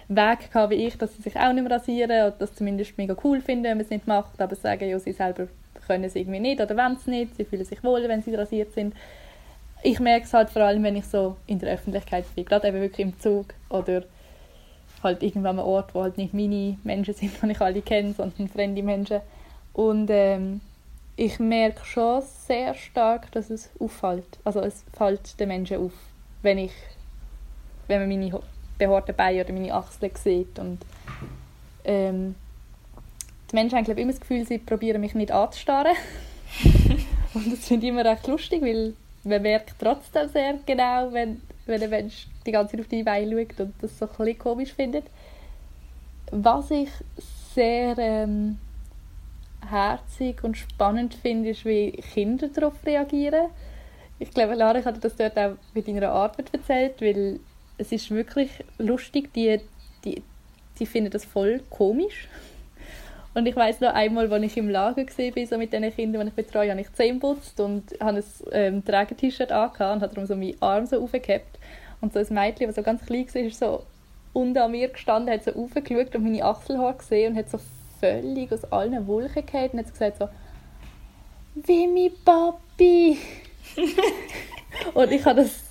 Wege 0.08 0.48
gehabt 0.52 0.72
wie 0.72 0.88
ich, 0.88 0.98
dass 0.98 1.16
sie 1.16 1.22
sich 1.22 1.38
auch 1.38 1.54
nicht 1.54 1.64
mehr 1.64 1.78
rasieren 1.78 2.10
oder 2.10 2.32
das 2.32 2.56
zumindest 2.56 2.98
mega 2.98 3.16
cool 3.24 3.40
finden, 3.40 3.66
wenn 3.66 3.78
man 3.78 3.86
es 3.86 3.92
nicht 3.92 4.08
macht, 4.08 4.42
aber 4.42 4.56
sagen, 4.56 4.90
ja, 4.90 4.98
sie 4.98 5.12
selber 5.12 5.48
können 5.88 6.04
es 6.04 6.16
irgendwie 6.16 6.40
nicht 6.40 6.62
oder 6.62 6.76
wollen 6.76 6.98
es 6.98 7.08
nicht. 7.08 7.36
Sie 7.36 7.46
fühlen 7.46 7.66
sich 7.66 7.84
wohl, 7.84 8.08
wenn 8.08 8.22
sie 8.22 8.36
rasiert 8.36 8.74
sind. 8.74 8.94
Ich 9.84 10.00
merke 10.00 10.26
es 10.26 10.34
halt 10.34 10.50
vor 10.50 10.64
allem, 10.64 10.84
wenn 10.84 10.96
ich 10.96 11.06
so 11.06 11.38
in 11.48 11.60
der 11.60 11.74
Öffentlichkeit 11.74 12.26
bin, 12.36 12.46
gerade 12.46 12.68
eben 12.68 12.82
wirklich 12.82 13.08
im 13.08 13.20
Zug 13.20 13.54
oder 13.70 14.04
halt 15.04 15.24
irgendwo 15.24 15.50
an 15.50 15.60
einem 15.60 15.68
Ort, 15.68 15.94
wo 15.94 16.02
halt 16.02 16.18
nicht 16.18 16.34
meine 16.34 16.78
Menschen 16.84 17.14
sind, 17.14 17.32
die 17.42 17.52
ich 17.52 17.62
alle 17.62 17.82
kenne, 17.82 18.14
sondern 18.14 18.48
fremde 18.48 18.84
Menschen. 18.84 19.22
Und 19.74 20.10
ähm, 20.10 20.62
ich 21.16 21.40
merke 21.40 21.86
schon 21.86 22.22
sehr 22.22 22.74
stark, 22.74 23.32
dass 23.32 23.50
es 23.50 23.70
auffällt. 23.80 24.40
Also 24.44 24.62
es 24.62 24.84
fällt 24.94 25.40
den 25.40 25.48
Menschen 25.50 25.78
auf, 25.78 25.94
wenn 26.42 26.58
ich, 26.58 26.74
wenn 27.88 28.02
man 28.02 28.10
meine 28.10 28.40
behaarten 28.78 29.16
Beine 29.16 29.44
oder 29.44 29.54
meine 29.54 29.74
Achseln 29.74 30.12
sieht. 30.16 30.60
Und 30.60 30.80
ähm, 31.84 32.36
die 33.52 33.56
Menschen 33.56 33.78
haben 33.78 33.86
glaube 33.86 34.02
immer 34.02 34.12
das 34.12 34.22
Gefühl, 34.22 34.46
sie 34.46 34.58
probieren 34.58 35.02
mich 35.02 35.14
nicht 35.14 35.32
anzustarren. 35.32 35.96
und 37.34 37.52
das 37.52 37.68
finde 37.68 37.86
ich 37.86 37.92
immer 37.92 38.06
recht 38.06 38.28
lustig, 38.28 38.62
weil 38.62 38.94
man 39.24 39.42
merkt 39.42 39.76
trotzdem 39.80 40.30
sehr 40.30 40.56
genau, 40.66 41.12
wenn, 41.12 41.42
wenn 41.66 41.82
ein 41.82 41.90
Mensch 41.90 42.28
die 42.46 42.52
ganze 42.52 42.72
Zeit 42.72 42.82
auf 42.82 42.88
die 42.88 43.04
Beine 43.04 43.32
schaut 43.32 43.60
und 43.60 43.74
das 43.82 43.98
so 43.98 44.08
ein 44.20 44.38
komisch 44.38 44.74
findet. 44.74 45.06
Was 46.32 46.72
ich 46.72 46.90
sehr 47.54 47.98
ähm, 47.98 48.58
herzig 49.70 50.44
und 50.44 50.58
spannend 50.58 51.14
finde, 51.14 51.50
ist, 51.50 51.66
wie 51.66 51.92
Kinder 51.92 52.48
darauf 52.50 52.74
reagieren. 52.86 53.50
Ich 54.20 54.32
glaube, 54.32 54.56
Lara 54.56 54.84
hat 54.84 55.04
das 55.04 55.16
dort 55.16 55.38
auch 55.38 55.58
mit 55.74 55.88
deiner 55.88 56.10
Arbeit 56.10 56.54
erzählt, 56.54 57.02
weil 57.02 57.40
es 57.78 57.92
ist 57.92 58.10
wirklich 58.10 58.50
lustig, 58.78 59.34
die, 59.34 59.60
die, 60.04 60.24
die 60.80 60.86
finden 60.86 61.12
das 61.12 61.26
voll 61.26 61.62
komisch. 61.70 62.28
Und 63.38 63.46
ich 63.46 63.56
weiß 63.56 63.82
noch 63.82 63.94
einmal, 63.94 64.34
als 64.34 64.44
ich 64.46 64.58
im 64.58 64.68
Lager 64.68 65.06
war, 65.06 65.46
so 65.46 65.58
mit 65.60 65.72
den 65.72 65.96
Kindern, 65.96 66.24
die 66.24 66.30
ich 66.30 66.34
betreue, 66.34 66.72
habe 66.72 66.82
ich 66.82 66.92
Zähne 66.94 67.20
putzt 67.20 67.60
und 67.60 67.84
habe 68.00 68.18
ein 68.18 68.24
ähm, 68.52 68.84
Träger-T-Shirt 68.84 69.52
angehabt 69.52 69.80
und 69.80 70.02
habe 70.02 70.16
darum 70.16 70.26
so 70.26 70.36
meinen 70.36 70.60
Arm 70.60 70.88
so 70.88 71.04
aufgehabt. 71.04 71.60
Und 72.02 72.14
so 72.14 72.18
ein 72.18 72.26
Mädchen, 72.32 72.66
das 72.66 72.78
so 72.78 72.82
ganz 72.82 73.06
klein 73.06 73.28
war, 73.32 73.42
ist 73.44 73.60
so 73.60 73.84
unter 74.34 74.64
an 74.64 74.72
mir 74.72 74.88
gestanden, 74.88 75.32
hat 75.32 75.44
so 75.44 75.52
aufgeschaut 75.52 76.16
und 76.16 76.24
meine 76.24 76.44
Achselhaare 76.44 76.96
gesehen 76.96 77.34
und 77.34 77.38
hat 77.38 77.52
so 77.52 77.60
völlig 78.00 78.52
aus 78.52 78.72
allen 78.72 79.06
Wolken 79.06 79.46
gefallen 79.46 79.70
und 79.74 79.80
hat 79.86 79.92
gesagt 79.92 80.18
so 80.18 80.30
«Wie 81.54 81.88
mein 81.88 82.12
Papi!» 82.26 83.20
Und 84.96 85.12
ich 85.12 85.24
habe 85.26 85.42
das 85.42 85.67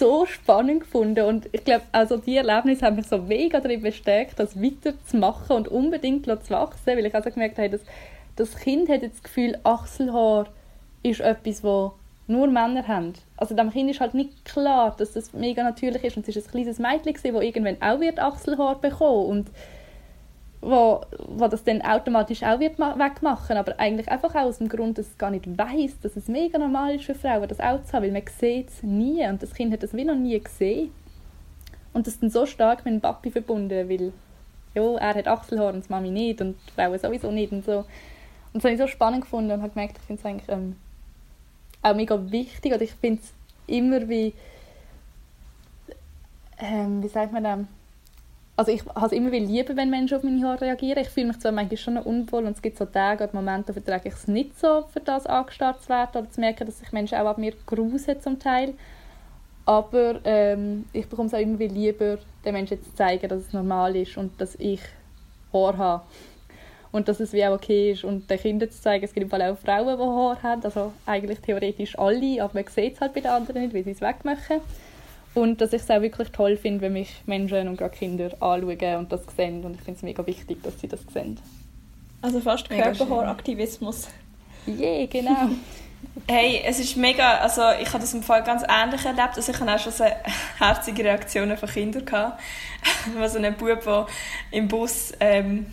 so 0.00 0.24
spannend 0.26 0.80
gefunden. 0.80 1.24
Und 1.26 1.48
ich 1.52 1.64
glaube, 1.64 1.84
also 1.92 2.16
die 2.16 2.36
Erlebnisse 2.36 2.86
haben 2.86 2.96
mich 2.96 3.06
so 3.06 3.18
mega 3.18 3.60
darin 3.60 3.82
bestärkt, 3.82 4.38
das 4.38 4.60
weiterzumachen 4.60 5.54
und 5.54 5.68
unbedingt 5.68 6.24
zu 6.24 6.50
wachsen, 6.50 6.96
weil 6.96 7.06
ich 7.06 7.14
also 7.14 7.30
gemerkt 7.30 7.58
habe, 7.58 7.70
dass 7.70 7.82
das 8.34 8.56
Kind 8.56 8.88
hat 8.88 9.02
jetzt 9.02 9.16
das 9.16 9.22
Gefühl, 9.22 9.58
Achselhaar 9.62 10.46
ist 11.02 11.20
etwas, 11.20 11.62
wo 11.62 11.92
nur 12.26 12.46
Männer 12.46 12.88
haben. 12.88 13.12
Also 13.36 13.54
dem 13.54 13.70
Kind 13.70 13.90
ist 13.90 14.00
halt 14.00 14.14
nicht 14.14 14.44
klar, 14.44 14.94
dass 14.96 15.12
das 15.12 15.34
mega 15.34 15.62
natürlich 15.62 16.02
ist. 16.02 16.16
Und 16.16 16.26
es 16.26 16.34
ist 16.34 16.46
ein 16.46 16.50
kleines 16.50 16.78
Mädchen, 16.78 17.12
das 17.12 17.42
irgendwann 17.42 17.82
auch 17.82 18.00
wird 18.00 18.18
Achselhaar 18.18 18.80
bekommen. 18.80 19.26
Und 19.26 19.50
wo, 20.60 21.00
wo 21.18 21.48
das 21.48 21.64
dann 21.64 21.80
automatisch 21.80 22.42
auch 22.42 22.60
wird 22.60 22.78
wegmachen 22.78 23.56
aber 23.56 23.78
eigentlich 23.78 24.10
einfach 24.10 24.34
auch 24.34 24.42
aus 24.42 24.58
dem 24.58 24.68
Grund, 24.68 24.98
dass 24.98 25.06
es 25.06 25.18
gar 25.18 25.30
nicht 25.30 25.46
weiß, 25.46 26.00
dass 26.02 26.16
es 26.16 26.28
mega 26.28 26.58
normal 26.58 26.96
ist 26.96 27.04
für 27.04 27.14
Frauen, 27.14 27.48
das 27.48 27.60
auch 27.60 27.82
zu 27.84 27.92
haben, 27.92 28.04
weil 28.04 28.12
man 28.12 28.22
sieht 28.38 28.68
es 28.68 28.82
nie 28.82 29.26
und 29.26 29.42
das 29.42 29.54
Kind 29.54 29.72
hat 29.72 29.82
das 29.82 29.94
wie 29.94 30.04
noch 30.04 30.16
nie 30.16 30.38
gesehen. 30.38 30.90
Und 31.92 32.06
das 32.06 32.14
ist 32.14 32.22
dann 32.22 32.30
so 32.30 32.46
stark 32.46 32.84
mit 32.84 32.94
dem 32.94 33.00
Papi 33.00 33.30
verbunden, 33.30 33.88
weil 33.88 34.12
ja, 34.74 34.96
er 34.98 35.14
hat 35.14 35.26
Achselhaar 35.26 35.74
und 35.74 35.86
die 35.86 35.90
Mami 35.90 36.10
nicht 36.10 36.40
und 36.40 36.56
die 36.68 36.72
Frauen 36.72 36.98
sowieso 36.98 37.30
nicht 37.30 37.52
und 37.52 37.64
so. 37.64 37.78
Und 38.52 38.56
das 38.62 38.64
habe 38.64 38.74
ich 38.74 38.80
so 38.80 38.86
spannend 38.86 39.22
gefunden 39.22 39.50
und 39.52 39.62
habe 39.62 39.72
gemerkt, 39.72 39.96
ich 39.98 40.04
finde 40.04 40.20
es 40.20 40.26
eigentlich 40.26 40.48
ähm, 40.48 40.76
auch 41.82 41.94
mega 41.94 42.30
wichtig 42.30 42.72
und 42.72 42.82
ich 42.82 42.92
finde 42.92 43.22
es 43.22 43.32
immer 43.66 44.08
wie 44.08 44.34
ähm, 46.58 47.02
wie 47.02 47.08
sagt 47.08 47.32
man 47.32 47.42
das 47.42 47.58
also 48.60 48.72
ich 48.72 48.84
habe 48.94 49.06
es 49.06 49.12
immer 49.12 49.30
lieber, 49.30 49.74
wenn 49.74 49.88
Menschen 49.88 50.18
auf 50.18 50.22
meine 50.22 50.46
Haare 50.46 50.60
reagieren. 50.60 50.98
Ich 50.98 51.08
fühle 51.08 51.28
mich 51.28 51.40
zwar 51.40 51.50
manchmal 51.50 51.78
schon 51.78 51.96
unwohl 51.96 52.44
und 52.44 52.56
es 52.56 52.60
gibt 52.60 52.76
so 52.76 52.84
Tage 52.84 53.24
oder 53.24 53.32
Momente, 53.32 53.72
da 53.72 53.96
ich 53.96 54.12
es 54.12 54.28
nicht 54.28 54.60
so, 54.60 54.84
für 54.92 55.00
das 55.00 55.26
angestarrt 55.26 55.82
zu 55.82 55.88
werden 55.88 56.10
oder 56.14 56.30
zu 56.30 56.40
merken, 56.40 56.66
dass 56.66 56.78
sich 56.78 56.92
Menschen 56.92 57.16
auch 57.16 57.24
ab 57.24 57.38
mir 57.38 57.54
grusen 57.64 58.20
zum 58.20 58.38
Teil. 58.38 58.74
Aber 59.64 60.20
ähm, 60.24 60.84
ich 60.92 61.08
bekomme 61.08 61.28
es 61.28 61.32
auch 61.32 61.38
immer 61.38 61.56
lieber, 61.56 62.18
den 62.44 62.52
Menschen 62.52 62.84
zu 62.84 62.94
zeigen, 62.94 63.30
dass 63.30 63.46
es 63.46 63.52
normal 63.54 63.96
ist 63.96 64.18
und 64.18 64.38
dass 64.38 64.56
ich 64.56 64.82
Haare 65.54 65.78
habe. 65.78 66.02
Und 66.92 67.08
dass 67.08 67.18
es 67.18 67.32
wie 67.32 67.46
auch 67.46 67.54
okay 67.54 67.92
ist. 67.92 68.04
Und 68.04 68.28
den 68.28 68.38
Kindern 68.38 68.70
zu 68.70 68.78
zeigen, 68.78 69.06
es 69.06 69.14
gibt 69.14 69.24
im 69.24 69.30
Fall 69.30 69.40
auch 69.40 69.56
Frauen, 69.56 69.96
die 69.96 70.04
Haare 70.04 70.42
haben. 70.42 70.62
Also 70.64 70.92
eigentlich 71.06 71.40
theoretisch 71.40 71.98
alle, 71.98 72.42
aber 72.44 72.52
man 72.52 72.66
sieht 72.66 72.96
es 72.96 73.00
halt 73.00 73.14
bei 73.14 73.20
den 73.20 73.30
anderen 73.30 73.62
nicht, 73.62 73.74
weil 73.74 73.84
sie 73.84 73.92
es 73.92 74.02
wegmachen. 74.02 74.60
Und 75.34 75.60
dass 75.60 75.72
ich 75.72 75.82
es 75.82 75.90
auch 75.90 76.00
wirklich 76.00 76.30
toll 76.30 76.56
finde, 76.56 76.80
wenn 76.82 76.94
mich 76.94 77.22
Menschen 77.26 77.68
und 77.68 77.76
gerade 77.76 77.96
Kinder 77.96 78.30
anschauen 78.40 78.96
und 78.96 79.12
das 79.12 79.22
sehen. 79.36 79.64
Und 79.64 79.76
ich 79.76 79.82
finde 79.82 79.96
es 79.98 80.02
mega 80.02 80.26
wichtig, 80.26 80.62
dass 80.62 80.80
sie 80.80 80.88
das 80.88 81.00
sehen. 81.12 81.38
Also 82.22 82.40
fast 82.40 82.68
Körperhaaraktivismus. 82.68 84.08
Ja, 84.66 84.74
yeah, 84.74 85.06
genau. 85.06 85.50
Hey, 86.26 86.62
es 86.64 86.78
ist 86.78 86.96
mega, 86.96 87.38
also 87.38 87.60
ich 87.80 87.88
habe 87.88 87.98
das 87.98 88.14
im 88.14 88.22
Fall 88.22 88.42
ganz 88.42 88.62
ähnlich 88.62 89.04
erlebt, 89.04 89.36
also 89.36 89.52
ich 89.52 89.60
hatte 89.60 89.74
auch 89.74 89.78
schon 89.78 89.92
so 89.92 90.04
herzige 90.58 91.04
Reaktionen 91.04 91.58
von 91.58 91.68
Kindern 91.68 92.06
gehabt, 92.06 92.40
was 93.16 93.32
so 93.34 93.38
ein 93.38 93.54
Bub, 93.54 93.82
der 93.84 94.06
im 94.50 94.66
Bus 94.66 95.12
ähm, 95.20 95.66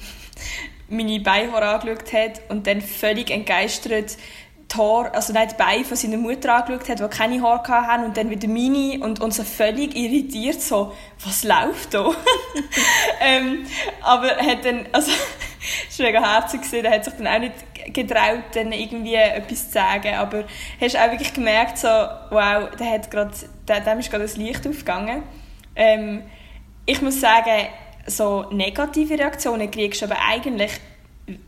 meine 0.89 1.19
Beinhaare 1.19 1.69
angeschaut 1.69 2.11
hat 2.11 2.41
und 2.49 2.67
dann 2.67 2.81
völlig 2.81 3.31
entgeistert 3.31 4.17
die 4.71 4.77
Haare, 4.77 5.13
also 5.13 5.33
nein, 5.33 5.47
die 5.49 5.55
Beine 5.55 5.85
von 5.85 5.95
seiner 5.95 6.17
Mutter 6.17 6.53
angeschaut 6.53 6.89
hat, 6.89 6.99
die 6.99 7.17
keine 7.17 7.41
Haare 7.41 7.87
hatten 7.87 8.03
und 8.03 8.17
dann 8.17 8.29
wieder 8.29 8.47
meine 8.47 9.03
und 9.03 9.21
uns 9.21 9.37
so 9.37 9.43
völlig 9.43 9.95
irritiert, 9.95 10.61
so, 10.61 10.93
was 11.23 11.43
läuft 11.43 11.93
da? 11.93 12.11
ähm, 13.21 13.65
aber 14.01 14.35
hat 14.37 14.65
dann, 14.65 14.85
also, 14.91 15.11
es 15.89 15.99
war 15.99 16.05
mega 16.05 16.21
herzig, 16.21 16.61
er 16.73 16.91
hat 16.91 17.05
sich 17.05 17.13
dann 17.13 17.27
auch 17.27 17.39
nicht 17.39 17.53
getraut, 17.93 18.43
dann 18.53 18.71
irgendwie 18.71 19.15
etwas 19.15 19.67
zu 19.67 19.73
sagen, 19.73 20.15
aber 20.15 20.43
hast 20.81 20.97
auch 20.97 21.11
wirklich 21.11 21.33
gemerkt, 21.33 21.77
so, 21.77 21.87
wow, 21.87 22.69
der 22.77 22.91
hat 22.91 23.09
grad, 23.09 23.31
dem 23.67 23.99
ist 23.99 24.09
gerade 24.09 24.23
das 24.23 24.37
Licht 24.37 24.67
aufgegangen. 24.67 25.23
Ähm, 25.75 26.23
ich 26.85 27.01
muss 27.01 27.21
sagen, 27.21 27.67
so 28.05 28.45
negative 28.51 29.17
Reaktionen 29.17 29.69
kriegst 29.69 30.01
du 30.01 30.05
aber 30.05 30.17
eigentlich 30.27 30.71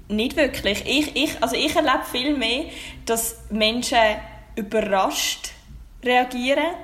nicht 0.07 0.35
wirklich. 0.35 0.83
Ich, 0.85 1.15
ich, 1.15 1.41
also 1.41 1.55
ich 1.55 1.75
erlebe 1.75 2.03
viel 2.11 2.35
mehr, 2.35 2.65
dass 3.05 3.37
Menschen 3.49 3.97
überrascht 4.55 5.51
reagieren, 6.03 6.75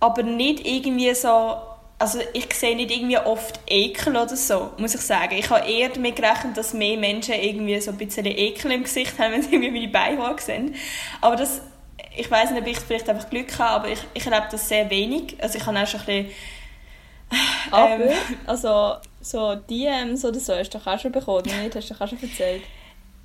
aber 0.00 0.22
nicht 0.22 0.66
irgendwie 0.66 1.14
so, 1.14 1.56
also 1.98 2.20
ich 2.32 2.52
sehe 2.54 2.76
nicht 2.76 2.90
irgendwie 2.90 3.18
oft 3.18 3.60
Ekel 3.66 4.16
oder 4.16 4.36
so, 4.36 4.70
muss 4.78 4.94
ich 4.94 5.00
sagen. 5.02 5.34
Ich 5.36 5.50
habe 5.50 5.68
eher 5.68 5.90
damit 5.90 6.16
gerechnet, 6.16 6.56
dass 6.56 6.72
mehr 6.72 6.96
Menschen 6.96 7.34
irgendwie 7.34 7.78
so 7.80 7.90
ein 7.90 7.98
bisschen 7.98 8.24
Ekel 8.24 8.72
im 8.72 8.84
Gesicht 8.84 9.18
haben, 9.18 9.32
wenn 9.32 9.42
sie 9.42 9.54
irgendwie 9.54 9.86
meine 9.86 9.88
Beine 9.88 10.36
sehen. 10.38 10.74
Aber 11.20 11.36
das, 11.36 11.60
ich 12.16 12.30
weiß 12.30 12.52
nicht, 12.52 12.62
ob 12.62 12.68
ich 12.68 12.78
vielleicht 12.78 13.08
einfach 13.08 13.28
Glück 13.28 13.58
habe, 13.58 13.70
aber 13.70 13.88
ich, 13.88 14.00
ich 14.14 14.24
erlebe 14.24 14.48
das 14.50 14.68
sehr 14.68 14.88
wenig. 14.88 15.36
Also 15.40 15.58
ich 15.58 15.66
habe 15.66 15.78
auch 15.78 15.86
schon 15.86 16.00
ein 16.00 16.06
bisschen 16.06 16.30
aber, 17.70 18.04
ähm, 18.04 18.10
also, 18.46 18.94
so 19.20 19.54
DMs 19.54 20.24
oder 20.24 20.40
so 20.40 20.54
hast 20.54 20.70
du 20.70 20.78
doch 20.78 20.86
auch 20.86 20.98
schon 20.98 21.12
bekommen, 21.12 21.42
nicht? 21.62 21.74
Hast 21.74 21.90
du 21.90 21.94
doch 21.94 22.00
auch 22.00 22.08
schon 22.08 22.22
erzählt? 22.22 22.62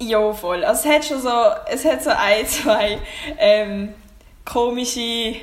Ja, 0.02 0.34
voll. 0.34 0.64
Also 0.64 0.90
es 0.90 0.96
hat 0.96 1.06
schon 1.06 1.22
so, 1.22 1.32
es 1.72 1.86
hat 1.86 2.04
so 2.04 2.10
ein, 2.10 2.46
zwei 2.46 3.00
ähm, 3.38 3.94
komische 4.44 5.36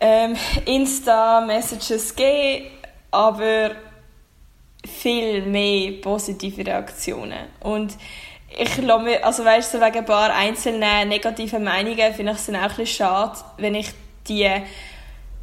ähm, 0.00 0.36
Insta-Messages 0.64 2.14
gegeben, 2.14 2.66
aber 3.10 3.72
viel 4.86 5.42
mehr 5.42 6.00
positive 6.00 6.64
Reaktionen. 6.64 7.48
Und 7.60 7.94
ich 8.56 8.76
lasse 8.78 9.04
mir, 9.04 9.24
also 9.24 9.44
weißt 9.44 9.74
du, 9.74 9.80
wegen 9.80 9.98
ein 9.98 10.04
paar 10.04 10.32
einzelnen 10.32 11.08
negativen 11.08 11.64
Meinungen 11.64 12.14
finde 12.14 12.32
ich 12.32 12.38
es 12.38 12.46
dann 12.46 12.56
auch 12.56 12.62
ein 12.62 12.68
bisschen 12.68 12.86
schade, 12.86 13.38
wenn 13.58 13.74
ich 13.74 13.88
die 14.28 14.48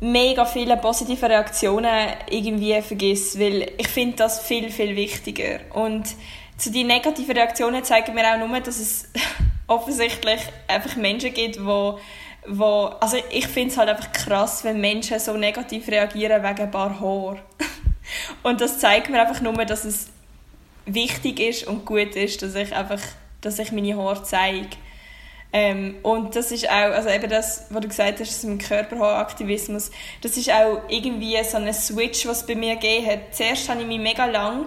mega 0.04 0.46
viele 0.46 0.76
positive 0.78 1.30
Reaktionen 1.30 2.10
irgendwie 2.30 2.82
vergisst, 2.82 3.40
weil 3.40 3.72
ich 3.78 3.88
finde 3.88 4.18
das 4.18 4.42
viel, 4.42 4.70
viel 4.70 4.96
wichtiger. 4.96 5.62
Und 5.74 6.04
zu 6.58 6.72
die 6.72 6.84
negativen 6.84 7.36
Reaktionen 7.36 7.84
zeigen 7.84 8.14
mir 8.14 8.34
auch 8.34 8.38
nur, 8.38 8.60
dass 8.60 8.80
es 8.80 9.10
offensichtlich 9.68 10.42
einfach 10.68 10.98
Menschen 10.98 11.34
gibt, 11.34 11.66
wo, 11.66 12.00
wo 12.46 12.92
also 13.00 13.18
ich 13.32 13.48
finde 13.48 13.72
es 13.72 13.78
halt 13.78 13.90
einfach 13.90 14.12
krass, 14.12 14.66
wenn 14.66 14.82
Menschen 14.82 15.20
so 15.20 15.38
negativ 15.38 15.88
reagieren 15.88 16.44
wegen 16.44 16.62
ein 16.62 16.72
paar 16.72 17.00
Haaren. 17.00 17.40
Und 18.44 18.60
das 18.60 18.80
zeigt 18.80 19.10
mir 19.10 19.22
einfach 19.22 19.42
nur, 19.42 19.54
dass 19.66 19.86
es 19.86 20.10
wichtig 20.86 21.40
ist 21.40 21.66
und 21.66 21.86
gut 21.86 22.14
ist, 22.18 22.42
dass 22.42 22.56
ich 22.56 22.76
einfach, 22.76 23.00
dass 23.40 23.58
ich 23.58 23.72
meine 23.72 23.96
Haare 23.96 24.22
zeige. 24.24 24.76
Ähm, 25.56 25.98
und 26.02 26.36
das 26.36 26.52
ist 26.52 26.68
auch, 26.68 26.74
also 26.74 27.10
eben 27.10 27.30
das, 27.30 27.68
was 27.70 27.82
du 27.82 27.88
gesagt 27.88 28.20
hast, 28.20 28.44
mit 28.44 28.60
dem 28.60 28.68
Körperhaaraktivismus, 28.68 29.92
das 30.22 30.36
ist 30.36 30.52
auch 30.52 30.82
irgendwie 30.90 31.38
so 31.44 31.58
ein 31.58 31.72
Switch, 31.74 32.26
was 32.26 32.42
es 32.42 32.48
bei 32.48 32.56
mir 32.56 32.76
gegeben 32.76 33.06
hat. 33.06 33.36
Zuerst 33.36 33.70
habe 33.70 33.82
ich 33.82 33.88
mich 33.88 34.00
mega 34.00 34.26
lang 34.26 34.66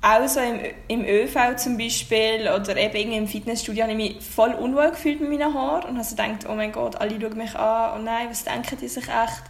auch 0.00 0.28
so 0.28 0.38
im, 0.38 0.60
im 0.86 1.04
ÖV 1.04 1.56
zum 1.56 1.76
Beispiel 1.76 2.48
oder 2.54 2.76
eben 2.76 3.12
im 3.12 3.26
Fitnessstudio 3.26 3.82
habe 3.82 3.92
ich 3.92 3.98
mich 3.98 4.22
voll 4.22 4.52
unwohl 4.52 4.90
gefühlt 4.90 5.20
mit 5.20 5.30
meinen 5.30 5.52
Haaren 5.52 5.90
und 5.90 5.96
habe 5.96 6.04
so 6.04 6.14
gedacht, 6.14 6.46
oh 6.48 6.54
mein 6.54 6.70
Gott, 6.70 6.96
alle 7.00 7.20
schauen 7.20 7.36
mich 7.36 7.54
an, 7.56 7.98
oh 7.98 8.02
nein, 8.02 8.28
was 8.30 8.44
denken 8.44 8.78
die 8.80 8.86
sich 8.86 9.08
echt? 9.08 9.42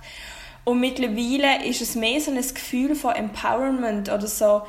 Und 0.65 0.81
mittlerweile 0.81 1.65
ist 1.67 1.83
es 1.83 1.95
mehr 1.95 2.21
so 2.21 2.31
ein 2.31 2.37
Gefühl 2.41 2.95
von 2.95 3.15
Empowerment 3.15 4.09
oder 4.09 4.27
so, 4.27 4.63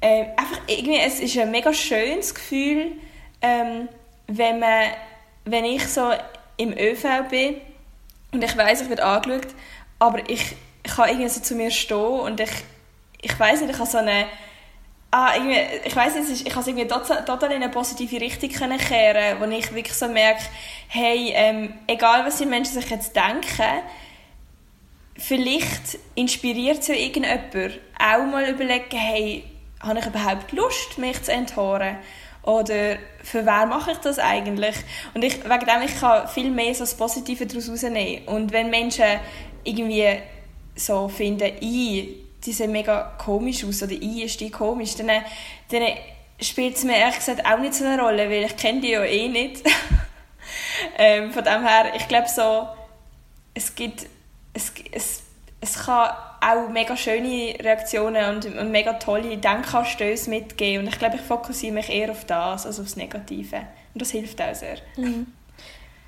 äh, 0.00 0.26
einfach 0.36 0.60
irgendwie, 0.66 0.98
es 0.98 1.20
ist 1.20 1.38
ein 1.38 1.50
mega 1.50 1.72
schönes 1.72 2.34
Gefühl, 2.34 2.92
ähm, 3.42 3.88
wenn, 4.26 4.58
man, 4.58 4.90
wenn 5.50 5.64
ich 5.64 5.86
so 5.86 6.10
im 6.56 6.72
ÖV 6.72 7.28
bin 7.30 7.56
und 8.32 8.44
ich 8.44 8.56
weiß, 8.56 8.82
ich 8.82 8.88
werde 8.88 9.04
angeschaut, 9.04 9.48
aber 9.98 10.28
ich, 10.28 10.56
kann 10.84 11.08
irgendwie 11.08 11.28
so 11.28 11.40
zu 11.40 11.54
mir 11.54 11.70
stehen 11.70 11.96
und 11.96 12.40
ich, 12.40 12.50
ich 13.20 13.38
weiß 13.38 13.60
nicht, 13.60 13.70
ich 13.70 13.78
habe 13.78 13.88
so 13.88 13.98
eine 13.98 14.26
Ah, 15.12 15.32
ich 15.84 15.96
weiß 15.96 16.14
nicht, 16.14 16.46
ich 16.46 16.52
kann 16.52 16.62
es 16.62 16.68
irgendwie 16.68 16.86
total 16.86 17.50
in 17.50 17.64
eine 17.64 17.68
positive 17.68 18.20
Richtung 18.20 18.48
können 18.48 18.78
kehren, 18.78 19.40
wo 19.40 19.44
ich 19.46 19.74
wirklich 19.74 19.96
so 19.96 20.06
merke, 20.06 20.44
hey, 20.86 21.32
ähm, 21.34 21.74
egal 21.88 22.24
was 22.24 22.36
die 22.36 22.46
Menschen 22.46 22.74
sich 22.74 22.88
jetzt 22.88 23.16
denken, 23.16 23.82
vielleicht 25.16 25.98
inspiriert 26.14 26.86
ja 26.86 26.94
irgendjemand, 26.94 27.80
auch 27.98 28.24
mal 28.24 28.48
überlegen, 28.48 28.96
hey, 28.96 29.44
habe 29.80 29.98
ich 29.98 30.06
überhaupt 30.06 30.52
Lust, 30.52 30.96
mich 30.98 31.20
zu 31.24 31.32
enthaaren? 31.32 31.96
Oder 32.42 32.96
für 33.22 33.44
wer 33.44 33.66
mache 33.66 33.92
ich 33.92 33.98
das 33.98 34.18
eigentlich? 34.18 34.76
Und 35.14 35.22
ich, 35.22 35.44
wegen 35.44 35.66
dem, 35.66 35.82
ich 35.84 36.00
kann 36.00 36.26
viel 36.28 36.50
mehr 36.50 36.74
so 36.74 36.80
das 36.80 36.94
Positive 36.94 37.46
daraus 37.46 37.68
rausnehmen. 37.68 38.26
Und 38.26 38.52
wenn 38.52 38.70
Menschen 38.70 39.04
irgendwie 39.62 40.18
so 40.74 41.08
finden, 41.08 41.52
ich, 41.60 42.08
die 42.44 42.52
sehen 42.52 42.72
mega 42.72 43.14
komisch 43.18 43.64
aus 43.64 43.82
oder 43.82 43.92
ich 43.92 44.22
ist 44.22 44.40
die 44.40 44.50
komisch, 44.50 44.94
dann, 44.96 45.08
dann 45.70 45.82
spielt 46.40 46.76
es 46.76 46.84
mir 46.84 46.96
ehrlich 46.96 47.16
gesagt 47.16 47.44
auch 47.44 47.58
nicht 47.58 47.74
so 47.74 47.84
eine 47.84 48.00
Rolle, 48.00 48.30
weil 48.30 48.44
ich 48.44 48.56
kenne 48.56 48.80
die 48.80 48.92
ja 48.92 49.04
eh 49.04 49.28
nicht. 49.28 49.62
ähm, 50.98 51.32
von 51.32 51.44
dem 51.44 51.66
her, 51.66 51.92
ich 51.94 52.08
glaube 52.08 52.28
so, 52.28 52.68
es 53.52 53.74
gibt, 53.74 54.06
es, 54.54 54.72
es, 54.92 55.22
es 55.60 55.74
kann 55.84 56.10
auch 56.40 56.68
mega 56.68 56.96
schöne 56.96 57.54
Reaktionen 57.60 58.36
und, 58.36 58.46
und 58.46 58.70
mega 58.70 58.94
tolle 58.94 59.36
Denkanstöße 59.36 60.30
mitgeben. 60.30 60.86
Und 60.86 60.92
ich 60.92 60.98
glaube, 60.98 61.16
ich 61.16 61.22
fokussiere 61.22 61.74
mich 61.74 61.90
eher 61.90 62.10
auf 62.10 62.24
das 62.24 62.66
als 62.66 62.78
auf 62.78 62.86
das 62.86 62.96
Negative. 62.96 63.58
Und 63.94 64.02
das 64.02 64.10
hilft 64.10 64.40
auch 64.40 64.54
sehr. 64.54 64.78
Mhm. 64.96 65.26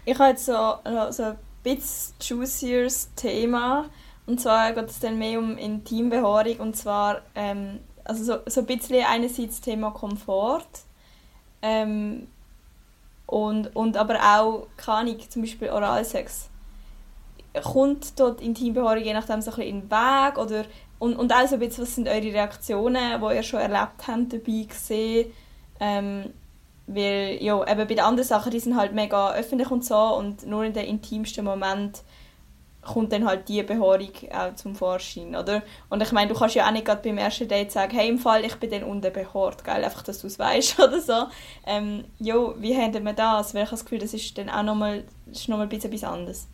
Ich 0.05 0.18
habe 0.18 0.30
jetzt 0.30 0.47
so, 0.47 0.76
so 1.11 1.22
ein 1.22 1.39
bisschen 1.62 2.14
juicieres 2.20 3.11
Thema. 3.14 3.87
Und 4.26 4.41
zwar 4.41 4.72
geht 4.72 4.89
es 4.89 5.01
dann 5.01 5.18
mehr 5.18 5.39
um 5.39 5.59
Intimbehaarung. 5.59 6.57
Und 6.57 6.76
zwar 6.76 7.22
ähm, 7.35 7.80
also 8.05 8.24
so, 8.24 8.39
so 8.47 8.61
ein 8.61 8.66
bisschen 8.66 9.05
einerseits 9.05 9.61
Thema 9.61 9.91
Komfort. 9.91 10.66
Ähm, 11.61 12.26
und, 13.26 13.74
und 13.74 13.97
aber 13.97 14.18
auch, 14.20 14.66
keine 14.76 15.16
zum 15.28 15.43
Beispiel 15.43 15.70
Oralsex 15.70 16.51
kommt 17.61 18.18
dort 18.18 18.40
Intimbehaarung 18.40 19.03
je 19.03 19.12
nachdem 19.12 19.42
so 19.42 19.50
ein 19.50 19.57
bisschen 19.57 19.74
in 19.74 19.80
den 19.82 19.90
Weg 19.90 20.38
oder 20.38 20.64
und, 20.98 21.16
und 21.16 21.32
auch 21.32 21.46
so 21.46 21.61
was 21.61 21.94
sind 21.94 22.09
eure 22.09 22.22
Reaktionen, 22.22 23.20
die 23.20 23.34
ihr 23.34 23.42
schon 23.42 23.61
erlebt 23.61 24.07
habt 24.07 24.32
dabei 24.32 24.64
gesehen 24.68 25.32
ähm, 25.80 26.32
weil 26.86 27.38
ja, 27.40 27.61
eben 27.61 27.88
bei 27.88 27.94
den 27.94 28.00
anderen 28.00 28.26
Sachen, 28.26 28.50
die 28.50 28.61
sind 28.61 28.76
halt 28.76 28.92
mega 28.92 29.32
öffentlich 29.32 29.70
und 29.70 29.84
so 29.84 30.16
und 30.16 30.46
nur 30.46 30.64
in 30.64 30.72
den 30.72 30.86
intimsten 30.86 31.44
Moment 31.44 32.03
kommt 32.82 33.12
dann 33.12 33.24
halt 33.24 33.48
die 33.48 33.62
Behaarung 33.62 34.11
auch 34.32 34.55
zum 34.57 34.74
Vorschein, 34.74 35.36
oder? 35.36 35.62
Und 35.88 36.03
ich 36.03 36.11
meine, 36.11 36.32
du 36.32 36.38
kannst 36.38 36.57
ja 36.57 36.66
auch 36.66 36.72
nicht 36.72 36.84
gerade 36.84 37.00
beim 37.00 37.16
ersten 37.16 37.46
Date 37.46 37.70
sagen, 37.70 37.96
hey, 37.96 38.09
im 38.09 38.18
Fall, 38.18 38.44
ich 38.44 38.57
bin 38.57 38.70
dann 38.70 38.82
unten 38.82 39.12
behaart, 39.12 39.62
geil, 39.62 39.84
einfach, 39.84 40.03
dass 40.03 40.20
du 40.20 40.26
es 40.26 40.38
weißt 40.38 40.80
oder 40.80 41.00
so. 41.00 41.26
Ähm, 41.64 42.05
jo, 42.18 42.55
wie 42.59 42.76
handelt 42.76 43.05
man 43.05 43.14
das? 43.14 43.55
Weil 43.55 43.62
ich 43.62 43.68
habe 43.68 43.76
das 43.76 43.84
Gefühl, 43.84 44.00
das 44.00 44.14
ist 44.14 44.36
dann 44.36 44.50
auch 44.50 44.64
nochmal 44.64 45.05
noch 45.46 45.61
ein 45.61 45.68
bisschen 45.68 45.92
etwas 45.92 46.11
anderes. 46.11 46.48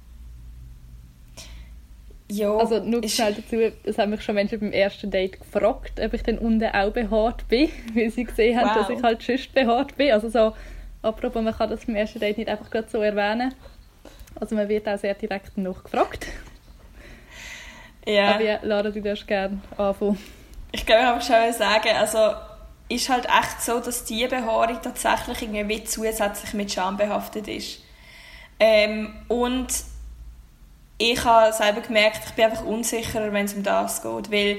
Ja, 2.30 2.54
also 2.54 2.78
nur 2.80 3.06
schnell 3.08 3.34
dazu, 3.34 3.56
es 3.84 3.96
haben 3.96 4.10
mich 4.10 4.22
schon 4.22 4.34
Menschen 4.34 4.60
beim 4.60 4.72
ersten 4.72 5.10
Date 5.10 5.40
gefragt, 5.40 5.98
ob 5.98 6.12
ich 6.12 6.22
dann 6.22 6.38
unten 6.38 6.64
auch 6.64 6.90
behaart 6.90 7.48
bin, 7.48 7.70
weil 7.94 8.10
sie 8.10 8.24
gesehen 8.24 8.58
haben, 8.58 8.68
wow. 8.68 8.86
dass 8.86 8.90
ich 8.90 9.02
halt 9.02 9.22
sonst 9.22 9.54
behaart 9.54 9.96
bin. 9.96 10.12
Also 10.12 10.28
so, 10.28 10.54
apropos, 11.00 11.42
man 11.42 11.56
kann 11.56 11.70
das 11.70 11.86
beim 11.86 11.96
ersten 11.96 12.20
Date 12.20 12.36
nicht 12.38 12.50
einfach 12.50 12.68
so 12.88 13.00
erwähnen. 13.00 13.54
Also 14.38 14.54
man 14.54 14.68
wird 14.68 14.86
auch 14.88 14.98
sehr 14.98 15.14
direkt 15.14 15.56
nachgefragt. 15.56 16.26
Ja. 18.06 18.34
Aber 18.34 18.58
Lara, 18.62 18.90
du 18.90 19.00
darfst 19.00 19.26
gerne 19.26 19.60
anfangen. 19.76 20.18
Ich 20.72 20.84
glaube, 20.84 21.02
ich 21.02 21.06
habe 21.06 21.20
schon 21.22 21.52
sagen, 21.52 21.88
also 21.96 22.18
ist 22.88 23.08
halt 23.08 23.26
echt 23.26 23.62
so, 23.62 23.80
dass 23.80 24.04
diese 24.04 24.28
Behaarung 24.28 24.78
tatsächlich 24.82 25.42
irgendwie 25.42 25.84
zusätzlich 25.84 26.54
mit 26.54 26.72
Scham 26.72 26.96
behaftet 26.96 27.48
ist. 27.48 27.82
Ähm, 28.60 29.14
und 29.28 29.68
ich 30.98 31.24
habe 31.24 31.52
selber 31.52 31.80
gemerkt, 31.80 32.20
ich 32.26 32.32
bin 32.32 32.46
einfach 32.46 32.64
unsicherer, 32.64 33.32
wenn 33.32 33.46
es 33.46 33.54
um 33.54 33.62
das 33.62 34.02
geht. 34.02 34.30
Weil 34.30 34.58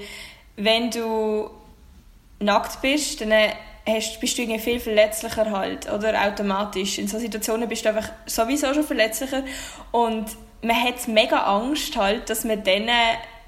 wenn 0.56 0.90
du 0.90 1.50
nackt 2.40 2.82
bist, 2.82 3.22
dann 3.22 3.34
hast, 3.86 4.20
bist 4.20 4.38
du 4.38 4.42
irgendwie 4.42 4.60
viel 4.60 4.80
verletzlicher 4.80 5.52
halt, 5.52 5.92
oder 5.92 6.26
automatisch. 6.26 6.98
In 6.98 7.08
solchen 7.08 7.26
Situationen 7.26 7.68
bist 7.68 7.86
du 7.86 7.90
einfach 7.90 8.10
sowieso 8.26 8.74
schon 8.74 8.84
verletzlicher 8.84 9.44
und 9.92 10.26
man 10.62 10.76
hat 10.82 11.08
mega 11.08 11.44
Angst 11.44 11.96
halt, 11.96 12.30
dass 12.30 12.44
man 12.44 12.64
dann 12.64 12.90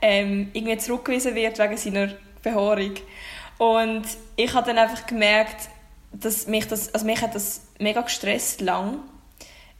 ähm, 0.01 0.49
irgendwie 0.53 0.77
zurückgewiesen 0.77 1.35
wird 1.35 1.59
wegen 1.59 1.77
seiner 1.77 2.09
Behaarung. 2.41 2.95
Und 3.57 4.03
ich 4.35 4.53
habe 4.53 4.65
dann 4.65 4.77
einfach 4.77 5.05
gemerkt, 5.05 5.69
dass 6.11 6.47
mich 6.47 6.67
das, 6.67 6.93
also 6.93 7.05
mich 7.05 7.21
hat 7.21 7.35
das 7.35 7.61
mega 7.79 8.01
gestresst 8.01 8.61
lang 8.61 8.99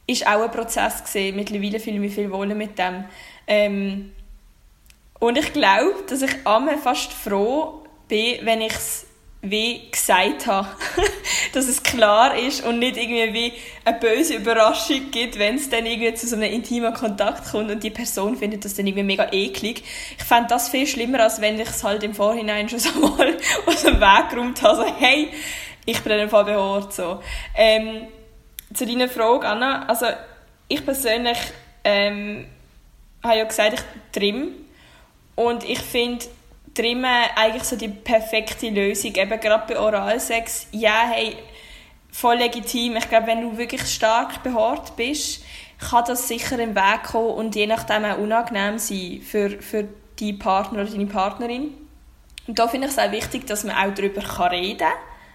ist 0.06 0.26
auch 0.26 0.42
ein 0.42 0.50
Prozess 0.50 1.04
gewesen. 1.04 1.36
Mittlerweile 1.36 1.80
fühle 1.80 1.96
ich 1.96 2.02
mich 2.02 2.14
viel 2.14 2.30
wohler 2.30 2.54
mit 2.54 2.78
dem. 2.78 3.04
Ähm, 3.46 4.12
und 5.18 5.38
ich 5.38 5.52
glaube, 5.52 6.02
dass 6.08 6.22
ich 6.22 6.34
einmal 6.44 6.78
fast 6.78 7.12
froh 7.12 7.82
bin, 8.08 8.44
wenn 8.44 8.60
ich 8.60 8.72
es 8.72 9.06
wie 9.44 9.90
gesagt 9.90 10.46
habe, 10.46 10.68
dass 11.52 11.66
es 11.66 11.82
klar 11.82 12.38
ist 12.38 12.64
und 12.64 12.78
nicht 12.78 12.96
irgendwie 12.96 13.34
wie 13.34 13.52
eine 13.84 13.98
böse 13.98 14.36
Überraschung 14.36 15.10
gibt, 15.10 15.36
wenn 15.36 15.56
es 15.56 15.68
dann 15.68 15.84
irgendwie 15.84 16.14
zu 16.14 16.28
so 16.28 16.36
einem 16.36 16.52
intimen 16.52 16.94
Kontakt 16.94 17.50
kommt 17.50 17.68
und 17.68 17.82
die 17.82 17.90
Person 17.90 18.36
findet 18.36 18.64
das 18.64 18.74
dann 18.74 18.86
irgendwie 18.86 19.02
mega 19.02 19.32
eklig. 19.32 19.82
Ich 20.16 20.24
fände 20.24 20.46
das 20.48 20.68
viel 20.68 20.86
schlimmer, 20.86 21.20
als 21.20 21.40
wenn 21.40 21.58
ich 21.58 21.68
es 21.68 21.82
halt 21.82 22.04
im 22.04 22.14
Vorhinein 22.14 22.68
schon 22.68 22.78
so 22.80 22.96
mal 23.00 23.36
aus 23.66 23.82
dem 23.82 24.00
Weg 24.00 24.30
geräumt 24.30 24.62
habe, 24.62 24.76
so 24.76 24.94
hey, 25.00 25.28
ich 25.86 26.00
bin 26.00 26.12
in 26.12 26.28
behaart, 26.28 26.94
so. 26.94 27.20
Ähm, 27.56 28.06
zu 28.74 28.86
deiner 28.86 29.08
Frage, 29.08 29.46
Anna, 29.46 29.86
also 29.86 30.06
ich 30.68 30.84
persönlich 30.84 31.38
ähm, 31.84 32.46
habe 33.22 33.38
ja 33.38 33.44
gesagt, 33.44 33.74
ich 33.74 34.20
trimm 34.20 34.52
und 35.34 35.68
ich 35.68 35.80
finde 35.80 36.24
Trimmen 36.74 37.04
eigentlich 37.36 37.64
so 37.64 37.76
die 37.76 37.88
perfekte 37.88 38.70
Lösung, 38.70 39.14
eben 39.14 39.40
gerade 39.40 39.64
bei 39.68 39.78
Oralsex. 39.78 40.68
Ja, 40.72 41.02
hey, 41.10 41.36
voll 42.10 42.36
legitim. 42.36 42.96
Ich 42.96 43.08
glaube, 43.10 43.26
wenn 43.26 43.42
du 43.42 43.58
wirklich 43.58 43.82
stark 43.82 44.42
behaart 44.42 44.96
bist, 44.96 45.44
kann 45.78 46.04
das 46.06 46.28
sicher 46.28 46.58
im 46.58 46.74
Weg 46.74 47.02
kommen 47.04 47.34
und 47.34 47.54
je 47.56 47.66
nachdem 47.66 48.04
auch 48.04 48.18
unangenehm 48.18 48.78
sein 48.78 49.20
für, 49.22 49.50
für 49.50 49.88
deinen 50.18 50.38
Partner 50.38 50.82
oder 50.82 50.90
deine 50.90 51.06
Partnerin. 51.06 51.74
Und 52.46 52.58
da 52.58 52.68
finde 52.68 52.86
ich 52.86 52.94
es 52.94 52.98
auch 52.98 53.12
wichtig, 53.12 53.46
dass 53.46 53.64
man 53.64 53.76
auch 53.76 53.94
darüber 53.94 54.22
reden 54.50 54.78
kann 54.78 54.92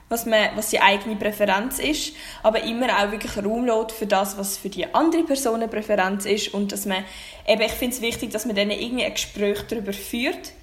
was, 0.09 0.25
man, 0.25 0.49
was 0.55 0.69
die 0.69 0.79
eigene 0.79 1.15
Präferenz 1.15 1.79
ist, 1.79 2.13
aber 2.43 2.63
immer 2.63 2.87
auch 2.97 3.11
wirklich 3.11 3.37
Raum 3.37 3.65
lässt 3.65 3.91
für 3.91 4.07
das, 4.07 4.37
was 4.37 4.57
für 4.57 4.69
die 4.69 4.93
andere 4.93 5.23
Person 5.23 5.55
eine 5.55 5.67
Präferenz 5.67 6.25
ist 6.25 6.53
und 6.53 6.71
dass 6.71 6.85
man, 6.85 7.03
eben, 7.45 7.61
ich 7.61 7.73
finde 7.73 7.95
es 7.95 8.01
wichtig, 8.01 8.31
dass 8.31 8.45
man 8.45 8.55
dann 8.55 8.71
irgendwie 8.71 9.03
ein 9.03 9.13
Gespräch 9.13 9.59
darüber 9.69 9.93
führt 9.93 10.53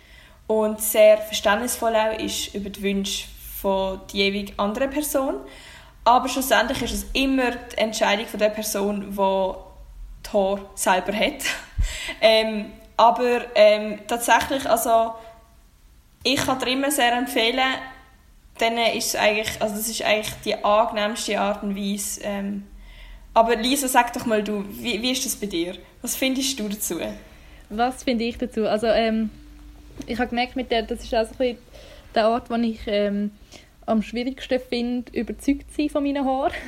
und 0.47 0.80
sehr 0.80 1.18
verständnisvoll 1.18 1.95
auch 1.95 2.18
ist 2.18 2.55
über 2.55 2.70
die 2.70 2.82
Wünsche 2.82 3.26
von 3.61 4.01
der 4.12 4.20
jeweiligen 4.20 4.59
anderen 4.59 4.90
Person. 4.90 5.36
Aber 6.05 6.28
schlussendlich 6.28 6.82
ist 6.82 6.92
es 6.92 7.07
immer 7.14 7.51
die 7.51 7.78
Entscheidung 7.78 8.26
von 8.26 8.38
der 8.38 8.51
Person, 8.51 9.11
die 9.11 10.30
Haar 10.32 10.61
selber 10.74 11.12
hat. 11.14 11.42
ähm, 12.20 12.72
aber 12.97 13.47
ähm, 13.55 14.01
tatsächlich, 14.07 14.68
also 14.68 15.14
ich 16.22 16.36
kann 16.36 16.59
dir 16.59 16.68
immer 16.68 16.90
sehr 16.90 17.12
empfehlen, 17.12 17.61
dann 18.59 18.76
ist 18.78 19.16
eigentlich, 19.16 19.61
also 19.61 19.74
das 19.74 19.88
ist 19.88 20.02
eigentlich 20.02 20.34
die 20.44 20.55
angenehmste 20.64 21.40
Art 21.40 21.62
und 21.62 21.76
Weise. 21.76 22.20
Ähm, 22.22 22.64
aber 23.32 23.57
Lisa, 23.57 23.88
sag 23.88 24.12
doch 24.12 24.26
mal 24.26 24.42
du, 24.42 24.64
wie, 24.70 25.02
wie 25.02 25.11
ist 25.11 25.24
das 25.24 25.34
bei 25.34 25.46
dir? 25.46 25.74
Was 26.02 26.14
findest 26.14 26.59
du 26.61 26.68
dazu? 26.68 27.00
Was 27.68 28.05
finde 28.05 28.24
ich 28.24 28.38
dazu? 28.38 28.68
Also 28.68 28.86
ähm, 28.86 29.30
ich 30.07 30.18
habe 30.18 30.28
gemerkt, 30.28 30.55
mit 30.55 30.70
der, 30.70 30.82
das 30.82 31.02
ist 31.02 31.14
auch 31.14 31.26
so 31.26 31.42
ein 31.42 31.59
der 32.14 32.28
Ort, 32.28 32.48
wo 32.48 32.55
ich 32.55 32.80
ähm, 32.86 33.32
am 33.86 34.02
schwierigsten 34.02 34.61
finde, 34.61 35.11
überzeugt 35.12 35.70
zu 35.70 35.76
sein 35.76 35.90
von 35.90 36.02
meinen 36.05 36.24
Haaren. 36.24 36.52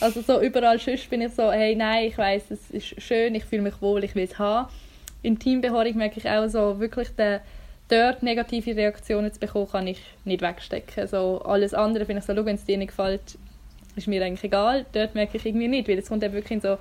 Also 0.00 0.22
so 0.22 0.40
überall 0.40 0.80
sonst 0.80 1.08
bin 1.08 1.22
ich 1.22 1.32
so, 1.34 1.52
hey 1.52 1.76
nein, 1.76 2.08
ich 2.08 2.18
weiß, 2.18 2.50
es 2.50 2.70
ist 2.70 3.00
schön, 3.00 3.36
ich 3.36 3.44
fühle 3.44 3.62
mich 3.62 3.80
wohl, 3.80 4.02
ich 4.02 4.16
will 4.16 4.24
es 4.24 4.36
haben. 4.36 4.68
In 5.22 5.38
Teambehaarung 5.38 5.96
merke 5.96 6.18
ich 6.18 6.28
auch 6.28 6.48
so 6.48 6.80
wirklich 6.80 7.10
den 7.10 7.38
dort 7.88 8.22
negative 8.22 8.76
Reaktionen 8.76 9.32
zu 9.32 9.40
bekommen, 9.40 9.68
kann 9.70 9.86
ich 9.86 10.00
nicht 10.24 10.42
wegstecken. 10.42 11.06
So, 11.06 11.40
alles 11.42 11.74
andere 11.74 12.04
finde 12.04 12.20
ich 12.20 12.26
so, 12.26 12.44
wenn 12.44 12.56
es 12.56 12.64
dir 12.64 12.78
nicht 12.78 12.88
gefällt, 12.88 13.38
ist 13.96 14.06
mir 14.06 14.22
eigentlich 14.24 14.44
egal. 14.44 14.86
Dort 14.92 15.14
merke 15.14 15.36
ich 15.36 15.46
irgendwie 15.46 15.68
nicht, 15.68 15.88
weil 15.88 15.98
es 15.98 16.08
kommt 16.08 16.22
eben 16.22 16.34
wirklich 16.34 16.52
in 16.52 16.60
so 16.60 16.78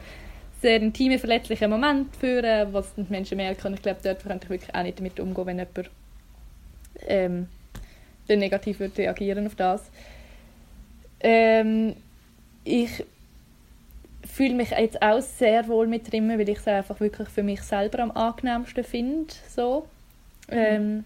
sehr 0.61 0.81
intime, 0.81 1.19
verletzliche 1.19 1.67
Momente 1.67 2.17
führen, 2.17 2.73
was 2.73 2.93
die 2.95 3.05
Menschen 3.09 3.37
merken. 3.37 3.67
Und 3.67 3.73
ich 3.75 3.81
glaube, 3.81 3.99
dort 4.03 4.23
könnte 4.23 4.45
ich 4.45 4.49
wirklich 4.49 4.75
auch 4.75 4.83
nicht 4.83 4.99
damit 4.99 5.19
umgehen, 5.19 5.45
wenn 5.45 5.57
jemand 5.59 5.89
ähm, 7.07 7.47
negativ 8.27 8.79
würde 8.79 8.97
reagieren 8.97 9.45
auf 9.47 9.55
das. 9.55 9.83
Ähm, 11.19 11.95
ich 12.63 13.03
fühle 14.25 14.55
mich 14.55 14.71
jetzt 14.71 15.01
auch 15.01 15.21
sehr 15.21 15.67
wohl 15.67 15.87
mit 15.87 16.11
drin, 16.11 16.29
weil 16.29 16.47
ich 16.47 16.57
es 16.57 16.67
einfach 16.67 16.99
wirklich 16.99 17.29
für 17.29 17.43
mich 17.43 17.61
selber 17.61 17.99
am 17.99 18.11
angenehmsten 18.11 18.83
finde. 18.83 19.33
So. 19.49 19.87
Ähm, 20.49 21.03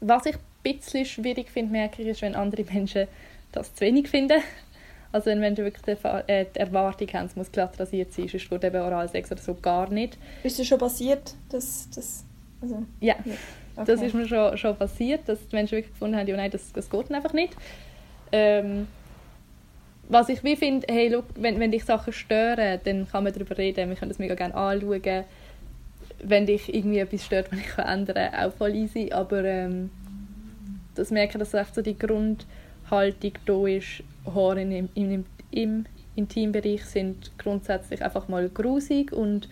was 0.00 0.26
ich 0.26 0.36
ein 0.36 0.40
bisschen 0.62 1.04
schwierig 1.04 1.50
finde, 1.50 1.72
merke 1.72 2.02
ich, 2.02 2.08
ist, 2.08 2.22
wenn 2.22 2.34
andere 2.34 2.64
Menschen 2.64 3.06
das 3.52 3.74
zu 3.74 3.80
wenig 3.82 4.08
finden. 4.08 4.40
Also 5.10 5.30
wenn 5.30 5.40
Menschen 5.40 5.64
wirklich 5.64 5.84
die, 5.84 6.06
äh, 6.30 6.44
die 6.54 6.58
Erwartung 6.58 7.08
haben, 7.14 7.26
es 7.26 7.36
muss 7.36 7.50
glatt 7.50 7.80
rasiert 7.80 8.12
sein, 8.12 8.28
sonst 8.28 8.50
wird 8.50 8.64
eben 8.64 8.82
Oralsex 8.82 9.32
oder 9.32 9.40
so 9.40 9.54
gar 9.54 9.88
nicht. 9.90 10.18
Ist 10.42 10.58
das 10.58 10.66
schon 10.66 10.78
passiert? 10.78 11.34
Dass, 11.48 11.88
dass, 11.90 12.24
also, 12.60 12.84
ja, 13.00 13.16
ja. 13.24 13.34
Okay. 13.76 13.86
das 13.86 14.02
ist 14.02 14.14
mir 14.14 14.28
schon, 14.28 14.58
schon 14.58 14.76
passiert, 14.76 15.26
dass 15.28 15.38
die 15.48 15.56
Menschen 15.56 15.78
wirklich 15.78 15.92
gefunden 15.92 16.16
haben, 16.16 16.26
ja 16.26 16.36
nein, 16.36 16.50
das, 16.50 16.72
das 16.72 16.90
geht 16.90 17.10
einfach 17.10 17.32
nicht. 17.32 17.56
Ähm, 18.32 18.86
was 20.08 20.28
ich 20.28 20.42
wie 20.42 20.56
finde, 20.56 20.86
hey, 20.90 21.08
look, 21.08 21.26
wenn, 21.36 21.60
wenn 21.60 21.70
dich 21.70 21.84
Sachen 21.84 22.12
stören, 22.12 22.80
dann 22.84 23.08
kann 23.08 23.24
man 23.24 23.32
darüber 23.32 23.56
reden, 23.56 23.88
wir 23.88 23.96
können 23.96 24.10
das 24.10 24.18
mega 24.18 24.34
gerne 24.34 24.54
anschauen. 24.54 25.24
Wenn 26.22 26.46
dich 26.46 26.74
irgendwie 26.74 26.98
etwas 26.98 27.24
stört, 27.24 27.50
was 27.52 27.60
ich 27.60 27.68
kann 27.68 28.00
ändern 28.00 28.30
kann, 28.30 28.50
auch 28.50 28.54
voll 28.54 28.74
easy, 28.74 29.10
aber 29.12 29.44
ähm, 29.44 29.90
das 30.94 31.10
merke 31.10 31.38
dass 31.38 31.54
echt 31.54 31.74
so 31.74 31.82
die 31.82 31.96
Grundhaltung 31.98 33.32
da 33.46 33.66
ist, 33.66 34.02
Haare 34.26 34.62
im, 34.62 34.88
im, 34.94 35.24
im 35.50 35.84
Intimbereich 36.16 36.84
sind 36.84 37.30
grundsätzlich 37.38 38.02
einfach 38.02 38.28
mal 38.28 38.48
grusig 38.48 39.12
und 39.12 39.48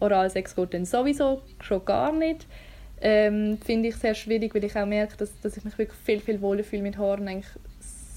Oralsex 0.00 0.56
geht 0.56 0.74
dann 0.74 0.84
sowieso 0.84 1.42
schon 1.60 1.84
gar 1.84 2.12
nicht. 2.12 2.46
Ähm, 3.00 3.58
finde 3.64 3.88
ich 3.88 3.96
sehr 3.96 4.14
schwierig, 4.14 4.54
weil 4.54 4.64
ich 4.64 4.76
auch 4.76 4.86
merke, 4.86 5.16
dass, 5.18 5.38
dass 5.40 5.56
ich 5.56 5.64
mich 5.64 5.78
wirklich 5.78 5.98
viel, 6.00 6.20
viel 6.20 6.40
wohler 6.40 6.64
fühle 6.64 6.82
mit 6.82 6.98
Haaren 6.98 7.28
eigentlich 7.28 7.52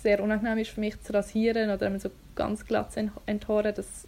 sehr 0.02 0.24
unangenehm 0.24 0.58
ist 0.58 0.72
für 0.72 0.80
mich 0.80 1.00
zu 1.02 1.14
rasieren 1.14 1.70
oder 1.70 2.00
so 2.00 2.10
ganz 2.36 2.66
glatt 2.66 2.92
zu 2.92 3.12
enthaaren, 3.28 3.76
das 3.76 4.08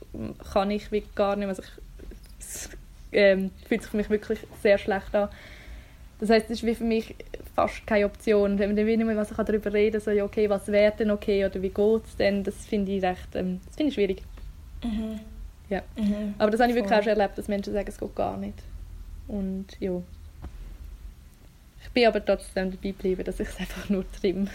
kann 0.52 0.72
ich 0.72 0.92
wie 0.92 1.04
gar 1.14 1.36
nicht. 1.36 1.50
Also 1.50 1.62
ich, 1.62 2.70
ähm, 3.14 3.52
fühlt 3.68 3.82
sich 3.82 3.92
für 3.92 3.98
mich 3.98 4.10
wirklich 4.10 4.40
sehr 4.62 4.78
schlecht 4.78 5.14
an. 5.16 5.30
Das 6.20 6.30
heißt, 6.30 6.46
es 6.46 6.60
ist 6.60 6.66
wie 6.66 6.76
für 6.76 6.84
mich 6.84 7.16
fast 7.56 7.86
keine 7.86 8.06
Option. 8.06 8.58
Wenn 8.58 8.74
man 8.74 8.86
nicht 8.86 9.06
mehr 9.06 9.18
was 9.18 9.32
ich 9.32 9.38
darüber 9.38 9.74
reden 9.74 9.94
kann, 9.94 10.02
so, 10.02 10.12
ja, 10.12 10.24
okay, 10.24 10.50
was 10.50 10.68
wäre 10.68 10.94
denn 10.98 11.12
okay 11.12 11.46
oder 11.46 11.62
wie 11.62 11.70
geht 11.70 12.06
es 12.06 12.16
denn, 12.16 12.44
das 12.44 12.66
finde 12.66 12.92
ich 12.94 13.04
recht 13.04 13.36
ähm, 13.36 13.60
das 13.66 13.76
finde 13.76 13.90
ich 13.90 13.96
schwierig. 13.96 14.22
Mhm. 14.84 15.20
Ja. 15.70 15.82
Mhm. 15.98 16.36
Aber 16.38 16.52
das 16.52 16.60
habe 16.60 16.72
ich 16.72 16.76
wirklich 16.76 16.94
auch 16.98 17.04
schon 17.04 17.18
erlebt, 17.18 17.38
dass 17.38 17.48
Menschen 17.48 17.74
sagen, 17.74 17.88
es 17.88 17.98
geht 17.98 18.16
gar 18.16 18.38
nicht. 18.38 18.58
Und 19.28 19.66
ja. 19.80 20.02
Ich 21.84 21.90
bin 21.90 22.08
aber 22.08 22.24
trotzdem 22.24 22.72
dabei 22.72 22.90
geblieben, 22.90 23.24
dass 23.24 23.40
ich 23.40 23.48
es 23.48 23.60
einfach 23.60 23.90
nur 23.90 24.06
trimme. 24.14 24.48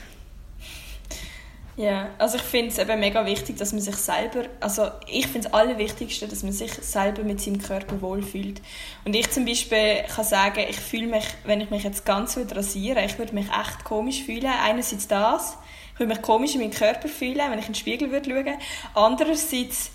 Ja, 1.79 2.11
also 2.19 2.39
ich 2.39 2.43
finde 2.43 2.73
es 2.73 2.79
eben 2.79 2.99
mega 2.99 3.25
wichtig, 3.25 3.57
dass 3.57 3.71
man 3.73 3.81
sich 3.81 3.95
selber, 3.95 4.47
also 4.59 4.89
ich 5.07 5.29
finde 5.29 5.47
es 5.47 5.55
Allerwichtigste, 5.55 6.27
dass 6.27 6.43
man 6.43 6.51
sich 6.51 6.73
selber 6.73 7.23
mit 7.23 7.41
seinem 7.41 7.63
Körper 7.63 8.03
wohlfühlt. 8.03 8.61
Und 9.05 9.15
ich 9.15 9.31
zum 9.31 9.45
Beispiel 9.45 10.03
kann 10.13 10.25
sagen, 10.25 10.65
ich 10.69 10.75
fühle 10.77 11.07
mich, 11.07 11.25
wenn 11.45 11.61
ich 11.61 11.71
mich 11.71 11.85
jetzt 11.85 12.05
ganz 12.05 12.35
würde 12.35 12.57
rasieren, 12.57 13.05
ich 13.05 13.17
würde 13.17 13.33
mich 13.33 13.47
echt 13.47 13.85
komisch 13.85 14.25
fühlen. 14.25 14.51
Einerseits 14.61 15.07
das, 15.07 15.57
ich 15.95 16.01
würde 16.01 16.15
mich 16.15 16.23
komisch 16.23 16.57
in 16.57 16.63
meinem 16.63 16.73
Körper 16.73 17.07
fühlen, 17.07 17.49
wenn 17.49 17.61
ich 17.61 17.67
in 17.67 17.73
den 17.73 17.77
Spiegel 17.77 18.11
würde 18.11 18.29
schauen. 18.29 18.59
Andererseits, 18.95 19.93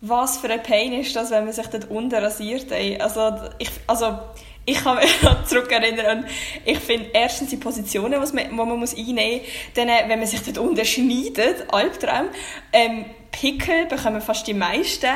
was 0.00 0.38
für 0.38 0.50
ein 0.50 0.64
Pain 0.64 0.92
ist 0.92 1.14
das, 1.14 1.30
wenn 1.30 1.44
man 1.44 1.52
sich 1.52 1.68
dort 1.68 1.88
unten 1.88 2.16
rasiert. 2.16 2.72
Ey. 2.72 2.98
Also, 2.98 3.38
ich, 3.60 3.70
also 3.86 4.18
ich 4.64 4.82
kann 4.82 4.96
mich 4.96 5.10
zurückerinnern 5.46 6.26
ich 6.64 6.78
finde 6.78 7.10
erstens 7.12 7.50
die 7.50 7.56
Positionen, 7.56 8.22
die 8.24 8.34
man, 8.34 8.68
man 8.68 8.78
muss 8.78 8.96
einnehmen 8.96 9.40
muss, 9.74 9.84
äh, 9.84 10.08
wenn 10.08 10.18
man 10.18 10.28
sich 10.28 10.42
dort 10.42 10.58
unterschneidet, 10.58 11.72
Albtraum, 11.72 12.28
ähm, 12.72 13.06
Pickel 13.30 13.86
bekommen 13.86 14.20
fast 14.20 14.46
die 14.46 14.54
meisten 14.54 15.10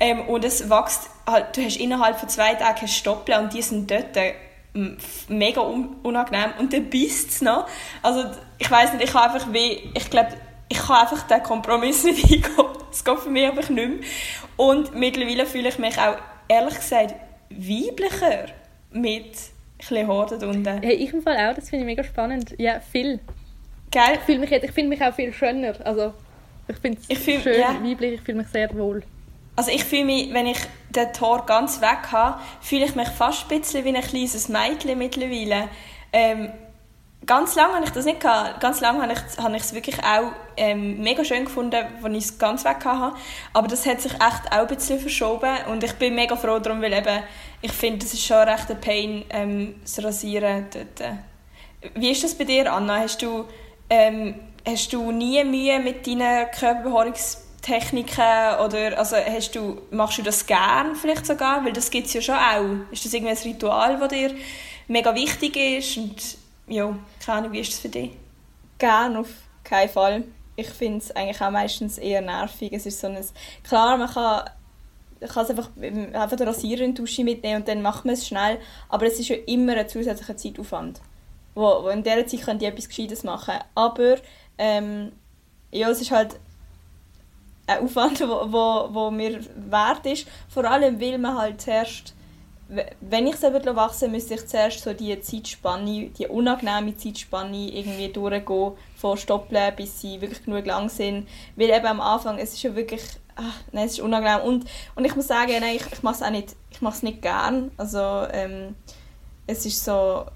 ähm, 0.00 0.28
und 0.28 0.44
es 0.44 0.68
wächst, 0.68 1.08
halt, 1.26 1.56
du 1.56 1.64
hast 1.64 1.76
innerhalb 1.76 2.18
von 2.18 2.28
zwei 2.28 2.54
Tagen 2.54 2.88
Stoppeln 2.88 3.44
und 3.44 3.54
die 3.54 3.62
sind 3.62 3.90
dort 3.90 4.16
äh, 4.16 4.34
mega 5.28 5.60
unangenehm 5.60 6.52
und 6.58 6.72
dann 6.72 6.90
bist 6.90 7.30
es 7.30 7.42
noch. 7.42 7.66
Also 8.02 8.24
ich 8.58 8.70
weiß 8.70 8.92
nicht, 8.94 9.04
ich 9.04 9.14
habe 9.14 9.32
einfach 9.32 9.52
wie, 9.52 9.90
ich 9.94 10.10
glaube, 10.10 10.30
ich 10.68 10.78
kann 10.78 10.96
einfach 10.96 11.22
den 11.22 11.42
Kompromiss 11.42 12.04
nicht 12.04 12.24
eingehen. 12.24 12.66
Es 12.90 13.04
geht 13.04 13.18
für 13.18 13.30
mich 13.30 13.46
einfach 13.46 13.68
nicht 13.68 13.88
mehr. 13.88 13.98
Und 14.56 14.94
mittlerweile 14.94 15.46
fühle 15.46 15.68
ich 15.68 15.78
mich 15.78 15.98
auch, 15.98 16.16
ehrlich 16.48 16.74
gesagt, 16.74 17.14
weiblicher 17.50 18.46
mit 18.92 19.36
ein 19.90 20.06
Haar 20.08 20.32
unten. 20.32 20.82
Hey, 20.82 20.94
ich 20.94 21.12
im 21.12 21.22
Fall 21.22 21.36
auch, 21.36 21.54
das 21.54 21.70
finde 21.70 21.84
ich 21.84 21.86
mega 21.86 22.04
spannend. 22.04 22.54
Ja, 22.58 22.80
viel. 22.80 23.20
Geil. 23.90 24.18
Ich, 24.26 24.38
mich, 24.38 24.52
ich 24.52 24.84
mich 24.88 25.02
auch 25.02 25.14
viel 25.14 25.32
schöner. 25.32 25.74
Also, 25.84 26.12
ich 26.68 26.76
finde 26.76 27.00
es 27.08 27.24
schön, 27.24 27.60
ja. 27.60 27.74
weiblich, 27.82 28.14
ich 28.14 28.20
fühle 28.20 28.38
mich 28.38 28.48
sehr 28.48 28.72
wohl. 28.74 29.02
Also 29.56 29.72
ich 29.72 29.84
fühle 29.84 30.04
mich, 30.04 30.32
wenn 30.32 30.46
ich 30.46 30.58
den 30.90 31.08
Haar 31.20 31.44
ganz 31.44 31.80
weg 31.80 32.12
habe, 32.12 32.40
fühle 32.60 32.84
ich 32.84 32.94
mich 32.94 33.08
fast 33.08 33.50
ein 33.50 33.60
bisschen 33.60 33.84
wie 33.84 33.94
ein 33.94 34.02
kleines 34.02 34.48
Mädchen 34.48 34.96
mittlerweile. 34.96 35.68
Ähm, 36.12 36.50
ganz 37.30 37.54
lange 37.54 37.74
habe 37.74 37.84
ich 37.84 37.92
das 37.92 38.06
nicht 38.06 38.18
gehabt. 38.18 38.58
Ganz 38.58 38.80
lange 38.80 39.02
habe 39.02 39.12
ich, 39.12 39.20
habe 39.40 39.54
ich 39.54 39.62
es 39.62 39.72
wirklich 39.72 40.02
auch 40.02 40.32
ähm, 40.56 40.98
mega 40.98 41.24
schön 41.24 41.44
gefunden, 41.44 41.76
als 42.02 42.12
ich 42.12 42.24
es 42.24 42.38
ganz 42.38 42.64
weg 42.64 42.84
hatte. 42.84 43.16
Aber 43.52 43.68
das 43.68 43.86
hat 43.86 44.00
sich 44.00 44.14
echt 44.14 44.50
auch 44.50 44.62
ein 44.62 44.66
bisschen 44.66 44.98
verschoben 44.98 45.56
und 45.70 45.84
ich 45.84 45.92
bin 45.92 46.16
mega 46.16 46.34
froh 46.34 46.58
darum, 46.58 46.82
weil 46.82 46.92
eben, 46.92 47.22
ich 47.62 47.70
finde, 47.70 48.00
das 48.00 48.14
ist 48.14 48.26
schon 48.26 48.36
recht 48.36 48.68
ein 48.68 48.80
Pain, 48.80 49.24
ähm, 49.30 49.76
das 49.80 50.02
Rasieren 50.02 50.66
dort. 50.72 51.04
Wie 51.94 52.10
ist 52.10 52.24
das 52.24 52.34
bei 52.34 52.42
dir, 52.42 52.72
Anna? 52.72 52.98
Hast 52.98 53.22
du, 53.22 53.44
ähm, 53.88 54.34
hast 54.66 54.92
du 54.92 55.12
nie 55.12 55.44
Mühe 55.44 55.78
mit 55.78 56.04
deinen 56.08 56.50
Körperbehaarungstechniken 56.50 58.58
oder 58.64 58.98
also 58.98 59.14
hast 59.14 59.54
du, 59.54 59.82
machst 59.92 60.18
du 60.18 60.22
das 60.22 60.46
gern 60.46 60.96
vielleicht 60.96 61.26
sogar? 61.26 61.64
Weil 61.64 61.74
das 61.74 61.92
gibt 61.92 62.08
es 62.08 62.12
ja 62.12 62.22
schon 62.22 62.34
auch. 62.34 62.90
Ist 62.90 63.04
das 63.04 63.14
irgendwie 63.14 63.30
ein 63.30 63.38
Ritual, 63.44 63.98
das 64.00 64.08
dir 64.08 64.34
mega 64.88 65.14
wichtig 65.14 65.56
ist 65.56 65.96
und 65.96 66.39
ja, 66.70 66.96
keine 67.24 67.38
Ahnung, 67.38 67.52
wie 67.52 67.60
ist 67.60 67.72
das 67.72 67.80
für 67.80 67.88
dich? 67.88 68.12
Gerne, 68.78 69.20
auf 69.20 69.28
keinen 69.64 69.88
Fall. 69.88 70.24
Ich 70.56 70.68
finde 70.68 70.98
es 70.98 71.10
eigentlich 71.10 71.40
auch 71.40 71.50
meistens 71.50 71.98
eher 71.98 72.22
nervig. 72.22 72.72
Es 72.72 72.86
ist 72.86 73.00
so 73.00 73.08
ein, 73.08 73.18
klar, 73.62 73.96
man 73.96 74.08
kann, 74.08 74.48
kann 75.20 75.44
es 75.44 75.50
einfach, 75.50 75.70
einfach 75.76 76.36
den 76.36 76.48
Rasierer 76.48 76.82
in 76.82 76.94
die 76.94 77.02
Dusche 77.02 77.24
mitnehmen 77.24 77.60
und 77.60 77.68
dann 77.68 77.82
macht 77.82 78.04
man 78.04 78.14
es 78.14 78.26
schnell, 78.26 78.58
aber 78.88 79.06
es 79.06 79.18
ist 79.18 79.28
ja 79.28 79.36
immer 79.46 79.76
ein 79.76 79.88
zusätzlicher 79.88 80.36
Zeitaufwand. 80.36 81.00
Wo, 81.54 81.82
wo 81.82 81.88
in 81.88 82.02
dieser 82.02 82.26
Zeit 82.26 82.42
könnt 82.42 82.62
ihr 82.62 82.68
etwas 82.68 82.88
Gescheites 82.88 83.24
machen. 83.24 83.54
Aber 83.74 84.16
ähm, 84.56 85.12
ja, 85.72 85.90
es 85.90 86.00
ist 86.00 86.12
halt 86.12 86.38
ein 87.66 87.84
Aufwand, 87.84 88.20
wo, 88.28 88.52
wo, 88.52 88.94
wo 88.94 89.10
mir 89.10 89.40
wert 89.56 90.06
ist. 90.06 90.28
Vor 90.48 90.64
allem, 90.64 91.00
weil 91.00 91.18
man 91.18 91.36
halt 91.36 91.60
zuerst 91.60 92.14
wenn 93.00 93.26
ich 93.26 93.36
selber 93.36 93.74
wachsen 93.74 94.12
müsste 94.12 94.34
ich 94.34 94.46
zuerst 94.46 94.82
so 94.82 94.92
die 94.92 95.18
Zeitspanne, 95.20 96.10
die 96.10 96.26
unangenehme 96.26 96.96
Zeitspanne 96.96 97.68
irgendwie 97.68 98.08
durchgehen, 98.08 98.72
von 98.96 99.16
Stoppeln 99.16 99.74
bis 99.76 100.00
sie 100.00 100.20
wirklich 100.20 100.44
genug 100.44 100.66
lang 100.66 100.88
sind. 100.88 101.28
Weil 101.56 101.70
eben 101.70 101.86
am 101.86 102.00
Anfang, 102.00 102.38
es 102.38 102.52
ist 102.52 102.62
ja 102.62 102.74
wirklich, 102.76 103.02
ach, 103.34 103.56
nein, 103.72 103.86
es 103.86 103.94
ist 103.94 104.00
unangenehm. 104.00 104.40
Und, 104.42 104.66
und 104.94 105.04
ich 105.04 105.16
muss 105.16 105.26
sagen, 105.26 105.52
nein, 105.60 105.76
ich, 105.76 105.86
ich 105.92 106.02
mache 106.02 106.14
es 106.16 106.22
auch 106.22 106.30
nicht, 106.30 106.54
ich 106.70 106.80
mache 106.80 106.94
es 106.94 107.02
nicht 107.02 107.22
gern. 107.22 107.72
Also, 107.76 107.98
ähm, 108.32 108.76
es 109.48 109.66
ist 109.66 109.84
so, 109.84 110.26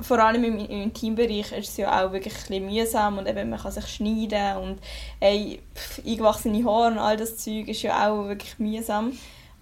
vor 0.00 0.18
allem 0.18 0.44
im, 0.44 0.58
im 0.58 0.92
Teambereich 0.92 1.52
ist 1.52 1.70
es 1.70 1.76
ja 1.78 2.04
auch 2.04 2.12
wirklich 2.12 2.34
ein 2.50 2.66
mühsam 2.66 3.16
und 3.16 3.26
eben 3.26 3.48
man 3.48 3.58
kann 3.58 3.72
sich 3.72 3.86
schneiden 3.86 4.56
und 4.58 4.78
ey, 5.20 5.62
pff, 5.74 6.02
eingewachsene 6.04 6.64
Haare 6.64 6.92
und 6.92 6.98
all 6.98 7.16
das 7.16 7.38
Zeug 7.38 7.68
ist 7.68 7.80
ja 7.82 8.06
auch 8.06 8.26
wirklich 8.26 8.58
mühsam. 8.58 9.12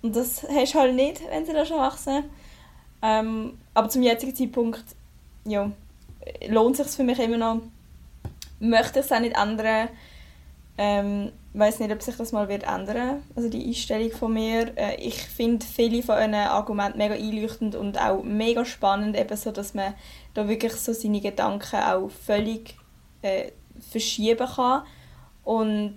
Und 0.05 0.15
das 0.15 0.43
hast 0.43 0.75
du 0.75 0.79
halt 0.81 0.95
nicht, 0.95 1.23
wenn 1.31 1.47
sie 1.47 1.55
da 1.55 1.65
schon 1.65 1.79
wachsen. 1.79 2.25
Ähm, 3.01 3.59
aber 3.73 3.89
zum 3.89 4.03
jetzigen 4.03 4.37
Zeitpunkt 4.37 4.85
ja, 5.47 5.71
lohnt 6.47 6.79
es 6.79 6.89
sich 6.89 6.97
für 6.97 7.05
mich 7.05 7.19
immer 7.19 7.39
noch. 7.39 7.63
Möchte 8.61 8.99
ich 8.99 9.07
es 9.07 9.13
auch 9.13 9.21
nicht 9.21 9.35
ändern. 9.35 9.89
Ähm, 10.77 11.33
weiß 11.55 11.79
nicht, 11.79 11.91
ob 11.91 12.03
sich 12.03 12.17
das 12.17 12.33
mal 12.33 12.49
wird 12.49 12.65
ändern 12.65 13.23
also 13.35 13.49
die 13.49 13.67
Einstellung 13.67 14.11
von 14.11 14.35
mir. 14.35 14.77
Äh, 14.77 14.97
ich 14.97 15.23
finde 15.23 15.65
viele 15.65 16.03
von 16.03 16.17
euren 16.17 16.35
Argumenten 16.35 16.99
mega 16.99 17.15
einleuchtend 17.15 17.75
und 17.75 17.99
auch 17.99 18.23
mega 18.23 18.67
spannend, 18.67 19.17
eben 19.17 19.37
so, 19.39 19.53
dass 19.53 19.73
man 19.73 19.95
da 20.35 20.47
wirklich 20.49 20.73
so 20.75 20.93
seine 20.93 21.23
Gedanken 21.23 21.77
auch 21.77 22.11
völlig 22.11 22.75
äh, 23.23 23.53
verschieben 23.91 24.49
kann. 24.55 24.83
Und 25.45 25.97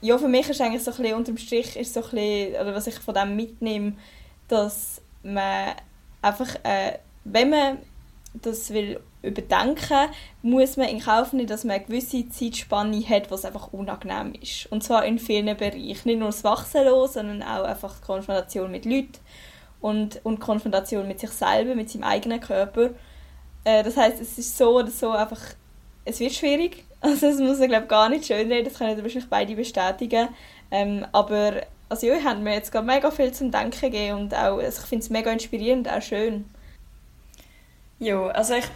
ja, 0.00 0.18
für 0.18 0.28
mich 0.28 0.48
ist 0.48 0.60
eigentlich 0.60 0.82
so 0.82 0.90
ein 0.90 0.96
bisschen, 0.96 1.16
unterm 1.16 1.36
Strich 1.36 1.76
ist 1.76 1.94
so 1.94 2.02
ein 2.02 2.10
bisschen, 2.10 2.54
oder 2.60 2.74
was 2.74 2.86
ich 2.86 2.98
von 2.98 3.14
dem 3.14 3.36
mitnehme, 3.36 3.94
dass 4.48 5.02
man 5.22 5.74
einfach, 6.22 6.54
äh, 6.62 6.98
wenn 7.24 7.50
man 7.50 7.78
das 8.34 8.70
will 8.70 9.00
überdenken, 9.22 10.08
muss 10.42 10.76
man 10.76 10.88
in 10.88 11.00
Kauf 11.00 11.32
nehmen, 11.32 11.48
dass 11.48 11.64
man 11.64 11.76
eine 11.76 11.84
gewisse 11.84 12.28
Zeitspanne 12.28 13.06
hat, 13.08 13.30
was 13.30 13.44
einfach 13.44 13.72
unangenehm 13.72 14.32
ist. 14.40 14.66
Und 14.70 14.82
zwar 14.82 15.04
in 15.04 15.18
vielen 15.18 15.56
Bereichen. 15.56 16.00
Nicht 16.04 16.18
nur 16.18 16.28
das 16.28 16.44
Wachsen 16.44 16.86
los, 16.86 17.14
sondern 17.14 17.42
auch 17.42 17.64
einfach 17.64 18.00
Konfrontation 18.00 18.70
mit 18.70 18.84
Leuten 18.84 19.18
und, 19.80 20.24
und 20.24 20.40
Konfrontation 20.40 21.06
mit 21.08 21.20
sich 21.20 21.30
selber, 21.30 21.74
mit 21.74 21.90
seinem 21.90 22.04
eigenen 22.04 22.40
Körper. 22.40 22.90
Äh, 23.64 23.82
das 23.82 23.96
heißt, 23.96 24.20
es 24.20 24.38
ist 24.38 24.56
so 24.56 24.78
oder 24.78 24.90
so 24.90 25.10
einfach, 25.10 25.40
es 26.04 26.20
wird 26.20 26.34
schwierig. 26.34 26.84
Also 27.02 27.30
das 27.30 27.38
muss 27.38 27.58
man 27.58 27.68
glaube 27.68 27.86
gar 27.86 28.10
nicht 28.10 28.26
schön 28.26 28.52
reden, 28.52 28.68
das 28.68 28.76
können 28.76 29.02
wahrscheinlich 29.02 29.30
beide 29.30 29.54
bestätigen. 29.54 30.28
Ähm, 30.70 31.06
aber 31.12 31.62
also 31.88 32.06
ja, 32.06 32.22
haben 32.22 32.42
mir 32.42 32.52
jetzt 32.52 32.70
gerade 32.70 32.86
mega 32.86 33.10
viel 33.10 33.32
zum 33.32 33.50
Denken 33.50 33.80
gegeben 33.80 34.18
und 34.18 34.34
auch, 34.34 34.58
also 34.58 34.82
ich 34.82 34.86
finde 34.86 35.04
es 35.04 35.08
mega 35.08 35.32
inspirierend, 35.32 35.88
auch 35.88 36.02
schön. 36.02 36.44
Ja, 37.98 38.26
also 38.26 38.52
ich 38.52 38.66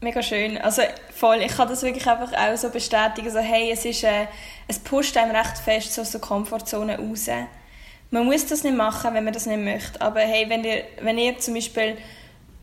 mega 0.00 0.22
schön. 0.22 0.58
Also 0.58 0.82
voll, 1.14 1.38
ich 1.42 1.56
kann 1.56 1.68
das 1.68 1.82
wirklich 1.82 2.06
einfach 2.06 2.32
auch 2.32 2.56
so 2.56 2.70
bestätigen, 2.70 3.30
so 3.30 3.38
hey, 3.38 3.70
es 3.70 3.84
ist, 3.84 4.04
äh, 4.04 4.26
es 4.68 4.78
pusht 4.78 5.16
einem 5.16 5.34
recht 5.34 5.58
fest 5.58 5.94
so 5.94 6.02
aus 6.02 6.12
der 6.12 6.20
Komfortzone 6.20 6.98
raus. 6.98 7.28
Man 8.10 8.24
muss 8.24 8.46
das 8.46 8.64
nicht 8.64 8.76
machen, 8.76 9.14
wenn 9.14 9.24
man 9.24 9.32
das 9.32 9.46
nicht 9.46 9.62
möchte. 9.62 10.00
Aber 10.00 10.20
hey, 10.20 10.48
wenn 10.48 10.64
ihr, 10.64 10.84
wenn 11.00 11.18
ihr 11.18 11.38
zum 11.38 11.54
Beispiel 11.54 11.96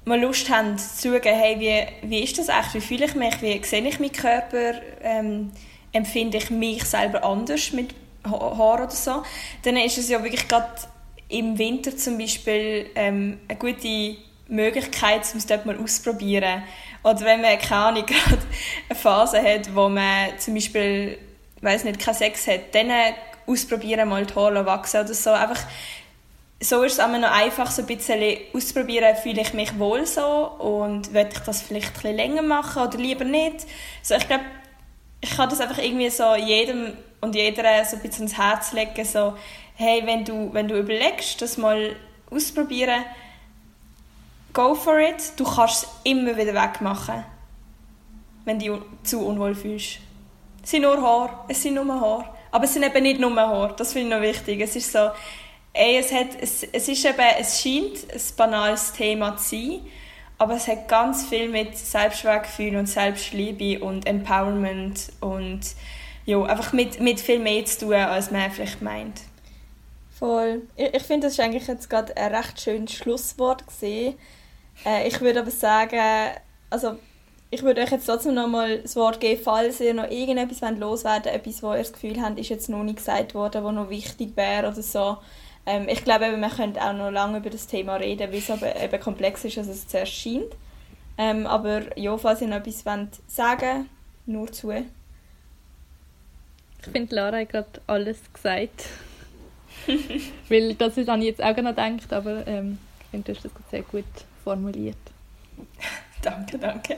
mal 0.07 0.19
Lust 0.19 0.49
habt, 0.49 0.79
zu 0.79 1.09
schauen, 1.09 1.21
hey, 1.23 1.59
wie, 1.59 2.09
wie 2.09 2.23
ist 2.23 2.37
das 2.37 2.49
echt, 2.49 2.73
wie 2.73 2.81
fühle 2.81 3.05
ich 3.05 3.15
mich, 3.15 3.41
wie 3.41 3.63
sehe 3.63 3.85
ich 3.87 3.99
meinen 3.99 4.11
Körper, 4.11 4.73
ähm, 5.03 5.51
empfinde 5.91 6.37
ich 6.37 6.49
mich 6.49 6.83
selber 6.85 7.23
anders 7.23 7.71
mit 7.73 7.93
Haar 8.25 8.83
oder 8.83 8.89
so, 8.89 9.23
dann 9.63 9.77
ist 9.77 9.97
es 9.97 10.09
ja 10.09 10.21
wirklich 10.23 10.47
gerade 10.47 10.67
im 11.29 11.57
Winter 11.57 11.95
zum 11.95 12.17
Beispiel 12.17 12.89
ähm, 12.95 13.39
eine 13.47 13.57
gute 13.57 14.17
Möglichkeit, 14.47 15.21
um 15.33 15.39
es 15.39 15.45
dort 15.45 15.65
mal 15.65 15.77
auszuprobieren. 15.77 16.63
Oder 17.03 17.21
wenn 17.21 17.41
man, 17.41 17.57
keine 17.59 17.81
Ahnung, 17.81 18.05
gerade 18.07 18.41
eine 18.89 18.99
Phase 18.99 19.41
hat, 19.41 19.73
wo 19.75 19.89
man 19.89 20.37
zum 20.37 20.53
Beispiel, 20.53 21.17
weiß 21.61 21.83
nicht, 21.83 21.99
keinen 21.99 22.15
Sex 22.15 22.47
hat, 22.47 22.73
dann 22.73 22.91
ausprobieren, 23.45 24.07
mal 24.09 24.25
die 24.25 24.35
Haare 24.35 24.65
wachsen 24.65 25.01
oder 25.01 25.13
so. 25.13 25.31
Einfach, 25.31 25.61
so 26.59 26.81
ist 26.83 26.93
es 26.93 26.99
immer 26.99 27.19
noch 27.19 27.31
einfach, 27.31 27.69
so 27.69 27.83
ein 27.83 27.87
bisschen 27.87 28.37
auszuprobieren, 28.53 29.15
fühle 29.15 29.41
ich 29.41 29.53
mich 29.53 29.77
wohl 29.77 30.05
so 30.07 30.25
und 30.25 31.13
will 31.13 31.29
ich 31.31 31.39
das 31.39 31.61
vielleicht 31.61 31.87
ein 31.89 31.93
bisschen 31.93 32.15
länger 32.15 32.41
machen 32.41 32.81
oder 32.81 32.97
lieber 32.97 33.25
nicht. 33.25 33.67
So, 34.01 34.15
ich 34.15 34.27
glaube, 34.27 34.45
ich 35.21 35.29
kann 35.35 35.49
das 35.49 35.61
einfach 35.61 35.77
irgendwie 35.77 36.09
so 36.09 36.35
jedem 36.35 36.93
und 37.21 37.35
jeder 37.35 37.85
so 37.85 37.95
ein 37.95 38.01
bisschen 38.01 38.23
ins 38.23 38.37
Herz 38.37 38.73
legen, 38.73 39.05
so, 39.05 39.35
hey, 39.75 40.01
wenn 40.05 40.25
du, 40.25 40.51
wenn 40.53 40.67
du 40.67 40.77
überlegst, 40.79 41.41
das 41.41 41.57
mal 41.57 41.95
ausprobieren, 42.31 43.03
go 44.53 44.73
for 44.73 44.99
it. 44.99 45.33
Du 45.37 45.43
kannst 45.43 45.83
es 45.83 45.89
immer 46.03 46.35
wieder 46.35 46.53
wegmachen, 46.53 47.23
wenn 48.45 48.59
du 48.59 48.77
dich 48.77 48.81
zu 49.03 49.25
unwohl 49.25 49.53
fühlst. 49.53 49.99
Es 50.63 50.71
sind 50.71 50.81
nur 50.81 51.01
Haare, 51.01 51.29
es 51.47 51.61
sind 51.61 51.75
nur 51.75 51.87
Haare. 51.87 52.25
Aber 52.49 52.63
es 52.63 52.73
sind 52.73 52.83
eben 52.83 53.03
nicht 53.03 53.19
nur 53.19 53.35
Haare, 53.35 53.75
das 53.77 53.93
finde 53.93 54.07
ich 54.07 54.13
noch 54.15 54.21
wichtig. 54.21 54.59
Es 54.61 54.75
ist 54.75 54.91
so, 54.91 55.09
ey, 55.77 55.97
es, 55.97 56.11
hat, 56.11 56.27
es, 56.41 56.63
es, 56.63 56.87
ist 56.87 57.05
eben, 57.05 57.17
es 57.39 57.61
scheint 57.61 58.11
ein 58.11 58.21
banales 58.35 58.93
Thema 58.93 59.37
zu 59.37 59.49
sein, 59.49 59.81
aber 60.37 60.55
es 60.55 60.67
hat 60.67 60.87
ganz 60.87 61.25
viel 61.25 61.49
mit 61.49 61.77
Selbstwertgefühl 61.77 62.75
und 62.75 62.87
Selbstliebe 62.87 63.83
und 63.83 64.05
Empowerment 64.05 65.11
und 65.19 65.61
ja, 66.25 66.43
einfach 66.43 66.73
mit, 66.73 66.99
mit 66.99 67.19
viel 67.19 67.39
mehr 67.39 67.65
zu 67.65 67.85
tun, 67.85 67.93
als 67.93 68.31
man 68.31 68.51
vielleicht 68.51 68.81
meint. 68.81 69.21
Voll. 70.17 70.63
Ich, 70.75 70.93
ich 70.93 71.03
finde, 71.03 71.27
das 71.27 71.33
ist 71.33 71.39
eigentlich 71.39 71.67
jetzt 71.67 71.89
gerade 71.89 72.15
ein 72.17 72.33
recht 72.33 72.59
schönes 72.59 72.93
Schlusswort. 72.93 73.63
Äh, 73.81 75.07
ich 75.07 75.21
würde 75.21 75.41
aber 75.41 75.51
sagen, 75.51 75.99
also 76.69 76.97
ich 77.49 77.63
würde 77.63 77.81
euch 77.81 77.91
jetzt 77.91 78.05
trotzdem 78.05 78.33
noch 78.33 78.47
mal 78.47 78.79
das 78.79 78.95
Wort 78.95 79.21
geben, 79.21 79.41
falls 79.41 79.79
ihr 79.79 79.93
noch 79.93 80.09
irgendetwas 80.09 80.61
loswerden 80.77 81.25
wollt, 81.25 81.35
etwas, 81.35 81.63
wo 81.63 81.71
ihr 81.71 81.77
das 81.77 81.93
Gefühl 81.93 82.21
habt, 82.21 82.39
ist 82.39 82.49
jetzt 82.49 82.67
noch 82.67 82.83
nicht 82.83 82.97
gesagt 82.97 83.33
worden, 83.35 83.63
was 83.63 83.73
noch 83.73 83.89
wichtig 83.89 84.35
wäre 84.35 84.67
oder 84.67 84.81
so. 84.81 85.17
Ähm, 85.67 85.89
ich 85.89 86.03
glaube, 86.05 86.31
wir 86.35 86.49
können 86.49 86.77
auch 86.77 86.93
noch 86.93 87.11
lange 87.11 87.39
über 87.39 87.49
das 87.49 87.67
Thema 87.67 87.97
reden, 87.97 88.31
weil 88.31 88.39
es 88.39 88.49
aber 88.49 88.81
eben 88.81 88.99
komplex 89.01 89.43
ist, 89.43 89.57
als 89.57 89.67
es 89.67 89.87
zuerst 89.87 90.13
scheint. 90.13 90.55
Ähm, 91.17 91.45
aber 91.45 91.97
ja, 91.97 92.17
falls 92.17 92.41
ihr 92.41 92.47
noch 92.47 92.57
etwas 92.57 92.85
wollt 92.85 93.09
sagen 93.27 93.89
nur 94.25 94.51
zu. 94.51 94.71
Ich 94.71 94.85
finde, 96.91 97.15
Lara 97.15 97.39
hat 97.39 97.49
gerade 97.49 97.67
alles 97.85 98.17
gesagt. 98.31 98.85
weil 100.49 100.73
das 100.75 100.97
ist, 100.97 101.09
habe 101.09 101.19
ich 101.19 101.27
jetzt 101.27 101.43
auch 101.43 101.55
noch 101.57 101.75
gedacht, 101.75 102.13
aber 102.13 102.47
ähm, 102.47 102.77
ich 103.01 103.07
finde, 103.07 103.31
du 103.31 103.37
hast 103.37 103.45
das 103.45 103.51
sehr 103.69 103.81
gut 103.83 104.05
formuliert. 104.43 104.97
danke, 106.21 106.57
danke. 106.57 106.97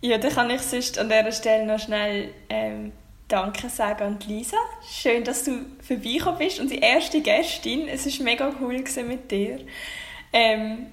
Ja, 0.00 0.16
dann 0.16 0.32
kann 0.32 0.50
ich 0.50 0.62
sonst 0.62 0.98
an 0.98 1.08
dieser 1.08 1.32
Stelle 1.32 1.66
noch 1.66 1.78
schnell 1.78 2.30
ähm, 2.48 2.92
Danke 3.30 3.68
sagen 3.68 4.02
an 4.02 4.18
Lisa. 4.26 4.56
Schön, 4.84 5.22
dass 5.22 5.44
du 5.44 5.52
vorbeigekommen 5.86 6.38
bist 6.38 6.58
und 6.58 6.68
die 6.68 6.80
erste 6.80 7.20
Gästin. 7.20 7.86
Es 7.86 8.04
war 8.04 8.24
mega 8.24 8.52
cool 8.60 8.82
mit 9.06 9.30
dir. 9.30 9.60
Ähm, 10.32 10.86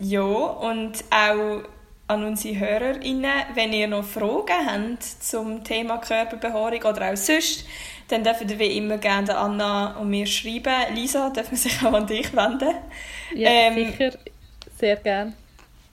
ja, 0.00 0.22
und 0.22 1.04
auch 1.10 1.64
an 2.06 2.24
unsere 2.24 2.58
HörerInnen, 2.58 3.32
wenn 3.54 3.74
ihr 3.74 3.88
noch 3.88 4.04
Fragen 4.04 4.66
habt 4.66 5.02
zum 5.02 5.62
Thema 5.64 5.98
Körperbehaarung 5.98 6.82
oder 6.82 7.12
auch 7.12 7.16
sonst, 7.16 7.66
dann 8.08 8.24
dürft 8.24 8.50
ihr 8.50 8.58
wie 8.58 8.78
immer 8.78 8.96
gerne 8.96 9.36
Anna 9.36 9.98
und 9.98 10.08
mir 10.08 10.26
schreiben. 10.26 10.94
Lisa, 10.94 11.28
darf 11.28 11.48
man 11.48 11.56
sich 11.56 11.76
auch 11.84 11.92
an 11.92 12.06
dich 12.06 12.34
wenden? 12.34 12.74
Ja, 13.34 13.50
ähm, 13.50 13.92
sicher. 13.92 14.12
Sehr 14.78 14.96
gerne. 14.96 15.34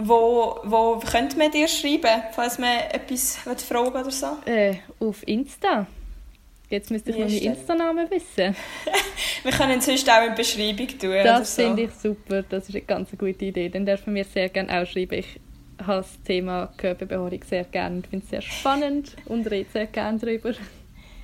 Wo, 0.04 0.60
wo 0.64 0.99
könnte 0.99 1.38
man 1.38 1.52
dir 1.52 1.68
schreiben, 1.68 2.24
falls 2.32 2.58
man 2.60 2.80
etwas 2.91 3.38
fragen 3.38 3.89
oder 3.89 4.12
so? 4.12 4.38
Äh, 4.45 4.76
auf 4.99 5.28
Insta. 5.28 5.88
Jetzt 6.70 6.89
müsste 6.89 7.12
ich 7.12 7.18
meinen 7.18 7.38
Insta-Namen 7.38 8.10
wissen. 8.10 8.56
wir 9.43 9.52
können 9.52 9.82
sonst 9.82 10.10
auch 10.10 10.24
in 10.24 10.34
die 10.34 10.41
Beschreibung 10.41 10.88
tun. 10.88 11.24
Das 11.24 11.56
so. 11.56 11.64
finde 11.64 11.84
ich 11.84 11.91
super, 11.91 12.43
das 12.43 12.70
ist 12.70 12.76
eine 12.76 12.86
ganz 12.86 13.10
gute 13.12 13.45
Idee. 13.45 13.68
Dann 13.68 13.86
darf 13.86 14.06
man 14.06 14.14
mir 14.14 14.24
sehr 14.24 14.47
gerne 14.47 14.82
auch 14.82 14.86
schreiben. 14.88 15.16
Ich 15.20 15.39
habe 15.86 16.02
das 16.02 16.24
Thema 16.24 16.72
Körperbehaarung 16.78 17.43
sehr 17.43 17.66
gerne 17.66 17.97
und 17.97 18.08
finde 18.08 18.24
es 18.24 18.30
sehr 18.30 18.41
spannend 18.41 19.16
und 19.26 19.49
rede 19.52 19.70
sehr 19.70 19.88
gerne 19.88 20.18
darüber. 20.20 20.54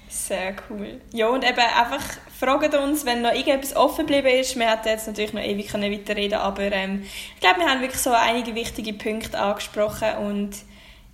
Sehr 0.09 0.55
cool. 0.69 0.99
Ja, 1.13 1.28
und 1.30 1.43
eben 1.43 1.59
einfach 1.59 2.03
fragt 2.39 2.75
uns, 2.75 3.05
wenn 3.05 3.21
noch 3.21 3.33
irgendetwas 3.33 3.75
offen 3.75 4.05
geblieben 4.05 4.39
ist. 4.39 4.55
Wir 4.57 4.69
hätten 4.71 4.88
jetzt 4.89 5.07
natürlich 5.07 5.33
noch 5.33 5.41
ewig 5.41 5.73
weiterreden 5.73 6.39
aber 6.39 6.71
ähm, 6.71 7.03
ich 7.03 7.39
glaube, 7.39 7.59
wir 7.59 7.69
haben 7.69 7.81
wirklich 7.81 8.01
so 8.01 8.11
einige 8.11 8.55
wichtige 8.55 8.93
Punkte 8.93 9.39
angesprochen 9.39 10.17
und 10.19 10.51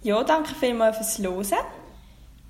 ja, 0.01 0.24
danke 0.24 0.53
vielmals 0.55 0.97
fürs 0.97 1.19
Hören. 1.19 1.65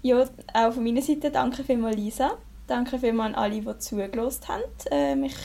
Ja, 0.01 0.25
auch 0.53 0.73
von 0.73 0.83
meiner 0.83 1.01
Seite 1.01 1.31
danke 1.31 1.63
vielmals 1.63 1.95
Lisa. 1.95 2.37
Danke 2.67 2.97
vielmals 2.97 3.35
an 3.35 3.43
alle, 3.43 3.61
die 3.61 3.79
zugelassen 3.79 4.47
haben. 4.47 4.63
Ähm, 4.91 5.23
ich 5.25 5.35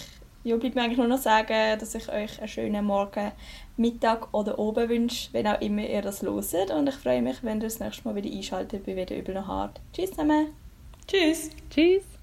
ja, 0.44 0.56
bleibt 0.56 0.74
mir 0.74 0.82
eigentlich 0.82 0.98
nur 0.98 1.08
noch 1.08 1.18
sagen, 1.18 1.78
dass 1.78 1.94
ich 1.94 2.08
euch 2.08 2.38
einen 2.38 2.48
schönen 2.48 2.84
Morgen, 2.84 3.32
Mittag 3.76 4.32
oder 4.32 4.58
oben 4.58 4.88
wünsche, 4.88 5.28
wenn 5.32 5.46
auch 5.46 5.60
immer 5.60 5.82
ihr 5.82 6.02
das 6.02 6.22
hört. 6.22 6.70
Und 6.70 6.88
ich 6.88 6.94
freue 6.94 7.22
mich, 7.22 7.42
wenn 7.42 7.58
ihr 7.58 7.64
das 7.64 7.80
nächste 7.80 8.08
Mal 8.08 8.14
wieder 8.14 8.34
einschaltet 8.34 8.86
bei 8.86 8.96
«Weder 8.96 9.16
übel 9.16 9.34
noch 9.34 9.46
hart». 9.46 9.80
Tschüss 9.92 10.10
zusammen! 10.10 10.48
Tschüss. 11.06 11.50
Tschüss. 11.70 12.17